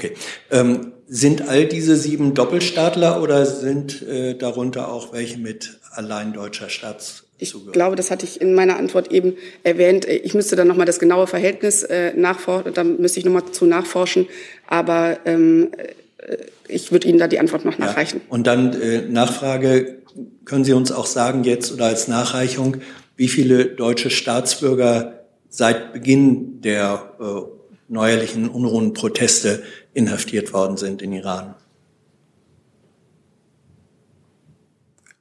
Okay. 0.00 0.14
Ähm, 0.50 0.92
sind 1.08 1.48
all 1.48 1.66
diese 1.66 1.96
sieben 1.96 2.34
Doppelstaatler 2.34 3.22
oder 3.22 3.44
sind 3.44 4.00
äh, 4.02 4.34
darunter 4.34 4.90
auch 4.90 5.12
welche 5.12 5.38
mit 5.38 5.78
allein 5.90 6.32
deutscher 6.32 6.70
Staatszugehörigkeit? 6.70 7.26
Ich 7.38 7.72
glaube, 7.72 7.96
das 7.96 8.10
hatte 8.10 8.24
ich 8.24 8.40
in 8.40 8.54
meiner 8.54 8.76
Antwort 8.76 9.10
eben 9.10 9.34
erwähnt. 9.62 10.06
Ich 10.06 10.34
müsste 10.34 10.56
dann 10.56 10.68
nochmal 10.68 10.86
das 10.86 10.98
genaue 10.98 11.26
Verhältnis 11.26 11.82
äh, 11.82 12.12
nachforschen, 12.14 12.72
da 12.74 12.84
müsste 12.84 13.18
ich 13.18 13.26
nochmal 13.26 13.44
zu 13.50 13.66
nachforschen. 13.66 14.26
Aber 14.68 15.18
ähm, 15.26 15.70
äh, 16.18 16.36
ich 16.68 16.92
würde 16.92 17.08
Ihnen 17.08 17.18
da 17.18 17.28
die 17.28 17.40
Antwort 17.40 17.64
noch 17.64 17.78
nachreichen. 17.78 18.20
Ja. 18.24 18.32
Und 18.32 18.46
dann 18.46 18.80
äh, 18.80 19.02
Nachfrage, 19.02 19.98
können 20.44 20.64
Sie 20.64 20.72
uns 20.72 20.92
auch 20.92 21.06
sagen 21.06 21.44
jetzt 21.44 21.72
oder 21.72 21.86
als 21.86 22.08
Nachreichung, 22.08 22.78
wie 23.16 23.28
viele 23.28 23.66
deutsche 23.66 24.10
Staatsbürger 24.10 25.24
seit 25.48 25.92
Beginn 25.92 26.60
der 26.62 27.14
äh, 27.20 27.60
neuerlichen 27.90 28.48
Unruhen, 28.48 28.94
Proteste 28.94 29.62
inhaftiert 29.94 30.52
worden 30.52 30.76
sind 30.76 31.02
in 31.02 31.12
Iran? 31.12 31.54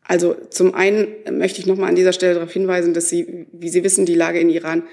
Also 0.04 0.36
zum 0.50 0.74
einen 0.74 1.08
möchte 1.32 1.60
ich 1.60 1.68
noch 1.68 1.78
mal 1.78 1.88
an 1.88 1.96
dieser 1.96 2.14
Stelle 2.14 2.34
darauf 2.34 2.52
hinweisen, 2.52 2.94
dass 2.96 3.10
Sie, 3.10 3.46
wie 3.52 3.70
Sie 3.70 3.84
wissen, 3.84 4.08
die 4.08 4.16
Lage 4.16 4.40
in 4.40 4.50
Iran 4.50 4.84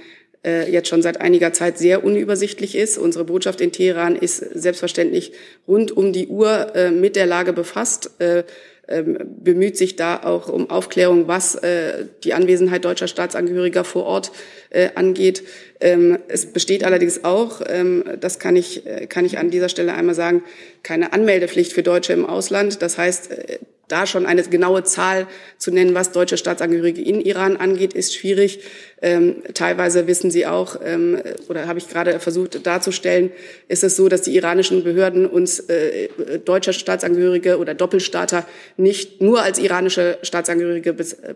äh, 0.45 0.71
jetzt 0.71 0.89
schon 0.89 1.01
seit 1.01 1.23
einiger 1.23 1.55
Zeit 1.55 1.79
sehr 1.79 2.05
unübersichtlich 2.05 2.75
ist. 2.77 2.99
Unsere 2.99 3.25
Botschaft 3.25 3.63
in 3.63 3.73
Teheran 3.73 4.15
ist 4.15 4.37
selbstverständlich 4.37 5.33
rund 5.67 5.91
um 5.91 6.13
die 6.13 6.29
Uhr 6.29 6.75
äh, 6.75 6.91
mit 6.91 7.17
der 7.17 7.25
Lage 7.25 7.55
befasst. 7.55 8.11
Äh, 8.21 8.45
ähm, 8.89 9.19
bemüht 9.43 9.77
sich 9.77 9.97
da 9.97 10.23
auch 10.23 10.49
um 10.49 10.71
Aufklärung, 10.71 11.27
was 11.27 11.57
äh, 11.57 12.05
die 12.23 12.35
Anwesenheit 12.35 12.85
deutscher 12.85 13.09
Staatsangehöriger 13.09 13.83
vor 13.83 14.05
Ort 14.05 14.31
äh, 14.71 14.91
angeht. 14.95 15.43
Ähm, 15.81 16.19
es 16.29 16.47
besteht 16.47 16.85
allerdings 16.85 17.25
auch, 17.25 17.61
ähm, 17.69 18.05
das 18.21 18.39
kann 18.39 18.57
ich, 18.57 18.87
äh, 18.87 19.07
kann 19.07 19.25
ich 19.25 19.39
an 19.39 19.51
dieser 19.51 19.69
Stelle 19.69 19.95
einmal 19.95 20.15
sagen, 20.15 20.43
keine 20.83 21.13
Anmeldepflicht 21.13 21.73
für 21.73 21.83
Deutsche 21.83 22.13
im 22.13 22.27
Ausland. 22.27 22.83
Das 22.83 22.99
heißt, 22.99 23.31
äh, 23.31 23.59
da 23.89 24.07
schon 24.07 24.27
eine 24.27 24.43
genaue 24.43 24.83
Zahl 24.83 25.27
zu 25.59 25.71
nennen, 25.71 25.95
was 25.95 26.13
deutsche 26.13 26.37
Staatsangehörige 26.37 27.01
in 27.01 27.21
Iran 27.21 27.57
angeht, 27.57 27.95
ist 27.95 28.15
schwierig. 28.15 28.61
Ähm, 29.01 29.43
teilweise 29.55 30.07
wissen 30.07 30.31
Sie 30.31 30.47
auch, 30.47 30.81
ähm, 30.85 31.21
oder 31.49 31.69
habe 31.69 31.79
ich 31.79 31.89
gerade 31.89 32.19
versucht 32.19 32.67
darzustellen, 32.67 33.31
ist 33.69 33.85
es 33.85 33.95
so, 33.97 34.09
dass 34.09 34.23
die 34.23 34.35
iranischen 34.35 34.83
Behörden 34.83 35.27
uns 35.27 35.61
äh, 35.61 36.09
deutsche 36.45 36.73
Staatsangehörige 36.73 37.59
oder 37.59 37.75
Doppelstaater 37.75 38.47
nicht 38.77 39.21
nur 39.21 39.43
als 39.43 39.59
iranische 39.59 40.19
Staatsangehörige 40.23 40.91
äh, 40.91 41.35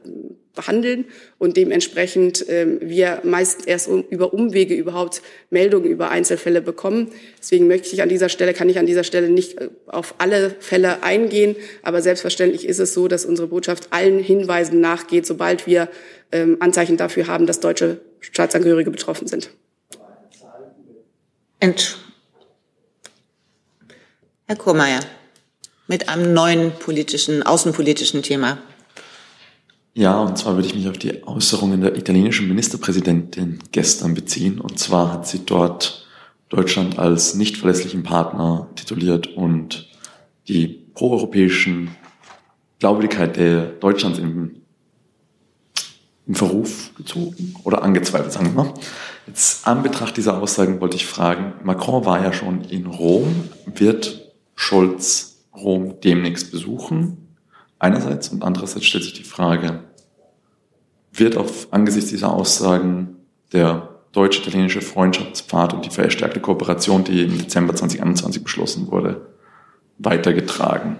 behandeln 0.55 1.05
und 1.39 1.57
dementsprechend 1.57 2.49
äh, 2.49 2.67
wir 2.81 3.20
meist 3.25 3.67
erst 3.67 3.89
über 3.89 4.33
Umwege 4.33 4.75
überhaupt 4.75 5.23
Meldungen 5.51 5.91
über 5.91 6.11
Einzelfälle 6.11 6.61
bekommen. 6.61 7.11
Deswegen 7.39 7.67
möchte 7.69 7.95
ich 7.95 8.03
an 8.03 8.09
dieser 8.09 8.29
Stelle, 8.29 8.55
kann 8.55 8.69
ich 8.69 8.79
an 8.79 8.87
dieser 8.87 9.05
Stelle 9.05 9.29
nicht 9.29 9.61
äh, 9.61 9.69
auf 9.87 10.15
alle 10.19 10.55
Fälle 10.61 11.03
eingehen, 11.03 11.57
aber 11.83 12.03
selbstverständlich 12.03 12.67
ist 12.67 12.79
es 12.79 12.95
so, 12.95 13.09
dass 13.09 13.25
unsere 13.25 13.49
Botschaft 13.49 13.89
allen 13.91 14.19
Hinweisen 14.21 14.81
nachgeht, 14.81 15.27
sobald 15.27 15.67
wir 15.67 15.89
ähm, 16.33 16.57
Anzeichen 16.61 16.97
dafür 16.97 17.27
haben, 17.27 17.47
dass 17.47 17.61
deutsche 17.61 18.01
Staatsangehörige 18.21 18.91
betroffen 18.91 19.27
sind. 19.27 19.51
Entsch 21.59 21.97
Herr 24.51 24.57
Kurmeier, 24.57 24.99
mit 25.87 26.09
einem 26.09 26.35
neuen 26.35 26.73
politischen, 26.73 27.45
außenpolitischen 27.45 28.25
Thema. 28.25 28.59
Ja, 30.01 30.19
und 30.19 30.39
zwar 30.39 30.55
würde 30.55 30.67
ich 30.67 30.75
mich 30.75 30.89
auf 30.89 30.97
die 30.97 31.27
Äußerungen 31.27 31.83
der 31.83 31.95
italienischen 31.95 32.49
Ministerpräsidentin 32.49 33.59
gestern 33.71 34.15
beziehen. 34.15 34.59
Und 34.59 34.79
zwar 34.79 35.13
hat 35.13 35.27
sie 35.27 35.45
dort 35.45 36.09
Deutschland 36.49 36.99
als 36.99 37.35
nicht 37.35 37.59
verlässlichen 37.59 38.03
Partner 38.03 38.67
tituliert 38.77 39.27
und 39.27 39.91
die 40.49 40.69
proeuropäischen 40.95 41.91
Glaubwürdigkeit 42.79 43.37
der 43.37 43.67
Deutschlands 43.67 44.19
im 44.19 44.63
in 46.27 46.35
Verruf 46.35 46.95
gezogen 46.95 47.55
oder 47.65 47.83
angezweifelt, 47.83 48.33
sagen 48.33 48.55
wir 48.55 48.65
mal. 48.65 48.75
Jetzt 49.27 49.67
an 49.67 49.83
Betracht 49.83 50.17
dieser 50.17 50.41
Aussagen 50.41 50.81
wollte 50.81 50.97
ich 50.97 51.05
fragen, 51.05 51.53
Macron 51.63 52.07
war 52.07 52.23
ja 52.23 52.33
schon 52.33 52.63
in 52.63 52.87
Rom, 52.87 53.51
wird 53.67 54.33
Scholz 54.55 55.45
Rom 55.55 56.01
demnächst 56.01 56.53
besuchen? 56.53 57.37
Einerseits 57.79 58.29
und 58.29 58.43
andererseits 58.43 58.87
stellt 58.87 59.05
sich 59.05 59.15
die 59.15 59.25
Frage, 59.25 59.85
wird 61.21 61.37
auf 61.37 61.69
angesichts 61.71 62.11
dieser 62.11 62.33
Aussagen 62.33 63.17
der 63.53 63.89
deutsch-italienische 64.13 64.81
Freundschaftspfad 64.81 65.73
und 65.73 65.85
die 65.85 65.91
verstärkte 65.91 66.41
Kooperation, 66.41 67.05
die 67.05 67.23
im 67.23 67.39
Dezember 67.39 67.75
2021 67.75 68.43
beschlossen 68.43 68.91
wurde, 68.91 69.29
weitergetragen? 69.99 70.99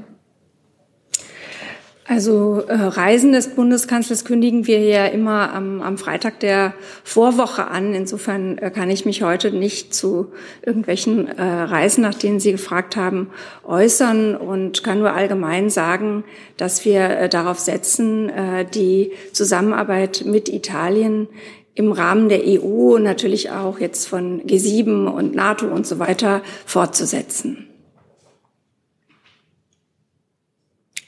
Also 2.11 2.65
äh, 2.67 2.75
Reisen 2.75 3.31
des 3.31 3.51
Bundeskanzlers 3.55 4.25
kündigen 4.25 4.67
wir 4.67 4.81
ja 4.81 5.07
immer 5.07 5.55
am, 5.55 5.81
am 5.81 5.97
Freitag 5.97 6.41
der 6.41 6.75
Vorwoche 7.05 7.69
an. 7.69 7.95
Insofern 7.95 8.59
äh, 8.59 8.73
kann 8.73 8.91
ich 8.91 9.07
mich 9.07 9.23
heute 9.23 9.53
nicht 9.53 9.95
zu 9.95 10.33
irgendwelchen 10.61 11.29
äh, 11.29 11.41
Reisen, 11.41 12.03
nach 12.03 12.15
denen 12.15 12.41
Sie 12.41 12.51
gefragt 12.51 12.97
haben, 12.97 13.31
äußern 13.63 14.35
und 14.35 14.83
kann 14.83 14.99
nur 14.99 15.13
allgemein 15.13 15.71
sagen, 15.71 16.25
dass 16.57 16.85
wir 16.85 17.11
äh, 17.11 17.29
darauf 17.29 17.61
setzen, 17.61 18.29
äh, 18.29 18.65
die 18.65 19.13
Zusammenarbeit 19.33 20.25
mit 20.27 20.49
Italien 20.49 21.29
im 21.77 21.93
Rahmen 21.93 22.29
der 22.29 22.41
EU 22.45 22.97
und 22.97 23.05
natürlich 23.05 23.53
auch 23.53 23.79
jetzt 23.79 24.09
von 24.09 24.43
G7 24.43 25.07
und 25.07 25.37
NATO 25.37 25.69
und 25.69 25.87
so 25.87 26.01
weiter 26.01 26.43
fortzusetzen. 26.67 27.70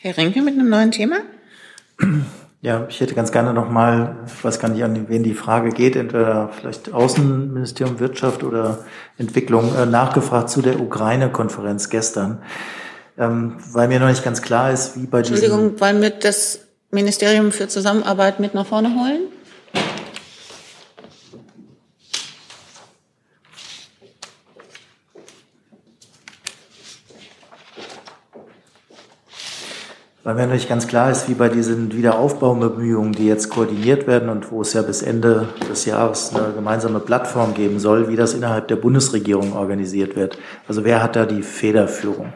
Herr 0.02 0.16
Renke 0.16 0.42
mit 0.42 0.54
einem 0.54 0.68
neuen 0.68 0.90
Thema? 0.90 1.18
Ja, 2.60 2.86
ich 2.88 3.00
hätte 3.00 3.14
ganz 3.14 3.30
gerne 3.30 3.54
nochmal, 3.54 4.16
ich 4.26 4.44
weiß 4.44 4.58
gar 4.58 4.68
nicht, 4.68 4.82
an 4.82 5.08
wen 5.08 5.22
die 5.22 5.34
Frage 5.34 5.70
geht, 5.70 5.94
entweder 5.94 6.48
vielleicht 6.48 6.92
Außenministerium 6.92 8.00
Wirtschaft 8.00 8.42
oder 8.42 8.80
Entwicklung, 9.16 9.72
äh, 9.76 9.86
nachgefragt 9.86 10.50
zu 10.50 10.60
der 10.60 10.80
Ukraine-Konferenz 10.80 11.88
gestern. 11.88 12.42
Ähm, 13.16 13.58
weil 13.70 13.86
mir 13.86 14.00
noch 14.00 14.08
nicht 14.08 14.24
ganz 14.24 14.42
klar 14.42 14.72
ist, 14.72 15.00
wie 15.00 15.06
bei 15.06 15.22
diesem... 15.22 15.36
Entschuldigung, 15.36 15.80
wollen 15.80 16.02
wir 16.02 16.10
das 16.10 16.58
Ministerium 16.90 17.52
für 17.52 17.68
Zusammenarbeit 17.68 18.40
mit 18.40 18.54
nach 18.54 18.66
vorne 18.66 18.88
holen? 18.96 19.20
Weil 30.24 30.36
mir 30.36 30.46
nicht 30.46 30.68
ganz 30.68 30.86
klar 30.86 31.10
ist, 31.10 31.28
wie 31.28 31.34
bei 31.34 31.48
diesen 31.48 31.92
Wiederaufbaubemühungen, 31.92 33.12
die 33.12 33.26
jetzt 33.26 33.48
koordiniert 33.48 34.06
werden 34.06 34.28
und 34.28 34.52
wo 34.52 34.62
es 34.62 34.72
ja 34.72 34.82
bis 34.82 35.02
Ende 35.02 35.48
des 35.68 35.84
Jahres 35.84 36.32
eine 36.32 36.52
gemeinsame 36.52 37.00
Plattform 37.00 37.54
geben 37.54 37.80
soll, 37.80 38.08
wie 38.08 38.14
das 38.14 38.32
innerhalb 38.32 38.68
der 38.68 38.76
Bundesregierung 38.76 39.52
organisiert 39.54 40.14
wird. 40.14 40.38
Also 40.68 40.84
wer 40.84 41.02
hat 41.02 41.16
da 41.16 41.26
die 41.26 41.42
Federführung? 41.42 42.32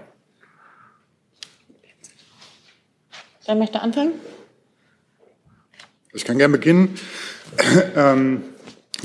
Wer 3.46 3.54
möchte 3.54 3.80
anfangen? 3.80 4.14
Ich 6.12 6.24
kann 6.24 6.38
gerne 6.38 6.52
beginnen. 6.52 6.94
Ähm, 7.96 8.42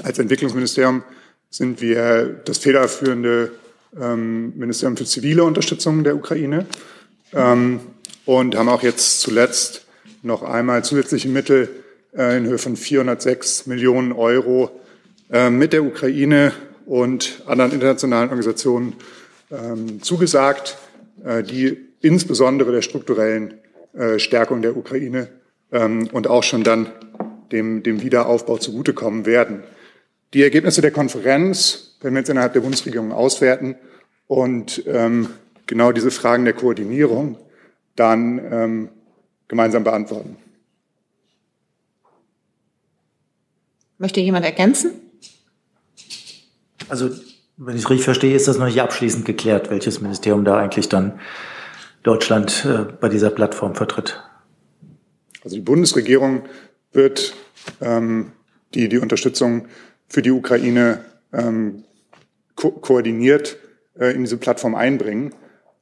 als 0.04 0.20
Entwicklungsministerium 0.20 1.04
sind 1.50 1.80
wir 1.80 2.42
das 2.44 2.58
federführende 2.58 3.52
ähm, 3.98 4.58
Ministerium 4.58 4.98
für 4.98 5.06
zivile 5.06 5.44
Unterstützung 5.44 6.04
der 6.04 6.16
Ukraine. 6.16 6.66
Ähm, 7.34 7.80
und 8.26 8.55
haben 8.55 8.69
auch 8.69 8.84
jetzt 8.84 9.22
zuletzt 9.22 9.86
noch 10.22 10.43
einmal 10.43 10.84
zusätzliche 10.84 11.28
Mittel 11.28 11.69
äh, 12.15 12.38
in 12.38 12.45
Höhe 12.45 12.57
von 12.57 12.76
406 12.76 13.67
Millionen 13.67 14.11
Euro 14.11 14.69
äh, 15.32 15.49
mit 15.49 15.74
der 15.74 15.84
Ukraine 15.84 16.51
und 16.86 17.41
anderen 17.45 17.72
internationalen 17.72 18.30
Organisationen 18.30 18.95
ähm, 19.51 20.01
zugesagt, 20.01 20.78
äh, 21.24 21.43
die 21.43 21.78
insbesondere 22.01 22.72
der 22.72 22.82
strukturellen 22.82 23.55
Stärkung 24.15 24.61
der 24.61 24.78
Ukraine 24.78 25.28
ähm, 25.74 26.07
und 26.13 26.28
auch 26.28 26.43
schon 26.43 26.63
dann 26.63 26.88
dem, 27.51 27.84
dem 27.84 28.01
Wiederaufbau 28.01 28.57
zugutekommen 28.57 29.26
werden. 29.26 29.63
Die 30.34 30.43
Ergebnisse 30.43 30.82
der 30.82 30.91
Konferenz 30.91 31.97
werden 31.99 32.13
wir 32.13 32.22
jetzt 32.22 32.30
innerhalb 32.30 32.53
der 32.53 32.61
Bundesregierung 32.61 33.11
auswerten 33.11 33.76
und 34.28 34.84
ähm, 34.88 35.28
genau 35.67 35.91
diese 35.91 36.09
Fragen 36.09 36.45
der 36.45 36.53
Koordinierung 36.53 37.38
dann 38.02 38.39
ähm, 38.52 38.89
gemeinsam 39.47 39.84
beantworten. 39.84 40.38
Möchte 43.99 44.20
jemand 44.20 44.43
ergänzen? 44.43 44.93
Also, 46.89 47.12
wenn 47.58 47.76
ich 47.76 47.84
es 47.84 47.89
richtig 47.91 48.06
verstehe, 48.06 48.36
ist 48.36 48.47
das 48.47 48.58
noch 48.58 48.66
nicht 48.66 48.82
abschließend 48.82 49.24
geklärt, 49.24 49.70
welches 49.70 50.02
Ministerium 50.02 50.43
da 50.43 50.58
eigentlich 50.58 50.89
dann 50.89 51.20
Deutschland 52.02 52.66
äh, 52.66 52.91
bei 52.99 53.08
dieser 53.08 53.30
Plattform 53.30 53.76
vertritt. 53.76 54.20
Also 55.43 55.56
die 55.56 55.62
Bundesregierung 55.62 56.43
wird 56.91 57.36
ähm, 57.80 58.32
die, 58.74 58.89
die 58.89 58.97
Unterstützung 58.97 59.68
für 60.08 60.24
die 60.24 60.32
Ukraine 60.32 61.06
ähm, 61.32 61.84
ko 62.56 62.72
koordiniert 62.72 63.58
äh, 63.99 64.16
in 64.16 64.22
diese 64.22 64.38
Plattform 64.38 64.74
einbringen. 64.74 65.36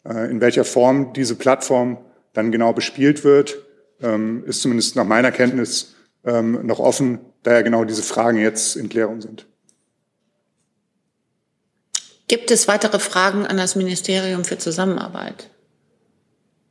Äh, 0.04 0.30
in 0.30 0.42
welcher 0.42 0.66
Form 0.66 1.14
diese 1.14 1.36
Plattform 1.36 1.98
dann 2.34 2.52
genau 2.52 2.74
bespielt 2.74 3.24
wird, 3.24 3.58
ähm, 4.02 4.44
ist 4.46 4.62
zumindest 4.62 4.96
nach 4.96 5.06
meiner 5.06 5.32
Kenntnis 5.32 5.96
ähm, 6.26 6.66
noch 6.66 6.80
offen, 6.80 7.20
da 7.44 7.54
ja 7.54 7.62
genau 7.62 7.86
diese 7.86 8.04
Fragen 8.04 8.38
jetzt 8.38 8.76
in 8.76 8.90
Klärung 8.90 9.22
sind. 9.22 9.46
Gibt 12.28 12.52
es 12.52 12.68
weitere 12.68 13.00
Fragen 13.00 13.48
an 13.48 13.58
das 13.58 13.76
Ministerium 13.76 14.46
für 14.46 14.58
Zusammenarbeit? 14.58 15.50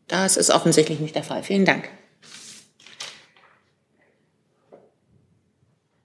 Das 0.07 0.37
ist 0.37 0.51
offensichtlich 0.51 1.01
nicht 1.01 1.17
der 1.17 1.25
Fall. 1.25 1.43
Vielen 1.43 1.65
Dank. 1.65 1.89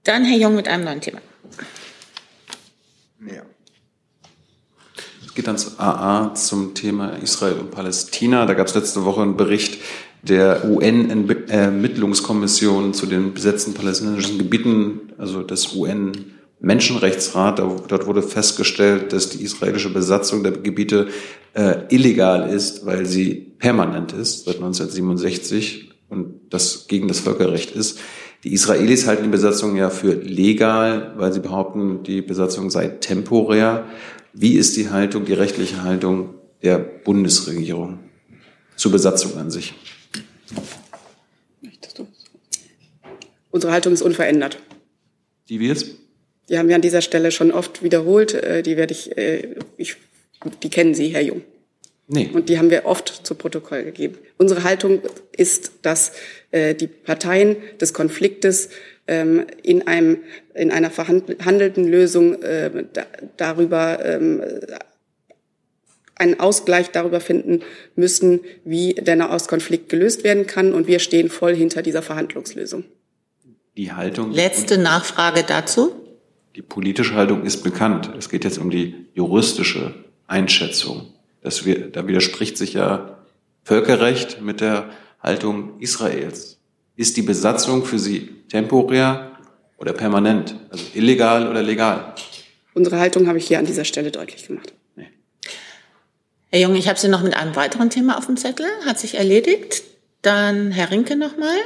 Dann 0.04 0.26
Herr 0.26 0.38
Jung 0.38 0.56
mit 0.56 0.68
einem 0.68 0.84
neuen 0.84 1.02
Thema. 1.02 1.22
Ja. 3.26 3.44
Es 5.34 5.36
geht 5.36 5.48
ans 5.48 5.80
AA 5.80 6.36
zum 6.36 6.76
Thema 6.76 7.16
Israel 7.16 7.56
und 7.56 7.72
Palästina. 7.72 8.46
Da 8.46 8.54
gab 8.54 8.68
es 8.68 8.76
letzte 8.76 9.04
Woche 9.04 9.24
einen 9.24 9.36
Bericht 9.36 9.80
der 10.22 10.70
UN-Ermittlungskommission 10.70 12.94
zu 12.94 13.08
den 13.08 13.34
besetzten 13.34 13.74
palästinensischen 13.74 14.38
Gebieten, 14.38 15.12
also 15.18 15.42
des 15.42 15.74
UN-Menschenrechtsrat. 15.74 17.58
Dort 17.58 18.06
wurde 18.06 18.22
festgestellt, 18.22 19.12
dass 19.12 19.30
die 19.30 19.44
israelische 19.44 19.92
Besatzung 19.92 20.44
der 20.44 20.52
Gebiete 20.52 21.08
äh, 21.56 21.78
illegal 21.90 22.54
ist, 22.54 22.86
weil 22.86 23.08
sie 23.08 23.34
permanent 23.34 24.14
ist 24.14 24.46
seit 24.46 24.58
1967 24.58 25.94
und 26.10 26.42
das 26.52 26.86
gegen 26.88 27.08
das 27.08 27.22
Völkerrecht 27.22 27.72
ist. 27.72 28.00
Die 28.44 28.54
Israelis 28.54 29.08
halten 29.08 29.24
die 29.24 29.30
Besatzung 29.30 29.76
ja 29.78 29.90
für 29.90 30.14
legal, 30.14 31.16
weil 31.18 31.34
sie 31.34 31.40
behaupten, 31.40 32.04
die 32.04 32.22
Besatzung 32.22 32.70
sei 32.70 32.90
temporär. 32.90 33.86
Wie 34.34 34.56
ist 34.56 34.76
die 34.78 34.90
Haltung, 34.90 35.26
die 35.26 35.34
rechtliche 35.34 35.84
Haltung 35.84 36.34
der 36.64 36.80
Bundesregierung 36.80 38.00
zur 38.76 38.92
Besatzung 38.92 39.38
an 39.38 39.52
sich? 39.52 39.74
Unsere 43.52 43.72
Haltung 43.72 43.94
ist 43.94 44.02
unverändert. 44.02 44.58
Die 45.48 45.60
wie 45.60 45.68
jetzt? 45.68 45.88
Die 46.50 46.58
haben 46.58 46.68
wir 46.68 46.76
an 46.76 46.82
dieser 46.82 47.02
Stelle 47.02 47.32
schon 47.32 47.52
oft 47.52 47.84
wiederholt. 47.84 48.34
Äh, 48.34 48.64
die 48.64 48.76
werde 48.76 48.94
ich, 48.94 49.16
äh, 49.16 49.56
ich 49.78 49.98
die 50.64 50.70
kennen 50.70 50.96
Sie, 50.96 51.10
Herr 51.10 51.22
Jung. 51.22 51.44
Nee. 52.08 52.30
Und 52.34 52.50
die 52.50 52.58
haben 52.58 52.70
wir 52.70 52.86
oft 52.86 53.26
zu 53.26 53.36
Protokoll 53.36 53.84
gegeben. 53.84 54.18
Unsere 54.38 54.64
Haltung 54.64 55.02
ist, 55.38 55.72
dass 55.84 56.12
äh, 56.52 56.76
die 56.76 56.88
Parteien 56.88 57.56
des 57.80 57.94
Konfliktes 57.94 58.70
ähm, 59.08 59.46
in, 59.64 59.88
einem, 59.88 60.20
in 60.54 60.72
einer 60.72 60.90
verhandelten 60.90 61.88
Lösung 61.88 62.42
äh, 62.42 62.86
da, 62.94 63.06
darüber 63.38 64.04
ähm, 64.06 64.42
einen 66.16 66.40
Ausgleich 66.40 66.92
darüber 66.92 67.20
finden 67.20 67.62
müssen, 67.96 68.42
wie 68.64 68.94
der 68.94 69.16
Nahostkonflikt 69.16 69.90
gelöst 69.90 70.24
werden 70.24 70.48
kann. 70.48 70.74
Und 70.74 70.88
wir 70.88 71.00
stehen 71.00 71.30
voll 71.30 71.56
hinter 71.56 71.82
dieser 71.82 72.02
Verhandlungslösung. 72.02 72.86
Die 73.76 73.92
Haltung. 73.92 74.32
Letzte 74.32 74.78
Nachfrage 74.78 75.44
dazu. 75.44 75.96
Die 76.56 76.62
politische 76.62 77.16
Haltung 77.16 77.44
ist 77.44 77.64
bekannt. 77.64 78.12
Es 78.18 78.30
geht 78.30 78.44
jetzt 78.44 78.60
um 78.60 78.70
die 78.70 79.08
juristische 79.16 79.96
Einschätzung. 80.28 81.14
Das 81.42 81.66
wir, 81.66 81.90
da 81.90 82.08
widerspricht 82.08 82.58
sich 82.58 82.74
ja 82.74 83.18
Völkerrecht 83.64 84.42
mit 84.42 84.62
der 84.62 84.92
Haltung 85.20 85.80
Israels. 85.80 86.60
Ist 86.96 87.18
die 87.18 87.24
Besatzung 87.24 87.86
für 87.86 87.98
Sie 87.98 88.43
temporär 88.54 89.32
oder 89.78 89.94
permanent? 89.94 90.56
Also 90.70 90.86
illegal 90.94 91.50
oder 91.50 91.64
legal? 91.64 92.14
Unsere 92.76 93.00
Haltung 93.00 93.28
habe 93.28 93.40
ich 93.40 93.48
hier 93.48 93.58
an 93.58 93.66
dieser 93.66 93.84
Stelle 93.84 94.12
deutlich 94.12 94.48
gemacht. 94.48 94.74
Nee. 94.96 95.08
Herr 96.52 96.60
Jung, 96.60 96.76
ich 96.76 96.88
habe 96.88 97.00
Sie 97.00 97.08
noch 97.08 97.24
mit 97.24 97.36
einem 97.36 97.56
weiteren 97.56 97.90
Thema 97.90 98.18
auf 98.18 98.28
dem 98.28 98.38
Zettel. 98.38 98.68
Hat 98.86 99.00
sich 99.00 99.16
erledigt. 99.16 99.84
Dann 100.22 100.72
Herr 100.72 100.92
Rinke 100.92 101.16
nochmal. 101.16 101.58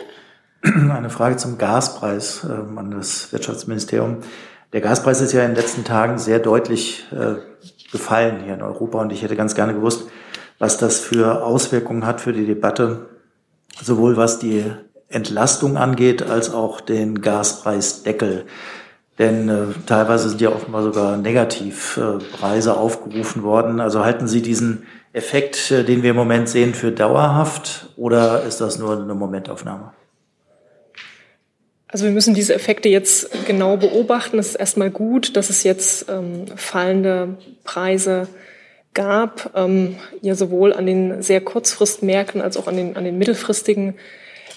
Eine 0.64 1.10
Frage 1.10 1.36
zum 1.36 1.58
Gaspreis 1.58 2.46
äh, 2.46 2.78
an 2.80 2.92
das 2.92 3.34
Wirtschaftsministerium. 3.34 4.20
Der 4.72 4.82
Gaspreis 4.82 5.22
ist 5.22 5.34
ja 5.34 5.44
in 5.44 5.52
den 5.52 5.58
letzten 5.58 5.84
Tagen 5.84 6.18
sehr 6.18 6.40
deutlich 6.40 7.06
äh, 7.12 7.36
gefallen 7.92 8.44
hier 8.44 8.54
in 8.54 8.62
Europa 8.62 9.02
und 9.02 9.12
ich 9.12 9.24
hätte 9.24 9.36
ganz 9.36 9.56
gerne 9.56 9.74
gewusst, 9.74 10.08
was 10.58 10.78
das 10.78 11.00
für 11.00 11.44
Auswirkungen 11.44 12.06
hat 12.06 12.22
für 12.22 12.34
die 12.34 12.46
Debatte, 12.46 13.08
sowohl 13.82 14.18
was 14.18 14.40
die 14.40 14.66
Entlastung 15.10 15.78
angeht, 15.78 16.22
als 16.22 16.54
auch 16.54 16.82
den 16.82 17.22
Gaspreisdeckel. 17.22 18.46
Denn 19.20 19.50
äh, 19.50 19.66
teilweise 19.86 20.30
sind 20.30 20.42
ja 20.42 20.50
offenbar 20.50 20.84
sogar 20.84 21.18
Negativpreise 21.18 22.70
äh, 22.70 22.74
aufgerufen 22.74 23.44
worden. 23.44 23.80
Also 23.80 24.06
halten 24.06 24.28
Sie 24.28 24.42
diesen 24.42 24.86
Effekt, 25.14 25.72
äh, 25.72 25.84
den 25.84 26.04
wir 26.04 26.12
im 26.12 26.16
Moment 26.16 26.50
sehen, 26.50 26.76
für 26.76 26.92
dauerhaft 26.92 27.90
oder 27.96 28.44
ist 28.44 28.62
das 28.62 28.78
nur 28.78 29.02
eine 29.02 29.16
Momentaufnahme? 29.16 29.92
Also 31.88 32.04
wir 32.04 32.12
müssen 32.12 32.36
diese 32.36 32.54
Effekte 32.54 32.90
jetzt 32.90 33.30
genau 33.48 33.78
beobachten. 33.78 34.38
Es 34.38 34.50
ist 34.50 34.56
erstmal 34.56 34.92
gut, 34.92 35.36
dass 35.38 35.50
es 35.50 35.64
jetzt 35.64 36.08
ähm, 36.10 36.46
fallende 36.56 37.38
Preise 37.64 38.28
gab, 38.94 39.52
ähm, 39.56 39.96
ja 40.22 40.36
sowohl 40.36 40.74
an 40.74 40.86
den 40.86 41.22
sehr 41.22 41.40
Kurzfristmärkten 41.40 42.42
als 42.42 42.58
auch 42.58 42.68
an 42.68 42.76
den, 42.76 42.98
an 42.98 43.04
den 43.04 43.18
mittelfristigen 43.18 43.96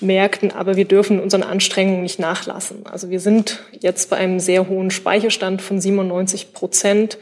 Märkten. 0.01 0.51
Aber 0.51 0.77
wir 0.77 0.85
dürfen 0.85 1.21
unseren 1.21 1.43
Anstrengungen 1.43 2.03
nicht 2.03 2.19
nachlassen. 2.19 2.85
Also 2.91 3.11
wir 3.11 3.21
sind 3.21 3.63
jetzt 3.79 4.11
bei 4.11 4.17
einem 4.17 4.41
sehr 4.41 4.69
hohen 4.69 4.91
Speicherstand 4.91 5.63
von 5.63 5.81
97 5.81 6.53
Prozent. 6.53 7.19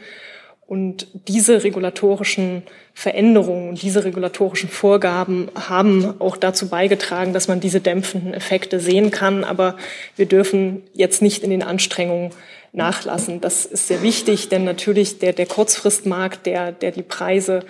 Und 0.65 1.07
diese 1.27 1.63
regulatorischen 1.63 2.61
Veränderungen 2.93 3.69
und 3.69 3.81
diese 3.81 4.03
regulatorischen 4.03 4.69
Vorgaben 4.69 5.49
haben 5.55 6.13
auch 6.19 6.37
dazu 6.37 6.69
beigetragen, 6.69 7.33
dass 7.33 7.47
man 7.47 7.59
diese 7.59 7.79
dämpfenden 7.79 8.35
Effekte 8.35 8.79
sehen 8.79 9.09
kann. 9.09 9.43
Aber 9.43 9.77
wir 10.15 10.27
dürfen 10.27 10.83
jetzt 10.93 11.23
nicht 11.23 11.43
in 11.43 11.49
den 11.49 11.63
Anstrengungen 11.63 12.31
nachlassen. 12.71 13.41
Das 13.41 13.65
ist 13.65 13.87
sehr 13.87 14.03
wichtig, 14.03 14.49
denn 14.49 14.63
natürlich 14.63 15.17
der, 15.17 15.33
der 15.33 15.47
Kurzfristmarkt, 15.47 16.45
der, 16.45 16.71
der 16.71 16.91
die 16.91 17.01
Preise 17.01 17.61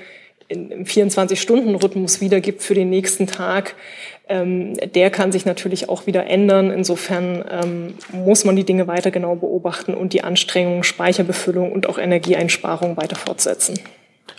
im 0.50 0.84
24-Stunden-Rhythmus 0.84 2.22
wiedergibt 2.22 2.64
für 2.64 2.74
den 2.74 2.90
nächsten 2.90 3.28
Tag, 3.28 3.76
ähm, 4.30 4.76
der 4.94 5.10
kann 5.10 5.32
sich 5.32 5.46
natürlich 5.46 5.90
auch 5.90 6.06
wieder 6.06 6.28
ändern. 6.28 6.70
Insofern 6.70 7.44
ähm, 7.50 7.94
muss 8.14 8.46
man 8.46 8.56
die 8.56 8.64
Dinge 8.64 8.88
weiter 8.88 9.10
genau 9.12 9.36
beobachten 9.36 9.96
und 9.96 10.14
die 10.14 10.24
Anstrengungen, 10.24 10.84
Speicherbefüllung 10.84 11.72
und 11.72 11.90
auch 11.90 11.98
Energieeinsparung 11.98 12.96
weiter 12.96 13.16
fortsetzen. 13.16 13.80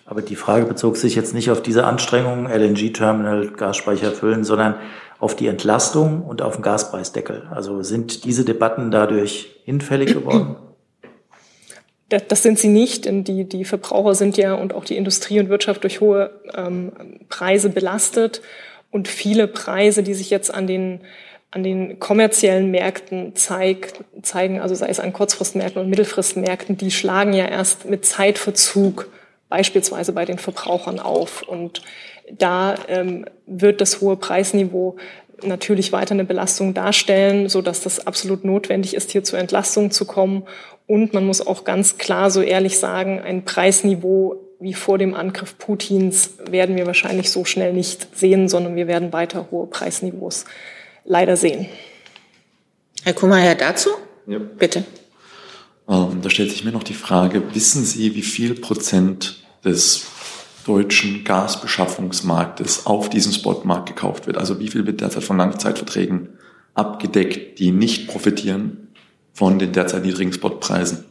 Aber 0.06 0.22
die 0.22 0.36
Frage 0.36 0.66
bezog 0.66 0.96
sich 0.96 1.14
jetzt 1.14 1.34
nicht 1.34 1.50
auf 1.50 1.62
diese 1.62 1.84
Anstrengungen, 1.84 2.46
LNG-Terminal, 2.46 3.48
Gasspeicher 3.48 4.12
füllen, 4.12 4.44
sondern 4.44 4.76
auf 5.18 5.36
die 5.36 5.48
Entlastung 5.48 6.22
und 6.22 6.40
auf 6.40 6.54
den 6.54 6.62
Gaspreisdeckel. 6.62 7.48
Also 7.50 7.82
sind 7.82 8.24
diese 8.24 8.44
Debatten 8.44 8.90
dadurch 8.90 9.60
hinfällig 9.64 10.14
geworden? 10.14 10.56
Das 12.08 12.42
sind 12.42 12.58
sie 12.58 12.68
nicht, 12.68 13.04
denn 13.04 13.22
die, 13.22 13.44
die 13.44 13.64
Verbraucher 13.64 14.16
sind 14.16 14.36
ja 14.36 14.54
und 14.54 14.74
auch 14.74 14.84
die 14.84 14.96
Industrie 14.96 15.38
und 15.38 15.48
Wirtschaft 15.48 15.84
durch 15.84 16.00
hohe 16.00 16.32
ähm, 16.56 16.90
Preise 17.28 17.70
belastet. 17.70 18.42
Und 18.90 19.08
viele 19.08 19.46
Preise, 19.46 20.02
die 20.02 20.14
sich 20.14 20.30
jetzt 20.30 20.52
an 20.52 20.66
den, 20.66 21.00
an 21.50 21.62
den 21.62 21.98
kommerziellen 21.98 22.70
Märkten 22.70 23.34
zeig, 23.36 23.92
zeigen, 24.22 24.60
also 24.60 24.74
sei 24.74 24.88
es 24.88 25.00
an 25.00 25.12
Kurzfristmärkten 25.12 25.82
und 25.82 25.90
Mittelfristmärkten, 25.90 26.76
die 26.76 26.90
schlagen 26.90 27.32
ja 27.32 27.46
erst 27.46 27.88
mit 27.88 28.04
Zeitverzug 28.04 29.08
beispielsweise 29.48 30.12
bei 30.12 30.24
den 30.24 30.38
Verbrauchern 30.38 30.98
auf. 30.98 31.42
Und 31.42 31.82
da 32.30 32.74
ähm, 32.88 33.26
wird 33.46 33.80
das 33.80 34.00
hohe 34.00 34.16
Preisniveau 34.16 34.96
natürlich 35.42 35.92
weiter 35.92 36.12
eine 36.12 36.24
Belastung 36.24 36.74
darstellen, 36.74 37.48
so 37.48 37.62
dass 37.62 37.82
das 37.82 38.06
absolut 38.06 38.44
notwendig 38.44 38.94
ist, 38.94 39.10
hier 39.10 39.24
zur 39.24 39.38
Entlastung 39.38 39.90
zu 39.90 40.04
kommen. 40.04 40.44
Und 40.86 41.14
man 41.14 41.24
muss 41.24 41.46
auch 41.46 41.64
ganz 41.64 41.98
klar 41.98 42.30
so 42.30 42.42
ehrlich 42.42 42.78
sagen, 42.78 43.20
ein 43.20 43.44
Preisniveau 43.44 44.36
wie 44.60 44.74
vor 44.74 44.98
dem 44.98 45.14
Angriff 45.14 45.56
Putins 45.58 46.34
werden 46.50 46.76
wir 46.76 46.86
wahrscheinlich 46.86 47.30
so 47.30 47.44
schnell 47.44 47.72
nicht 47.72 48.16
sehen, 48.16 48.48
sondern 48.48 48.76
wir 48.76 48.86
werden 48.86 49.12
weiter 49.12 49.48
hohe 49.50 49.66
Preisniveaus 49.66 50.44
leider 51.04 51.36
sehen. 51.36 51.66
Herr 53.02 53.14
Kummer, 53.14 53.54
dazu? 53.54 53.90
Ja. 54.26 54.38
Bitte. 54.38 54.84
Ähm, 55.88 56.20
da 56.22 56.30
stellt 56.30 56.50
sich 56.50 56.64
mir 56.64 56.72
noch 56.72 56.82
die 56.82 56.94
Frage, 56.94 57.54
wissen 57.54 57.84
Sie, 57.84 58.14
wie 58.14 58.22
viel 58.22 58.54
Prozent 58.54 59.42
des 59.64 60.06
deutschen 60.66 61.24
Gasbeschaffungsmarktes 61.24 62.86
auf 62.86 63.08
diesem 63.08 63.32
Spotmarkt 63.32 63.88
gekauft 63.88 64.26
wird? 64.26 64.36
Also 64.36 64.60
wie 64.60 64.68
viel 64.68 64.86
wird 64.86 65.00
derzeit 65.00 65.24
von 65.24 65.38
Langzeitverträgen 65.38 66.28
abgedeckt, 66.74 67.58
die 67.58 67.72
nicht 67.72 68.08
profitieren 68.08 68.88
von 69.32 69.58
den 69.58 69.72
derzeit 69.72 70.04
niedrigen 70.04 70.32
Spotpreisen? 70.32 71.04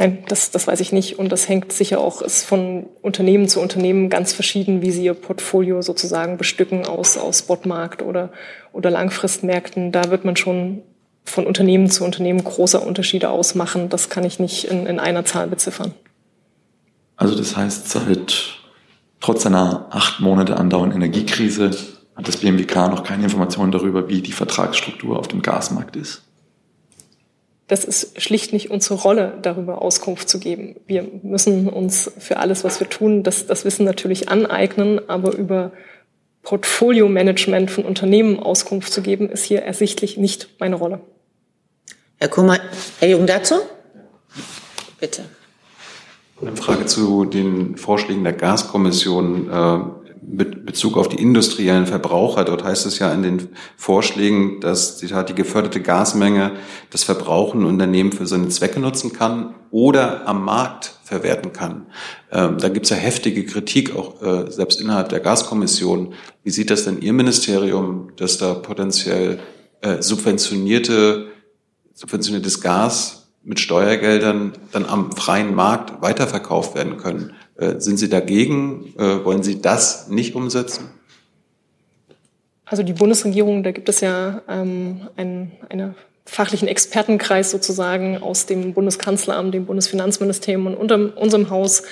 Nein, 0.00 0.24
das, 0.28 0.50
das 0.50 0.66
weiß 0.66 0.80
ich 0.80 0.92
nicht. 0.92 1.18
Und 1.18 1.30
das 1.30 1.46
hängt 1.46 1.74
sicher 1.74 2.00
auch 2.00 2.22
ist 2.22 2.46
von 2.46 2.86
Unternehmen 3.02 3.48
zu 3.48 3.60
Unternehmen 3.60 4.08
ganz 4.08 4.32
verschieden, 4.32 4.80
wie 4.80 4.92
sie 4.92 5.04
ihr 5.04 5.12
Portfolio 5.12 5.82
sozusagen 5.82 6.38
bestücken 6.38 6.86
aus, 6.86 7.18
aus 7.18 7.40
Spotmarkt 7.40 8.00
oder, 8.00 8.32
oder 8.72 8.90
Langfristmärkten. 8.90 9.92
Da 9.92 10.10
wird 10.10 10.24
man 10.24 10.36
schon 10.36 10.80
von 11.24 11.46
Unternehmen 11.46 11.90
zu 11.90 12.02
Unternehmen 12.02 12.42
große 12.42 12.80
Unterschiede 12.80 13.28
ausmachen. 13.28 13.90
Das 13.90 14.08
kann 14.08 14.24
ich 14.24 14.40
nicht 14.40 14.64
in, 14.64 14.86
in 14.86 14.98
einer 14.98 15.26
Zahl 15.26 15.48
beziffern. 15.48 15.92
Also 17.16 17.36
das 17.36 17.54
heißt, 17.54 17.90
seit 17.90 18.54
trotz 19.20 19.44
einer 19.44 19.88
acht 19.90 20.18
Monate 20.20 20.56
andauernden 20.56 20.96
Energiekrise 20.96 21.72
hat 22.16 22.26
das 22.26 22.38
BMWK 22.38 22.88
noch 22.88 23.04
keine 23.04 23.24
Informationen 23.24 23.70
darüber, 23.70 24.08
wie 24.08 24.22
die 24.22 24.32
Vertragsstruktur 24.32 25.18
auf 25.18 25.28
dem 25.28 25.42
Gasmarkt 25.42 25.96
ist 25.96 26.22
das 27.70 27.84
ist 27.84 28.20
schlicht 28.20 28.52
nicht 28.52 28.72
unsere 28.72 28.96
Rolle, 28.96 29.38
darüber 29.42 29.80
Auskunft 29.80 30.28
zu 30.28 30.40
geben. 30.40 30.74
Wir 30.88 31.06
müssen 31.22 31.68
uns 31.68 32.10
für 32.18 32.38
alles, 32.38 32.64
was 32.64 32.80
wir 32.80 32.88
tun, 32.88 33.22
das, 33.22 33.46
das 33.46 33.64
Wissen 33.64 33.84
natürlich 33.84 34.28
aneignen, 34.28 35.08
aber 35.08 35.34
über 35.34 35.70
Portfolio-Management 36.42 37.70
von 37.70 37.84
Unternehmen 37.84 38.40
Auskunft 38.40 38.92
zu 38.92 39.02
geben, 39.02 39.30
ist 39.30 39.44
hier 39.44 39.62
ersichtlich 39.62 40.16
nicht 40.16 40.48
meine 40.58 40.74
Rolle. 40.74 41.00
Herr 42.16 42.26
Kummer, 42.26 42.58
Herr 42.98 43.08
Jung 43.08 43.28
dazu? 43.28 43.54
Bitte. 44.98 45.26
Eine 46.42 46.56
Frage 46.56 46.86
zu 46.86 47.24
den 47.24 47.76
Vorschlägen 47.76 48.24
der 48.24 48.32
Gaskommission. 48.32 49.48
Bezug 50.36 50.96
auf 50.96 51.08
die 51.08 51.20
industriellen 51.20 51.86
Verbraucher. 51.86 52.44
Dort 52.44 52.64
heißt 52.64 52.86
es 52.86 52.98
ja 52.98 53.12
in 53.12 53.22
den 53.22 53.48
Vorschlägen, 53.76 54.60
dass 54.60 54.98
Zitat, 54.98 55.28
die 55.28 55.34
geförderte 55.34 55.80
Gasmenge 55.80 56.52
das 56.90 57.04
Verbrauchen 57.04 57.64
Unternehmen 57.64 58.12
für 58.12 58.26
seine 58.26 58.48
Zwecke 58.48 58.80
nutzen 58.80 59.12
kann 59.12 59.54
oder 59.70 60.28
am 60.28 60.44
Markt 60.44 60.98
verwerten 61.02 61.52
kann. 61.52 61.86
Ähm, 62.30 62.58
da 62.58 62.68
gibt 62.68 62.86
es 62.86 62.90
ja 62.90 62.96
heftige 62.96 63.44
Kritik, 63.44 63.96
auch 63.96 64.22
äh, 64.22 64.50
selbst 64.50 64.80
innerhalb 64.80 65.08
der 65.08 65.20
Gaskommission. 65.20 66.14
Wie 66.44 66.50
sieht 66.50 66.70
das 66.70 66.84
denn 66.84 67.00
Ihr 67.02 67.12
Ministerium, 67.12 68.12
dass 68.16 68.38
da 68.38 68.54
potenziell 68.54 69.40
äh, 69.80 70.00
subventionierte, 70.00 71.26
subventioniertes 71.94 72.60
Gas 72.60 73.32
mit 73.42 73.58
Steuergeldern 73.58 74.52
dann 74.70 74.86
am 74.86 75.12
freien 75.12 75.54
Markt 75.54 76.00
weiterverkauft 76.00 76.76
werden 76.76 76.96
können? 76.98 77.32
Äh, 77.60 77.78
sind 77.78 77.98
Sie 77.98 78.08
dagegen? 78.08 78.94
Äh, 78.98 79.24
wollen 79.24 79.42
Sie 79.42 79.60
das 79.60 80.08
nicht 80.08 80.34
umsetzen? 80.34 80.88
Also 82.64 82.82
die 82.82 82.92
Bundesregierung, 82.92 83.62
da 83.62 83.72
gibt 83.72 83.88
es 83.88 84.00
ja 84.00 84.42
ähm, 84.48 85.08
einen, 85.16 85.52
einen 85.68 85.94
fachlichen 86.24 86.68
Expertenkreis 86.68 87.50
sozusagen 87.50 88.18
aus 88.18 88.46
dem 88.46 88.72
Bundeskanzleramt, 88.72 89.52
dem 89.52 89.66
Bundesfinanzministerium 89.66 90.68
und 90.68 90.90
unserem 91.16 91.50
Haus, 91.50 91.82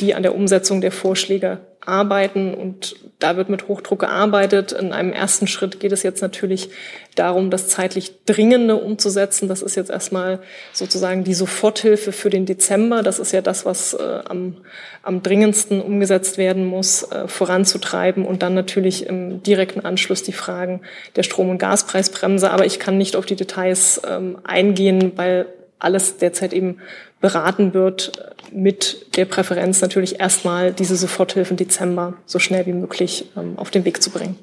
die 0.00 0.14
an 0.14 0.22
der 0.22 0.34
Umsetzung 0.34 0.80
der 0.80 0.92
Vorschläge 0.92 1.60
arbeiten 1.84 2.54
und 2.54 2.96
da 3.18 3.36
wird 3.36 3.48
mit 3.48 3.68
Hochdruck 3.68 4.00
gearbeitet. 4.00 4.72
In 4.72 4.92
einem 4.92 5.12
ersten 5.12 5.46
Schritt 5.46 5.80
geht 5.80 5.92
es 5.92 6.02
jetzt 6.02 6.20
natürlich 6.20 6.70
darum, 7.14 7.50
das 7.50 7.68
zeitlich 7.68 8.24
Dringende 8.26 8.76
umzusetzen. 8.76 9.48
Das 9.48 9.62
ist 9.62 9.74
jetzt 9.74 9.90
erstmal 9.90 10.40
sozusagen 10.72 11.24
die 11.24 11.34
Soforthilfe 11.34 12.12
für 12.12 12.28
den 12.28 12.44
Dezember. 12.44 13.02
Das 13.02 13.18
ist 13.18 13.32
ja 13.32 13.40
das, 13.40 13.64
was 13.64 13.94
äh, 13.94 14.20
am, 14.28 14.58
am 15.02 15.22
dringendsten 15.22 15.80
umgesetzt 15.80 16.38
werden 16.38 16.66
muss, 16.66 17.04
äh, 17.04 17.28
voranzutreiben 17.28 18.26
und 18.26 18.42
dann 18.42 18.54
natürlich 18.54 19.06
im 19.06 19.42
direkten 19.42 19.80
Anschluss 19.80 20.22
die 20.22 20.32
Fragen 20.32 20.82
der 21.14 21.22
Strom- 21.22 21.50
und 21.50 21.58
Gaspreisbremse. 21.58 22.50
Aber 22.50 22.66
ich 22.66 22.78
kann 22.78 22.98
nicht 22.98 23.16
auf 23.16 23.26
die 23.26 23.36
Details 23.36 24.00
ähm, 24.06 24.38
eingehen, 24.44 25.12
weil 25.16 25.46
alles 25.78 26.16
derzeit 26.16 26.52
eben 26.52 26.78
beraten 27.20 27.74
wird 27.74 28.12
mit 28.52 29.16
der 29.16 29.24
Präferenz 29.24 29.80
natürlich 29.80 30.20
erstmal 30.20 30.72
diese 30.72 30.96
Soforthilfe 30.96 31.52
im 31.52 31.56
Dezember 31.56 32.14
so 32.26 32.38
schnell 32.38 32.66
wie 32.66 32.72
möglich 32.72 33.26
ähm, 33.36 33.58
auf 33.58 33.70
den 33.70 33.84
Weg 33.84 34.02
zu 34.02 34.10
bringen. 34.10 34.36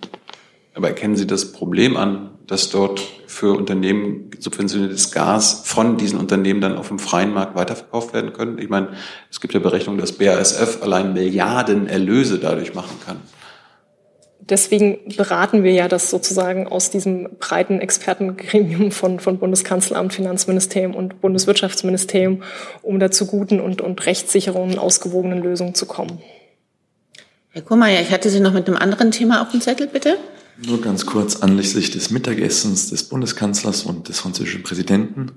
Aber 0.76 0.88
erkennen 0.88 1.16
Sie 1.16 1.28
das 1.28 1.52
Problem 1.52 1.96
an, 1.96 2.32
dass 2.48 2.72
dort 2.72 3.00
für 3.28 3.56
Unternehmen 3.56 4.32
subventioniertes 4.40 5.12
Gas 5.12 5.62
von 5.66 5.98
diesen 5.98 6.20
Unternehmen 6.20 6.62
dann 6.62 6.78
auf 6.78 6.88
dem 6.88 6.98
freien 6.98 7.32
Markt 7.32 7.56
weiterverkauft 7.56 8.14
werden 8.14 8.34
können? 8.34 8.58
Ich 8.58 8.70
meine, 8.70 8.90
es 9.30 9.40
gibt 9.40 9.54
ja 9.54 9.60
Berechnungen, 9.60 10.00
dass 10.00 10.14
BASF 10.14 10.82
allein 10.82 11.14
Milliarden 11.14 11.88
Erlöse 11.88 12.40
dadurch 12.40 12.74
machen 12.74 12.98
kann 13.06 13.18
deswegen 14.50 15.00
beraten 15.16 15.64
wir 15.64 15.72
ja 15.72 15.88
das 15.88 16.10
sozusagen 16.10 16.68
aus 16.68 16.90
diesem 16.90 17.30
breiten 17.40 17.80
Expertengremium 17.80 18.92
von, 18.92 19.20
von 19.20 19.40
Bundeskanzleramt, 19.40 20.14
Finanzministerium 20.14 20.96
und 20.96 21.22
Bundeswirtschaftsministerium, 21.22 22.44
um 22.82 23.00
da 23.00 23.12
zu 23.12 23.26
guten 23.26 23.60
und, 23.60 23.82
und 23.82 24.06
rechtssicheren 24.06 24.62
und 24.62 24.78
ausgewogenen 24.78 25.42
Lösungen 25.42 25.76
zu 25.76 25.86
kommen. 25.86 26.22
Herr 27.52 27.62
Kurmeier, 27.62 28.02
ich 28.02 28.12
hatte 28.12 28.30
Sie 28.30 28.40
noch 28.40 28.54
mit 28.54 28.68
einem 28.68 28.78
anderen 28.78 29.12
Thema 29.12 29.42
auf 29.42 29.52
dem 29.52 29.62
Zettel, 29.62 29.88
bitte. 29.88 30.18
Nur 30.66 30.82
ganz 30.82 31.06
kurz, 31.06 31.38
anlässlich 31.38 31.92
des 31.92 32.10
Mittagessens 32.10 32.90
des 32.90 33.04
Bundeskanzlers 33.04 33.84
und 33.84 34.10
des 34.10 34.20
französischen 34.20 34.64
Präsidenten 34.64 35.32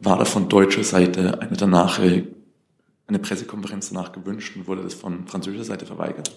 war 0.00 0.18
da 0.18 0.24
von 0.24 0.48
deutscher 0.48 0.84
Seite 0.84 1.40
eine 1.40 1.56
danach 1.56 1.98
eine 1.98 3.18
Pressekonferenz 3.20 3.90
danach 3.90 4.12
gewünscht 4.12 4.56
und 4.56 4.66
wurde 4.66 4.82
das 4.82 4.94
von 4.94 5.26
französischer 5.26 5.64
Seite 5.64 5.86
verweigert. 5.86 6.32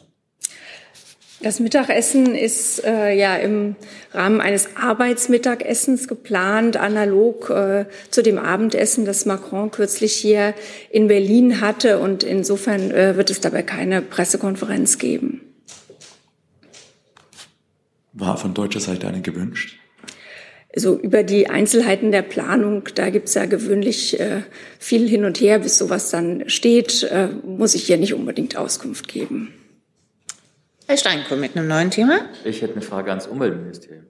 Das 1.41 1.61
Mittagessen 1.61 2.35
ist 2.35 2.83
äh, 2.83 3.13
ja 3.13 3.37
im 3.37 3.77
Rahmen 4.11 4.41
eines 4.41 4.75
Arbeitsmittagessens 4.75 6.09
geplant, 6.09 6.75
analog 6.75 7.49
äh, 7.49 7.85
zu 8.09 8.21
dem 8.21 8.37
Abendessen, 8.37 9.05
das 9.05 9.25
Macron 9.25 9.71
kürzlich 9.71 10.13
hier 10.13 10.53
in 10.89 11.07
Berlin 11.07 11.61
hatte. 11.61 11.99
Und 11.99 12.23
insofern 12.23 12.91
äh, 12.91 13.15
wird 13.15 13.29
es 13.29 13.39
dabei 13.39 13.63
keine 13.63 14.01
Pressekonferenz 14.01 14.97
geben. 14.97 15.41
War 18.11 18.35
von 18.35 18.53
deutscher 18.53 18.81
Seite 18.81 19.07
eine 19.07 19.21
gewünscht? 19.21 19.79
also 20.75 20.99
über 20.99 21.23
die 21.23 21.49
Einzelheiten 21.49 22.11
der 22.11 22.21
Planung, 22.21 22.83
da 22.93 23.09
gibt 23.09 23.27
es 23.27 23.33
ja 23.33 23.45
gewöhnlich 23.45 24.19
äh, 24.19 24.43
viel 24.77 25.09
hin 25.09 25.25
und 25.25 25.41
her, 25.41 25.59
bis 25.59 25.77
sowas 25.77 26.11
dann 26.11 26.47
steht, 26.47 27.03
äh, 27.03 27.29
muss 27.43 27.73
ich 27.73 27.85
hier 27.85 27.97
nicht 27.97 28.13
unbedingt 28.13 28.55
Auskunft 28.55 29.07
geben. 29.07 29.51
Herr 30.89 30.97
Steinko 30.97 31.35
mit 31.35 31.55
einem 31.55 31.67
neuen 31.67 31.91
Thema. 31.91 32.21
Ich 32.43 32.63
hätte 32.63 32.73
eine 32.73 32.81
Frage 32.81 33.11
ans 33.11 33.27
Umweltministerium. 33.27 34.07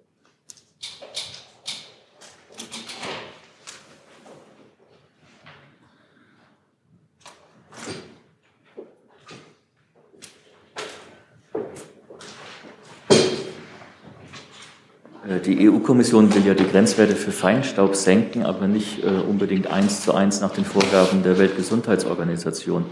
Äh, 15.28 15.42
die 15.60 15.70
EU-Kommission 15.70 16.34
will 16.34 16.46
ja 16.46 16.54
die 16.54 16.66
Grenzwerte 16.66 17.16
für 17.18 17.34
Feinstaub 17.34 17.96
senken, 17.96 18.44
aber 18.44 18.68
nicht 18.68 19.04
äh, 19.04 19.08
unbedingt 19.08 19.68
eins 19.68 20.04
zu 20.04 20.14
eins 20.14 20.40
nach 20.40 20.54
den 20.54 20.64
Vorgaben 20.64 21.22
der 21.22 21.38
Weltgesundheitsorganisation. 21.38 22.86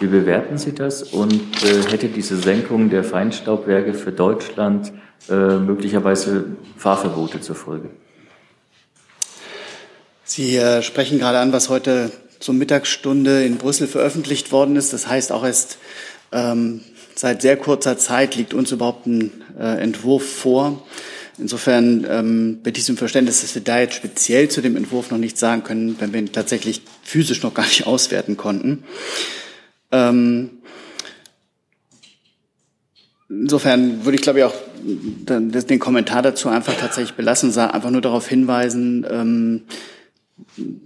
Wie 0.00 0.06
bewerten 0.06 0.56
Sie 0.56 0.74
das 0.74 1.02
und 1.02 1.34
äh, 1.62 1.90
hätte 1.90 2.08
diese 2.08 2.36
Senkung 2.36 2.88
der 2.88 3.04
Feinstaubwerke 3.04 3.92
für 3.92 4.10
Deutschland 4.10 4.92
äh, 5.28 5.34
möglicherweise 5.34 6.46
Fahrverbote 6.78 7.42
zur 7.42 7.56
Folge? 7.56 7.90
Sie 10.24 10.56
äh, 10.56 10.82
sprechen 10.82 11.18
gerade 11.18 11.38
an, 11.38 11.52
was 11.52 11.68
heute 11.68 12.10
zur 12.40 12.54
Mittagsstunde 12.54 13.44
in 13.44 13.58
Brüssel 13.58 13.86
veröffentlicht 13.86 14.50
worden 14.50 14.76
ist. 14.76 14.94
Das 14.94 15.06
heißt, 15.06 15.30
auch 15.30 15.44
erst 15.44 15.76
ähm, 16.32 16.80
seit 17.14 17.42
sehr 17.42 17.58
kurzer 17.58 17.98
Zeit 17.98 18.34
liegt 18.34 18.54
uns 18.54 18.72
überhaupt 18.72 19.06
ein 19.06 19.30
äh, 19.58 19.82
Entwurf 19.82 20.26
vor. 20.26 20.82
Insofern 21.38 22.06
ähm, 22.08 22.60
ich 22.78 22.90
um 22.90 22.96
Verständnis, 22.96 23.40
dass 23.40 23.54
wir 23.54 23.62
da 23.62 23.80
jetzt 23.80 23.94
speziell 23.94 24.48
zu 24.48 24.60
dem 24.60 24.76
Entwurf 24.76 25.10
noch 25.10 25.18
nichts 25.18 25.40
sagen 25.40 25.64
können, 25.64 25.96
wenn 25.98 26.12
wir 26.12 26.20
ihn 26.20 26.32
tatsächlich 26.32 26.82
physisch 27.02 27.42
noch 27.42 27.54
gar 27.54 27.64
nicht 27.64 27.86
auswerten 27.86 28.36
konnten. 28.36 28.84
Ähm, 29.90 30.50
insofern 33.28 34.04
würde 34.04 34.16
ich, 34.16 34.22
glaube 34.22 34.40
ich, 34.40 34.44
auch 34.44 34.54
den 35.66 35.78
Kommentar 35.78 36.22
dazu 36.22 36.48
einfach 36.48 36.74
tatsächlich 36.74 37.16
belassen, 37.16 37.50
einfach 37.74 37.90
nur 37.90 38.02
darauf 38.02 38.28
hinweisen, 38.28 39.06
ähm, 39.10 39.62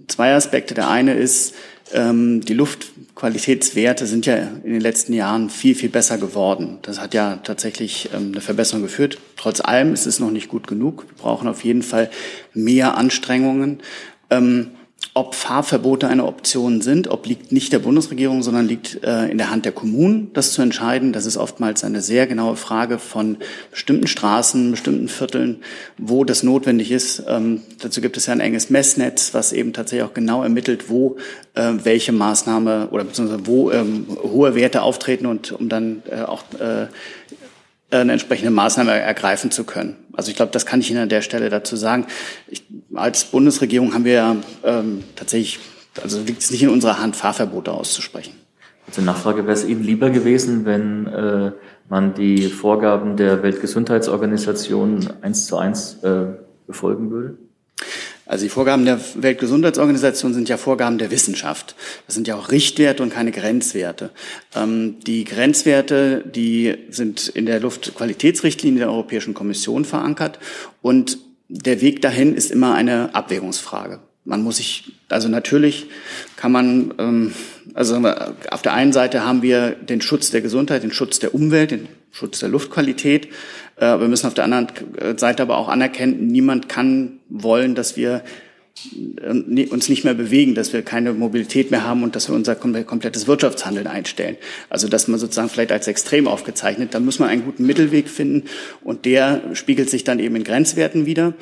zwei 0.07 0.33
Aspekte. 0.33 0.73
Der 0.73 0.89
eine 0.89 1.13
ist, 1.13 1.55
ähm, 1.93 2.41
die 2.41 2.53
Luftqualitätswerte 2.53 4.05
sind 4.05 4.25
ja 4.25 4.35
in 4.35 4.71
den 4.71 4.81
letzten 4.81 5.13
Jahren 5.13 5.49
viel, 5.49 5.75
viel 5.75 5.89
besser 5.89 6.17
geworden. 6.17 6.79
Das 6.83 6.99
hat 6.99 7.13
ja 7.13 7.37
tatsächlich 7.37 8.09
ähm, 8.13 8.31
eine 8.31 8.41
Verbesserung 8.41 8.83
geführt. 8.83 9.17
Trotz 9.37 9.61
allem 9.61 9.93
ist 9.93 10.05
es 10.05 10.19
noch 10.19 10.31
nicht 10.31 10.49
gut 10.49 10.67
genug. 10.67 11.05
Wir 11.07 11.17
brauchen 11.23 11.47
auf 11.47 11.63
jeden 11.63 11.83
Fall 11.83 12.09
mehr 12.53 12.95
Anstrengungen. 12.97 13.79
Ähm, 14.29 14.71
ob 15.15 15.33
Fahrverbote 15.33 16.07
eine 16.07 16.25
Option 16.25 16.81
sind, 16.81 17.07
ob 17.07 17.25
liegt 17.25 17.51
nicht 17.51 17.73
der 17.73 17.79
Bundesregierung, 17.79 18.43
sondern 18.43 18.67
liegt 18.67 19.03
äh, 19.03 19.27
in 19.27 19.37
der 19.37 19.49
Hand 19.49 19.65
der 19.65 19.71
Kommunen, 19.71 20.31
das 20.33 20.53
zu 20.53 20.61
entscheiden. 20.61 21.13
Das 21.13 21.25
ist 21.25 21.35
oftmals 21.35 21.83
eine 21.83 22.01
sehr 22.01 22.27
genaue 22.27 22.55
Frage 22.55 22.99
von 22.99 23.37
bestimmten 23.71 24.07
Straßen, 24.07 24.71
bestimmten 24.71 25.07
Vierteln, 25.07 25.63
wo 25.97 26.23
das 26.23 26.43
notwendig 26.43 26.91
ist. 26.91 27.23
Ähm, 27.27 27.61
dazu 27.81 28.01
gibt 28.01 28.17
es 28.17 28.27
ja 28.27 28.33
ein 28.33 28.39
enges 28.39 28.69
Messnetz, 28.69 29.33
was 29.33 29.51
eben 29.51 29.73
tatsächlich 29.73 30.07
auch 30.07 30.13
genau 30.13 30.43
ermittelt, 30.43 30.89
wo 30.89 31.17
äh, 31.55 31.71
welche 31.83 32.11
Maßnahme 32.11 32.89
oder 32.91 33.03
beziehungsweise 33.03 33.47
wo 33.47 33.71
ähm, 33.71 34.05
hohe 34.21 34.53
Werte 34.53 34.83
auftreten 34.83 35.25
und 35.25 35.51
um 35.51 35.69
dann 35.69 36.03
äh, 36.09 36.21
auch 36.21 36.43
äh, 36.59 36.87
eine 37.91 38.11
entsprechende 38.11 38.51
Maßnahme 38.51 38.91
ergreifen 38.91 39.51
zu 39.51 39.63
können. 39.63 39.95
Also 40.13 40.29
ich 40.29 40.35
glaube, 40.35 40.51
das 40.51 40.65
kann 40.65 40.79
ich 40.79 40.91
Ihnen 40.91 41.01
an 41.01 41.09
der 41.09 41.21
Stelle 41.21 41.49
dazu 41.49 41.75
sagen. 41.75 42.05
Ich, 42.47 42.63
als 42.93 43.25
Bundesregierung 43.25 43.93
haben 43.93 44.05
wir 44.05 44.37
ähm, 44.63 45.03
tatsächlich, 45.15 45.59
also 46.01 46.21
liegt 46.21 46.41
es 46.41 46.51
nicht 46.51 46.63
in 46.63 46.69
unserer 46.69 46.99
Hand, 46.99 47.15
Fahrverbote 47.15 47.71
auszusprechen. 47.71 48.33
Also 48.87 49.01
Nachfrage, 49.01 49.43
wäre 49.43 49.53
es 49.53 49.65
Ihnen 49.65 49.83
lieber 49.83 50.09
gewesen, 50.09 50.65
wenn 50.65 51.07
äh, 51.07 51.51
man 51.89 52.13
die 52.13 52.47
Vorgaben 52.47 53.17
der 53.17 53.43
Weltgesundheitsorganisation 53.43 55.09
eins 55.21 55.45
zu 55.45 55.57
eins 55.57 56.03
äh, 56.03 56.25
befolgen 56.67 57.11
würde? 57.11 57.37
Also 58.29 58.45
die 58.45 58.49
Vorgaben 58.49 58.85
der 58.85 58.99
Weltgesundheitsorganisation 59.15 60.35
sind 60.35 60.49
ja 60.49 60.57
Vorgaben 60.57 60.99
der 60.99 61.09
Wissenschaft. 61.09 61.73
Das 62.05 62.13
sind 62.13 62.27
ja 62.27 62.35
auch 62.35 62.51
Richtwerte 62.51 63.01
und 63.01 63.11
keine 63.11 63.31
Grenzwerte. 63.31 64.11
Ähm, 64.55 64.97
die 64.99 65.23
Grenzwerte, 65.23 66.23
die 66.23 66.75
sind 66.91 67.27
in 67.27 67.47
der 67.47 67.59
Luftqualitätsrichtlinie 67.59 68.81
der 68.81 68.91
Europäischen 68.91 69.33
Kommission 69.33 69.83
verankert 69.83 70.37
und 70.83 71.17
der 71.47 71.81
Weg 71.81 72.03
dahin 72.03 72.35
ist 72.35 72.51
immer 72.51 72.75
eine 72.75 73.15
Abwägungsfrage. 73.15 73.99
Man 74.25 74.43
muss 74.43 74.57
sich, 74.57 74.91
also 75.07 75.27
natürlich 75.27 75.87
kann 76.35 76.51
man, 76.51 76.93
ähm, 76.99 77.33
also 77.73 77.95
auf 78.51 78.61
der 78.61 78.73
einen 78.73 78.93
Seite 78.93 79.25
haben 79.25 79.41
wir 79.41 79.71
den 79.71 80.01
Schutz 80.01 80.29
der 80.29 80.41
Gesundheit, 80.41 80.83
den 80.83 80.91
Schutz 80.91 81.17
der 81.17 81.33
Umwelt, 81.33 81.71
den 81.71 81.87
Schutz 82.11 82.37
der 82.37 82.49
Luftqualität. 82.49 83.29
Äh, 83.79 83.99
wir 83.99 84.07
müssen 84.07 84.27
auf 84.27 84.33
der 84.33 84.45
anderen 84.45 84.67
Seite 85.17 85.43
aber 85.43 85.57
auch 85.57 85.69
anerkennen, 85.69 86.27
niemand 86.27 86.69
kann 86.69 87.19
wollen, 87.29 87.75
dass 87.75 87.97
wir 87.97 88.23
äh, 89.21 89.67
uns 89.67 89.89
nicht 89.89 90.03
mehr 90.03 90.13
bewegen, 90.13 90.55
dass 90.55 90.73
wir 90.73 90.81
keine 90.81 91.13
Mobilität 91.13 91.71
mehr 91.71 91.83
haben 91.83 92.03
und 92.03 92.15
dass 92.15 92.29
wir 92.29 92.35
unser 92.35 92.55
komplettes 92.55 93.27
Wirtschaftshandeln 93.27 93.87
einstellen. 93.87 94.37
Also 94.69 94.87
dass 94.87 95.07
man 95.07 95.19
sozusagen 95.19 95.49
vielleicht 95.49 95.71
als 95.71 95.87
extrem 95.87 96.27
aufgezeichnet, 96.27 96.93
da 96.93 96.99
muss 96.99 97.19
man 97.19 97.29
einen 97.29 97.43
guten 97.43 97.65
Mittelweg 97.65 98.09
finden 98.09 98.47
und 98.83 99.05
der 99.05 99.41
spiegelt 99.53 99.89
sich 99.89 100.03
dann 100.03 100.19
eben 100.19 100.35
in 100.35 100.43
Grenzwerten 100.43 101.05
wieder. 101.05 101.33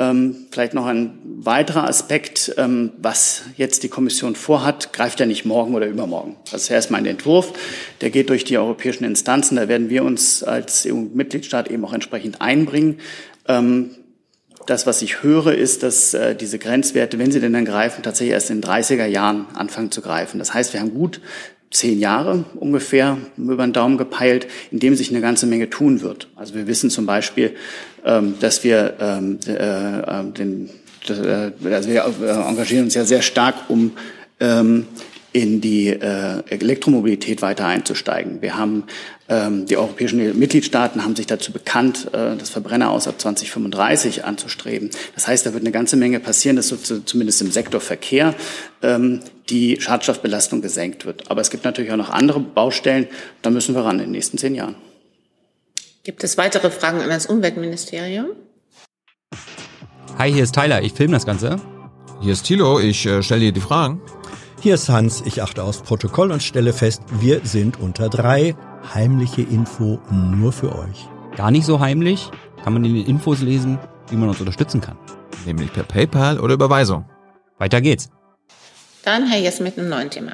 Ähm, 0.00 0.46
vielleicht 0.52 0.74
noch 0.74 0.86
ein 0.86 1.18
weiterer 1.24 1.88
Aspekt, 1.88 2.54
ähm, 2.56 2.92
was 2.98 3.42
jetzt 3.56 3.82
die 3.82 3.88
Kommission 3.88 4.36
vorhat, 4.36 4.92
greift 4.92 5.18
ja 5.18 5.26
nicht 5.26 5.44
morgen 5.44 5.74
oder 5.74 5.86
übermorgen. 5.86 6.36
Das 6.52 6.62
ist 6.62 6.70
erstmal 6.70 7.00
ein 7.00 7.06
Entwurf, 7.06 7.52
der 8.00 8.10
geht 8.10 8.30
durch 8.30 8.44
die 8.44 8.58
europäischen 8.58 9.02
Instanzen. 9.02 9.56
Da 9.56 9.66
werden 9.66 9.90
wir 9.90 10.04
uns 10.04 10.44
als 10.44 10.86
EU-Mitgliedstaat 10.86 11.68
eben 11.68 11.84
auch 11.84 11.92
entsprechend 11.92 12.40
einbringen. 12.40 13.00
Ähm, 13.48 13.90
das, 14.66 14.86
was 14.86 15.02
ich 15.02 15.22
höre, 15.22 15.54
ist, 15.54 15.82
dass 15.82 16.14
äh, 16.14 16.36
diese 16.36 16.58
Grenzwerte, 16.58 17.18
wenn 17.18 17.32
sie 17.32 17.40
denn 17.40 17.54
dann 17.54 17.64
greifen, 17.64 18.02
tatsächlich 18.02 18.34
erst 18.34 18.50
in 18.50 18.60
den 18.60 18.70
30er 18.70 19.06
Jahren 19.06 19.46
anfangen 19.54 19.90
zu 19.90 20.00
greifen. 20.00 20.38
Das 20.38 20.54
heißt, 20.54 20.74
wir 20.74 20.80
haben 20.80 20.94
gut 20.94 21.20
zehn 21.70 21.98
Jahre 21.98 22.44
ungefähr 22.54 23.18
über 23.36 23.66
den 23.66 23.72
Daumen 23.72 23.98
gepeilt, 23.98 24.46
in 24.70 24.78
dem 24.78 24.94
sich 24.94 25.10
eine 25.10 25.20
ganze 25.20 25.46
Menge 25.46 25.68
tun 25.68 26.00
wird. 26.00 26.28
Also 26.34 26.54
wir 26.54 26.66
wissen 26.66 26.90
zum 26.90 27.06
Beispiel, 27.06 27.54
ähm, 28.04 28.34
dass 28.40 28.64
wir 28.64 28.94
ähm, 29.00 29.38
äh, 29.46 29.52
äh, 29.52 30.24
den, 30.32 30.70
äh, 31.08 31.50
also 31.72 31.90
wir 31.90 32.04
engagieren 32.48 32.84
uns 32.84 32.94
ja 32.94 33.04
sehr 33.04 33.22
stark, 33.22 33.68
um 33.68 33.92
ähm, 34.40 34.86
in 35.32 35.60
die 35.60 35.88
Elektromobilität 35.88 37.42
weiter 37.42 37.66
einzusteigen. 37.66 38.40
Wir 38.40 38.56
haben 38.56 38.84
die 39.30 39.76
europäischen 39.76 40.38
Mitgliedstaaten 40.38 41.04
haben 41.04 41.14
sich 41.14 41.26
dazu 41.26 41.52
bekannt, 41.52 42.08
das 42.12 42.48
Verbrenner 42.48 42.90
aus 42.90 43.06
ab 43.06 43.20
2035 43.20 44.24
anzustreben. 44.24 44.88
Das 45.14 45.26
heißt, 45.26 45.44
da 45.44 45.52
wird 45.52 45.62
eine 45.62 45.70
ganze 45.70 45.96
Menge 45.96 46.18
passieren, 46.18 46.56
dass 46.56 46.68
so 46.68 46.76
zumindest 46.76 47.42
im 47.42 47.50
Sektor 47.50 47.82
Verkehr 47.82 48.34
die 49.50 49.80
Schadstoffbelastung 49.80 50.62
gesenkt 50.62 51.04
wird. 51.04 51.30
Aber 51.30 51.42
es 51.42 51.50
gibt 51.50 51.64
natürlich 51.64 51.92
auch 51.92 51.96
noch 51.96 52.08
andere 52.08 52.40
Baustellen. 52.40 53.06
Da 53.42 53.50
müssen 53.50 53.74
wir 53.74 53.84
ran 53.84 53.96
in 53.96 54.06
den 54.06 54.12
nächsten 54.12 54.38
zehn 54.38 54.54
Jahren. 54.54 54.76
Gibt 56.04 56.24
es 56.24 56.38
weitere 56.38 56.70
Fragen 56.70 57.02
an 57.02 57.10
das 57.10 57.26
Umweltministerium? 57.26 58.28
Hi, 60.16 60.32
hier 60.32 60.42
ist 60.42 60.54
Tyler, 60.54 60.82
ich 60.82 60.94
filme 60.94 61.12
das 61.12 61.26
Ganze. 61.26 61.60
Hier 62.22 62.32
ist 62.32 62.44
Thilo, 62.44 62.80
ich 62.80 63.04
äh, 63.04 63.22
stelle 63.22 63.42
dir 63.42 63.52
die 63.52 63.60
Fragen. 63.60 64.00
Hier 64.60 64.74
ist 64.74 64.88
Hans, 64.88 65.22
ich 65.24 65.40
achte 65.40 65.62
aufs 65.62 65.82
Protokoll 65.82 66.32
und 66.32 66.42
stelle 66.42 66.72
fest, 66.72 67.02
wir 67.20 67.42
sind 67.44 67.78
unter 67.78 68.08
drei. 68.08 68.56
Heimliche 68.92 69.42
Info 69.42 70.00
nur 70.10 70.52
für 70.52 70.74
euch. 70.76 71.06
Gar 71.36 71.52
nicht 71.52 71.64
so 71.64 71.78
heimlich, 71.78 72.28
kann 72.64 72.72
man 72.72 72.84
in 72.84 72.94
den 72.94 73.06
Infos 73.06 73.40
lesen, 73.40 73.78
wie 74.10 74.16
man 74.16 74.28
uns 74.28 74.40
unterstützen 74.40 74.80
kann. 74.80 74.98
Nämlich 75.46 75.72
per 75.72 75.84
PayPal 75.84 76.40
oder 76.40 76.54
Überweisung. 76.54 77.04
Weiter 77.58 77.80
geht's. 77.80 78.10
Dann 79.04 79.28
Herr 79.28 79.38
Jess 79.38 79.60
mit 79.60 79.78
einem 79.78 79.90
neuen 79.90 80.10
Thema. 80.10 80.32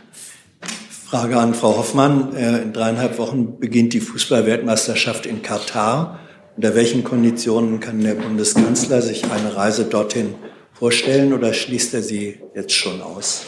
Frage 0.88 1.38
an 1.38 1.52
Frau 1.52 1.76
Hoffmann. 1.76 2.34
Äh, 2.34 2.62
in 2.62 2.72
dreieinhalb 2.72 3.18
Wochen 3.18 3.58
beginnt 3.58 3.92
die 3.92 4.00
Fußballweltmeisterschaft 4.00 5.26
in 5.26 5.42
Katar. 5.42 6.18
Unter 6.56 6.74
welchen 6.74 7.04
Konditionen 7.04 7.78
kann 7.78 8.00
der 8.00 8.14
Bundeskanzler 8.14 9.02
sich 9.02 9.30
eine 9.30 9.54
Reise 9.54 9.84
dorthin 9.84 10.34
vorstellen 10.72 11.34
oder 11.34 11.52
schließt 11.52 11.92
er 11.92 12.02
sie 12.02 12.40
jetzt 12.54 12.72
schon 12.72 13.02
aus? 13.02 13.42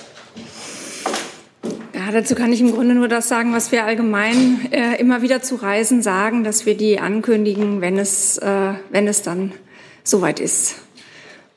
Dazu 2.12 2.34
kann 2.34 2.52
ich 2.52 2.60
im 2.60 2.72
Grunde 2.72 2.94
nur 2.94 3.08
das 3.08 3.28
sagen, 3.28 3.52
was 3.52 3.72
wir 3.72 3.84
allgemein 3.84 4.70
äh, 4.72 4.96
immer 5.00 5.22
wieder 5.22 5.42
zu 5.42 5.56
Reisen 5.56 6.02
sagen, 6.02 6.44
dass 6.44 6.66
wir 6.66 6.76
die 6.76 7.00
ankündigen, 7.00 7.80
wenn 7.80 7.98
es, 7.98 8.38
äh, 8.38 8.74
wenn 8.90 9.08
es 9.08 9.22
dann 9.22 9.52
soweit 10.04 10.40
ist. 10.40 10.76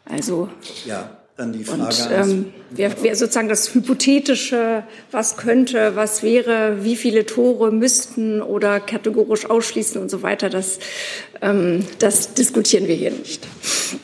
Also. 0.06 0.50
Ja, 0.86 1.19
Dann 1.40 1.54
die 1.54 1.64
Frage 1.64 1.84
und 1.84 2.10
ähm, 2.12 2.46
wer, 2.70 2.92
wer 3.02 3.16
sozusagen 3.16 3.48
das 3.48 3.74
hypothetische, 3.74 4.84
was 5.10 5.38
könnte, 5.38 5.96
was 5.96 6.22
wäre, 6.22 6.84
wie 6.84 6.98
viele 6.98 7.26
Tore 7.26 7.72
müssten 7.72 8.42
oder 8.42 8.82
kategorisch 8.82 9.50
ausschließen 9.50 10.02
und 10.02 10.12
so 10.12 10.22
weiter, 10.22 10.50
das, 10.50 10.80
ähm, 11.42 11.86
das 12.00 12.34
diskutieren 12.34 12.90
wir 12.90 12.96
hier 12.96 13.12
nicht. 13.12 13.48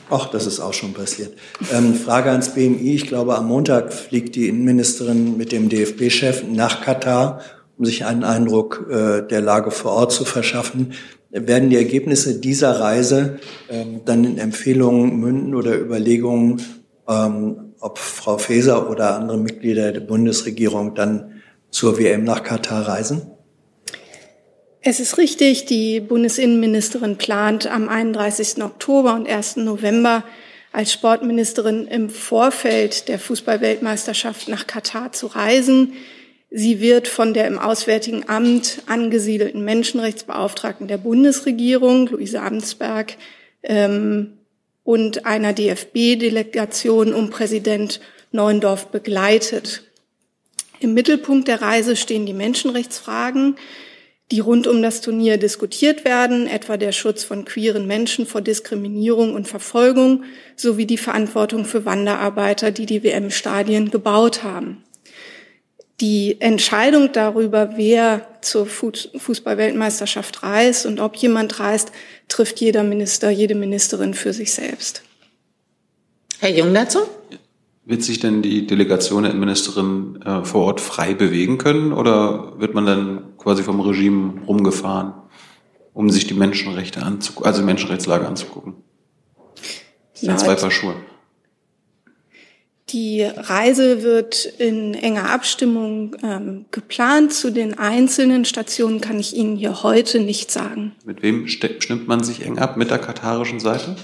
Ach, 0.10 0.30
das 0.30 0.46
ist 0.46 0.62
auch 0.62 0.74
schon 0.74 0.94
passiert. 0.94 1.34
Ähm, 1.74 1.96
Frage 1.96 2.32
ans 2.32 2.54
BMI. 2.54 2.96
Ich 2.96 3.08
glaube, 3.08 3.36
am 3.36 3.50
Montag 3.50 3.92
fliegt 3.92 4.38
die 4.38 4.48
Innenministerin 4.48 5.36
mit 5.36 5.52
dem 5.52 5.68
DFB-Chef 5.68 6.46
nach 6.50 6.86
Katar, 6.86 7.42
um 7.78 7.84
sich 7.84 8.06
einen 8.06 8.24
Eindruck 8.24 8.88
äh, 8.90 9.28
der 9.28 9.42
Lage 9.42 9.72
vor 9.72 9.92
Ort 9.92 10.14
zu 10.14 10.24
verschaffen. 10.24 10.94
Werden 11.32 11.70
die 11.70 11.76
Ergebnisse 11.76 12.40
dieser 12.40 12.80
Reise 12.80 13.40
ähm, 13.70 14.04
dann 14.06 14.24
in 14.24 14.38
Empfehlungen 14.38 15.20
münden 15.20 15.54
oder 15.54 15.78
Überlegungen 15.78 16.62
ähm, 17.08 17.74
ob 17.80 17.98
Frau 17.98 18.38
Faeser 18.38 18.90
oder 18.90 19.16
andere 19.16 19.38
Mitglieder 19.38 19.92
der 19.92 20.02
Bundesregierung 20.02 20.96
dann 20.96 21.42
zur 21.70 21.98
WM 21.98 22.24
nach 22.24 22.44
Katar 22.44 22.88
reisen? 22.88 23.32
Es 24.82 25.00
ist 25.00 25.18
richtig, 25.18 25.66
die 25.66 26.00
Bundesinnenministerin 26.00 27.18
plant 27.18 27.66
am 27.66 27.90
31. 27.90 28.64
Oktober 28.64 29.16
und 29.16 29.28
1. 29.28 29.58
November 29.58 30.24
als 30.72 30.94
Sportministerin 30.94 31.88
im 31.88 32.10
Vorfeld 32.10 33.08
der 33.08 33.18
Fußballweltmeisterschaft 33.18 34.48
nach 34.48 34.68
Katar 34.68 35.12
zu 35.12 35.28
reisen. 35.28 35.94
Sie 36.52 36.82
wird 36.82 37.08
von 37.08 37.34
der 37.34 37.48
im 37.48 37.58
Auswärtigen 37.58 38.30
Amt 38.30 38.84
angesiedelten 38.86 39.66
Menschenrechtsbeauftragten 39.66 40.88
der 40.88 40.98
Bundesregierung, 40.98 42.08
Luise 42.08 42.42
Amtsberg, 42.42 43.16
ähm, 43.64 44.34
und 44.86 45.26
einer 45.26 45.52
DFB-Delegation 45.52 47.14
um 47.14 47.30
Präsident 47.30 48.00
Neuendorf 48.32 48.88
begleitet. 48.88 49.84
Im 50.80 50.94
Mittelpunkt 50.94 51.48
der 51.48 51.62
Reise 51.62 51.96
stehen 51.96 52.26
die 52.26 52.34
Menschenrechtsfragen, 52.34 53.58
die 54.32 54.40
rund 54.40 54.68
um 54.68 54.82
das 54.82 55.02
Turnier 55.02 55.38
diskutiert 55.38 56.06
werden, 56.06 56.48
etwa 56.48 56.78
der 56.78 56.92
Schutz 56.92 57.24
von 57.24 57.46
queeren 57.46 57.88
Menschen 57.88 58.26
vor 58.26 58.42
Diskriminierung 58.42 59.34
und 59.34 59.48
Verfolgung 59.48 60.24
sowie 60.56 60.86
die 60.86 60.98
Verantwortung 60.98 61.66
für 61.66 61.86
Wanderarbeiter, 61.86 62.72
die 62.72 62.86
die 62.86 63.04
WM-Stadien 63.04 63.92
gebaut 63.92 64.44
haben. 64.44 64.84
Die 66.02 66.42
Entscheidung 66.42 67.12
darüber, 67.14 67.78
wer 67.78 68.28
zur 68.42 68.66
Fußballweltmeisterschaft 68.66 70.44
reist 70.44 70.86
und 70.86 71.00
ob 71.00 71.16
jemand 71.16 71.60
reist, 71.60 71.92
trifft 72.28 72.60
jeder 72.60 72.84
Minister, 72.84 73.30
jede 73.30 73.56
Ministerin 73.56 74.14
für 74.14 74.34
sich 74.34 74.54
selbst. 74.54 75.04
Herr 76.40 76.52
Jung 76.52 76.74
dazu? 76.74 77.00
Wird 77.86 78.04
sich 78.04 78.20
denn 78.20 78.42
die 78.42 78.66
Delegation 78.66 79.24
der 79.24 79.32
Innenministerin 79.32 80.22
äh, 80.24 80.44
vor 80.44 80.66
Ort 80.66 80.82
frei 80.82 81.14
bewegen 81.14 81.58
können 81.58 81.94
oder 81.94 82.60
wird 82.60 82.74
man 82.74 82.86
dann 82.86 83.38
quasi 83.38 83.64
vom 83.64 83.80
Regime 83.80 84.42
rumgefahren, 84.48 85.14
um 85.94 86.10
sich 86.10 86.26
die 86.26 86.34
Menschenrechte 86.34 87.04
anzugucken, 87.04 87.48
also 87.48 87.62
die 87.62 87.66
Menschenrechtslage 87.66 88.28
anzugucken? 88.28 88.74
Das 90.14 90.22
sind 90.22 90.30
ja, 90.30 90.38
zwei 90.38 90.56
Paar 90.56 90.72
Schuhe. 90.72 90.96
Die 92.96 93.24
Reise 93.24 94.04
wird 94.04 94.46
in 94.46 94.94
enger 94.94 95.30
Abstimmung 95.30 96.16
ähm, 96.24 96.64
geplant. 96.72 97.34
Zu 97.34 97.52
den 97.52 97.78
einzelnen 97.78 98.46
Stationen 98.46 99.02
kann 99.02 99.20
ich 99.20 99.36
Ihnen 99.36 99.58
hier 99.58 99.84
heute 99.84 100.22
nicht 100.22 100.50
sagen. 100.50 100.96
Mit 101.04 101.22
wem 101.22 101.46
stimmt 101.50 102.08
man 102.08 102.24
sich 102.24 102.46
eng 102.46 102.58
ab? 102.58 102.78
Mit 102.78 102.92
der 102.92 103.00
katarischen 103.00 103.60
Seite? 103.60 103.98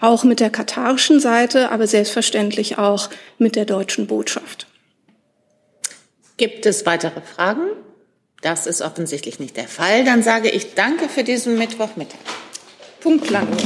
Auch 0.00 0.22
mit 0.22 0.38
der 0.38 0.50
katarischen 0.50 1.18
Seite, 1.18 1.72
aber 1.72 1.88
selbstverständlich 1.88 2.78
auch 2.78 3.10
mit 3.38 3.56
der 3.56 3.64
deutschen 3.64 4.06
Botschaft. 4.06 4.68
Gibt 6.36 6.66
es 6.66 6.86
weitere 6.86 7.22
Fragen? 7.22 7.66
Das 8.42 8.68
ist 8.68 8.80
offensichtlich 8.80 9.40
nicht 9.40 9.56
der 9.56 9.66
Fall. 9.66 10.04
Dann 10.04 10.22
sage 10.22 10.50
ich 10.50 10.74
Danke 10.74 11.08
für 11.08 11.24
diesen 11.24 11.58
Mittwochmittag. 11.58 12.20
Punktlandung. 13.00 13.58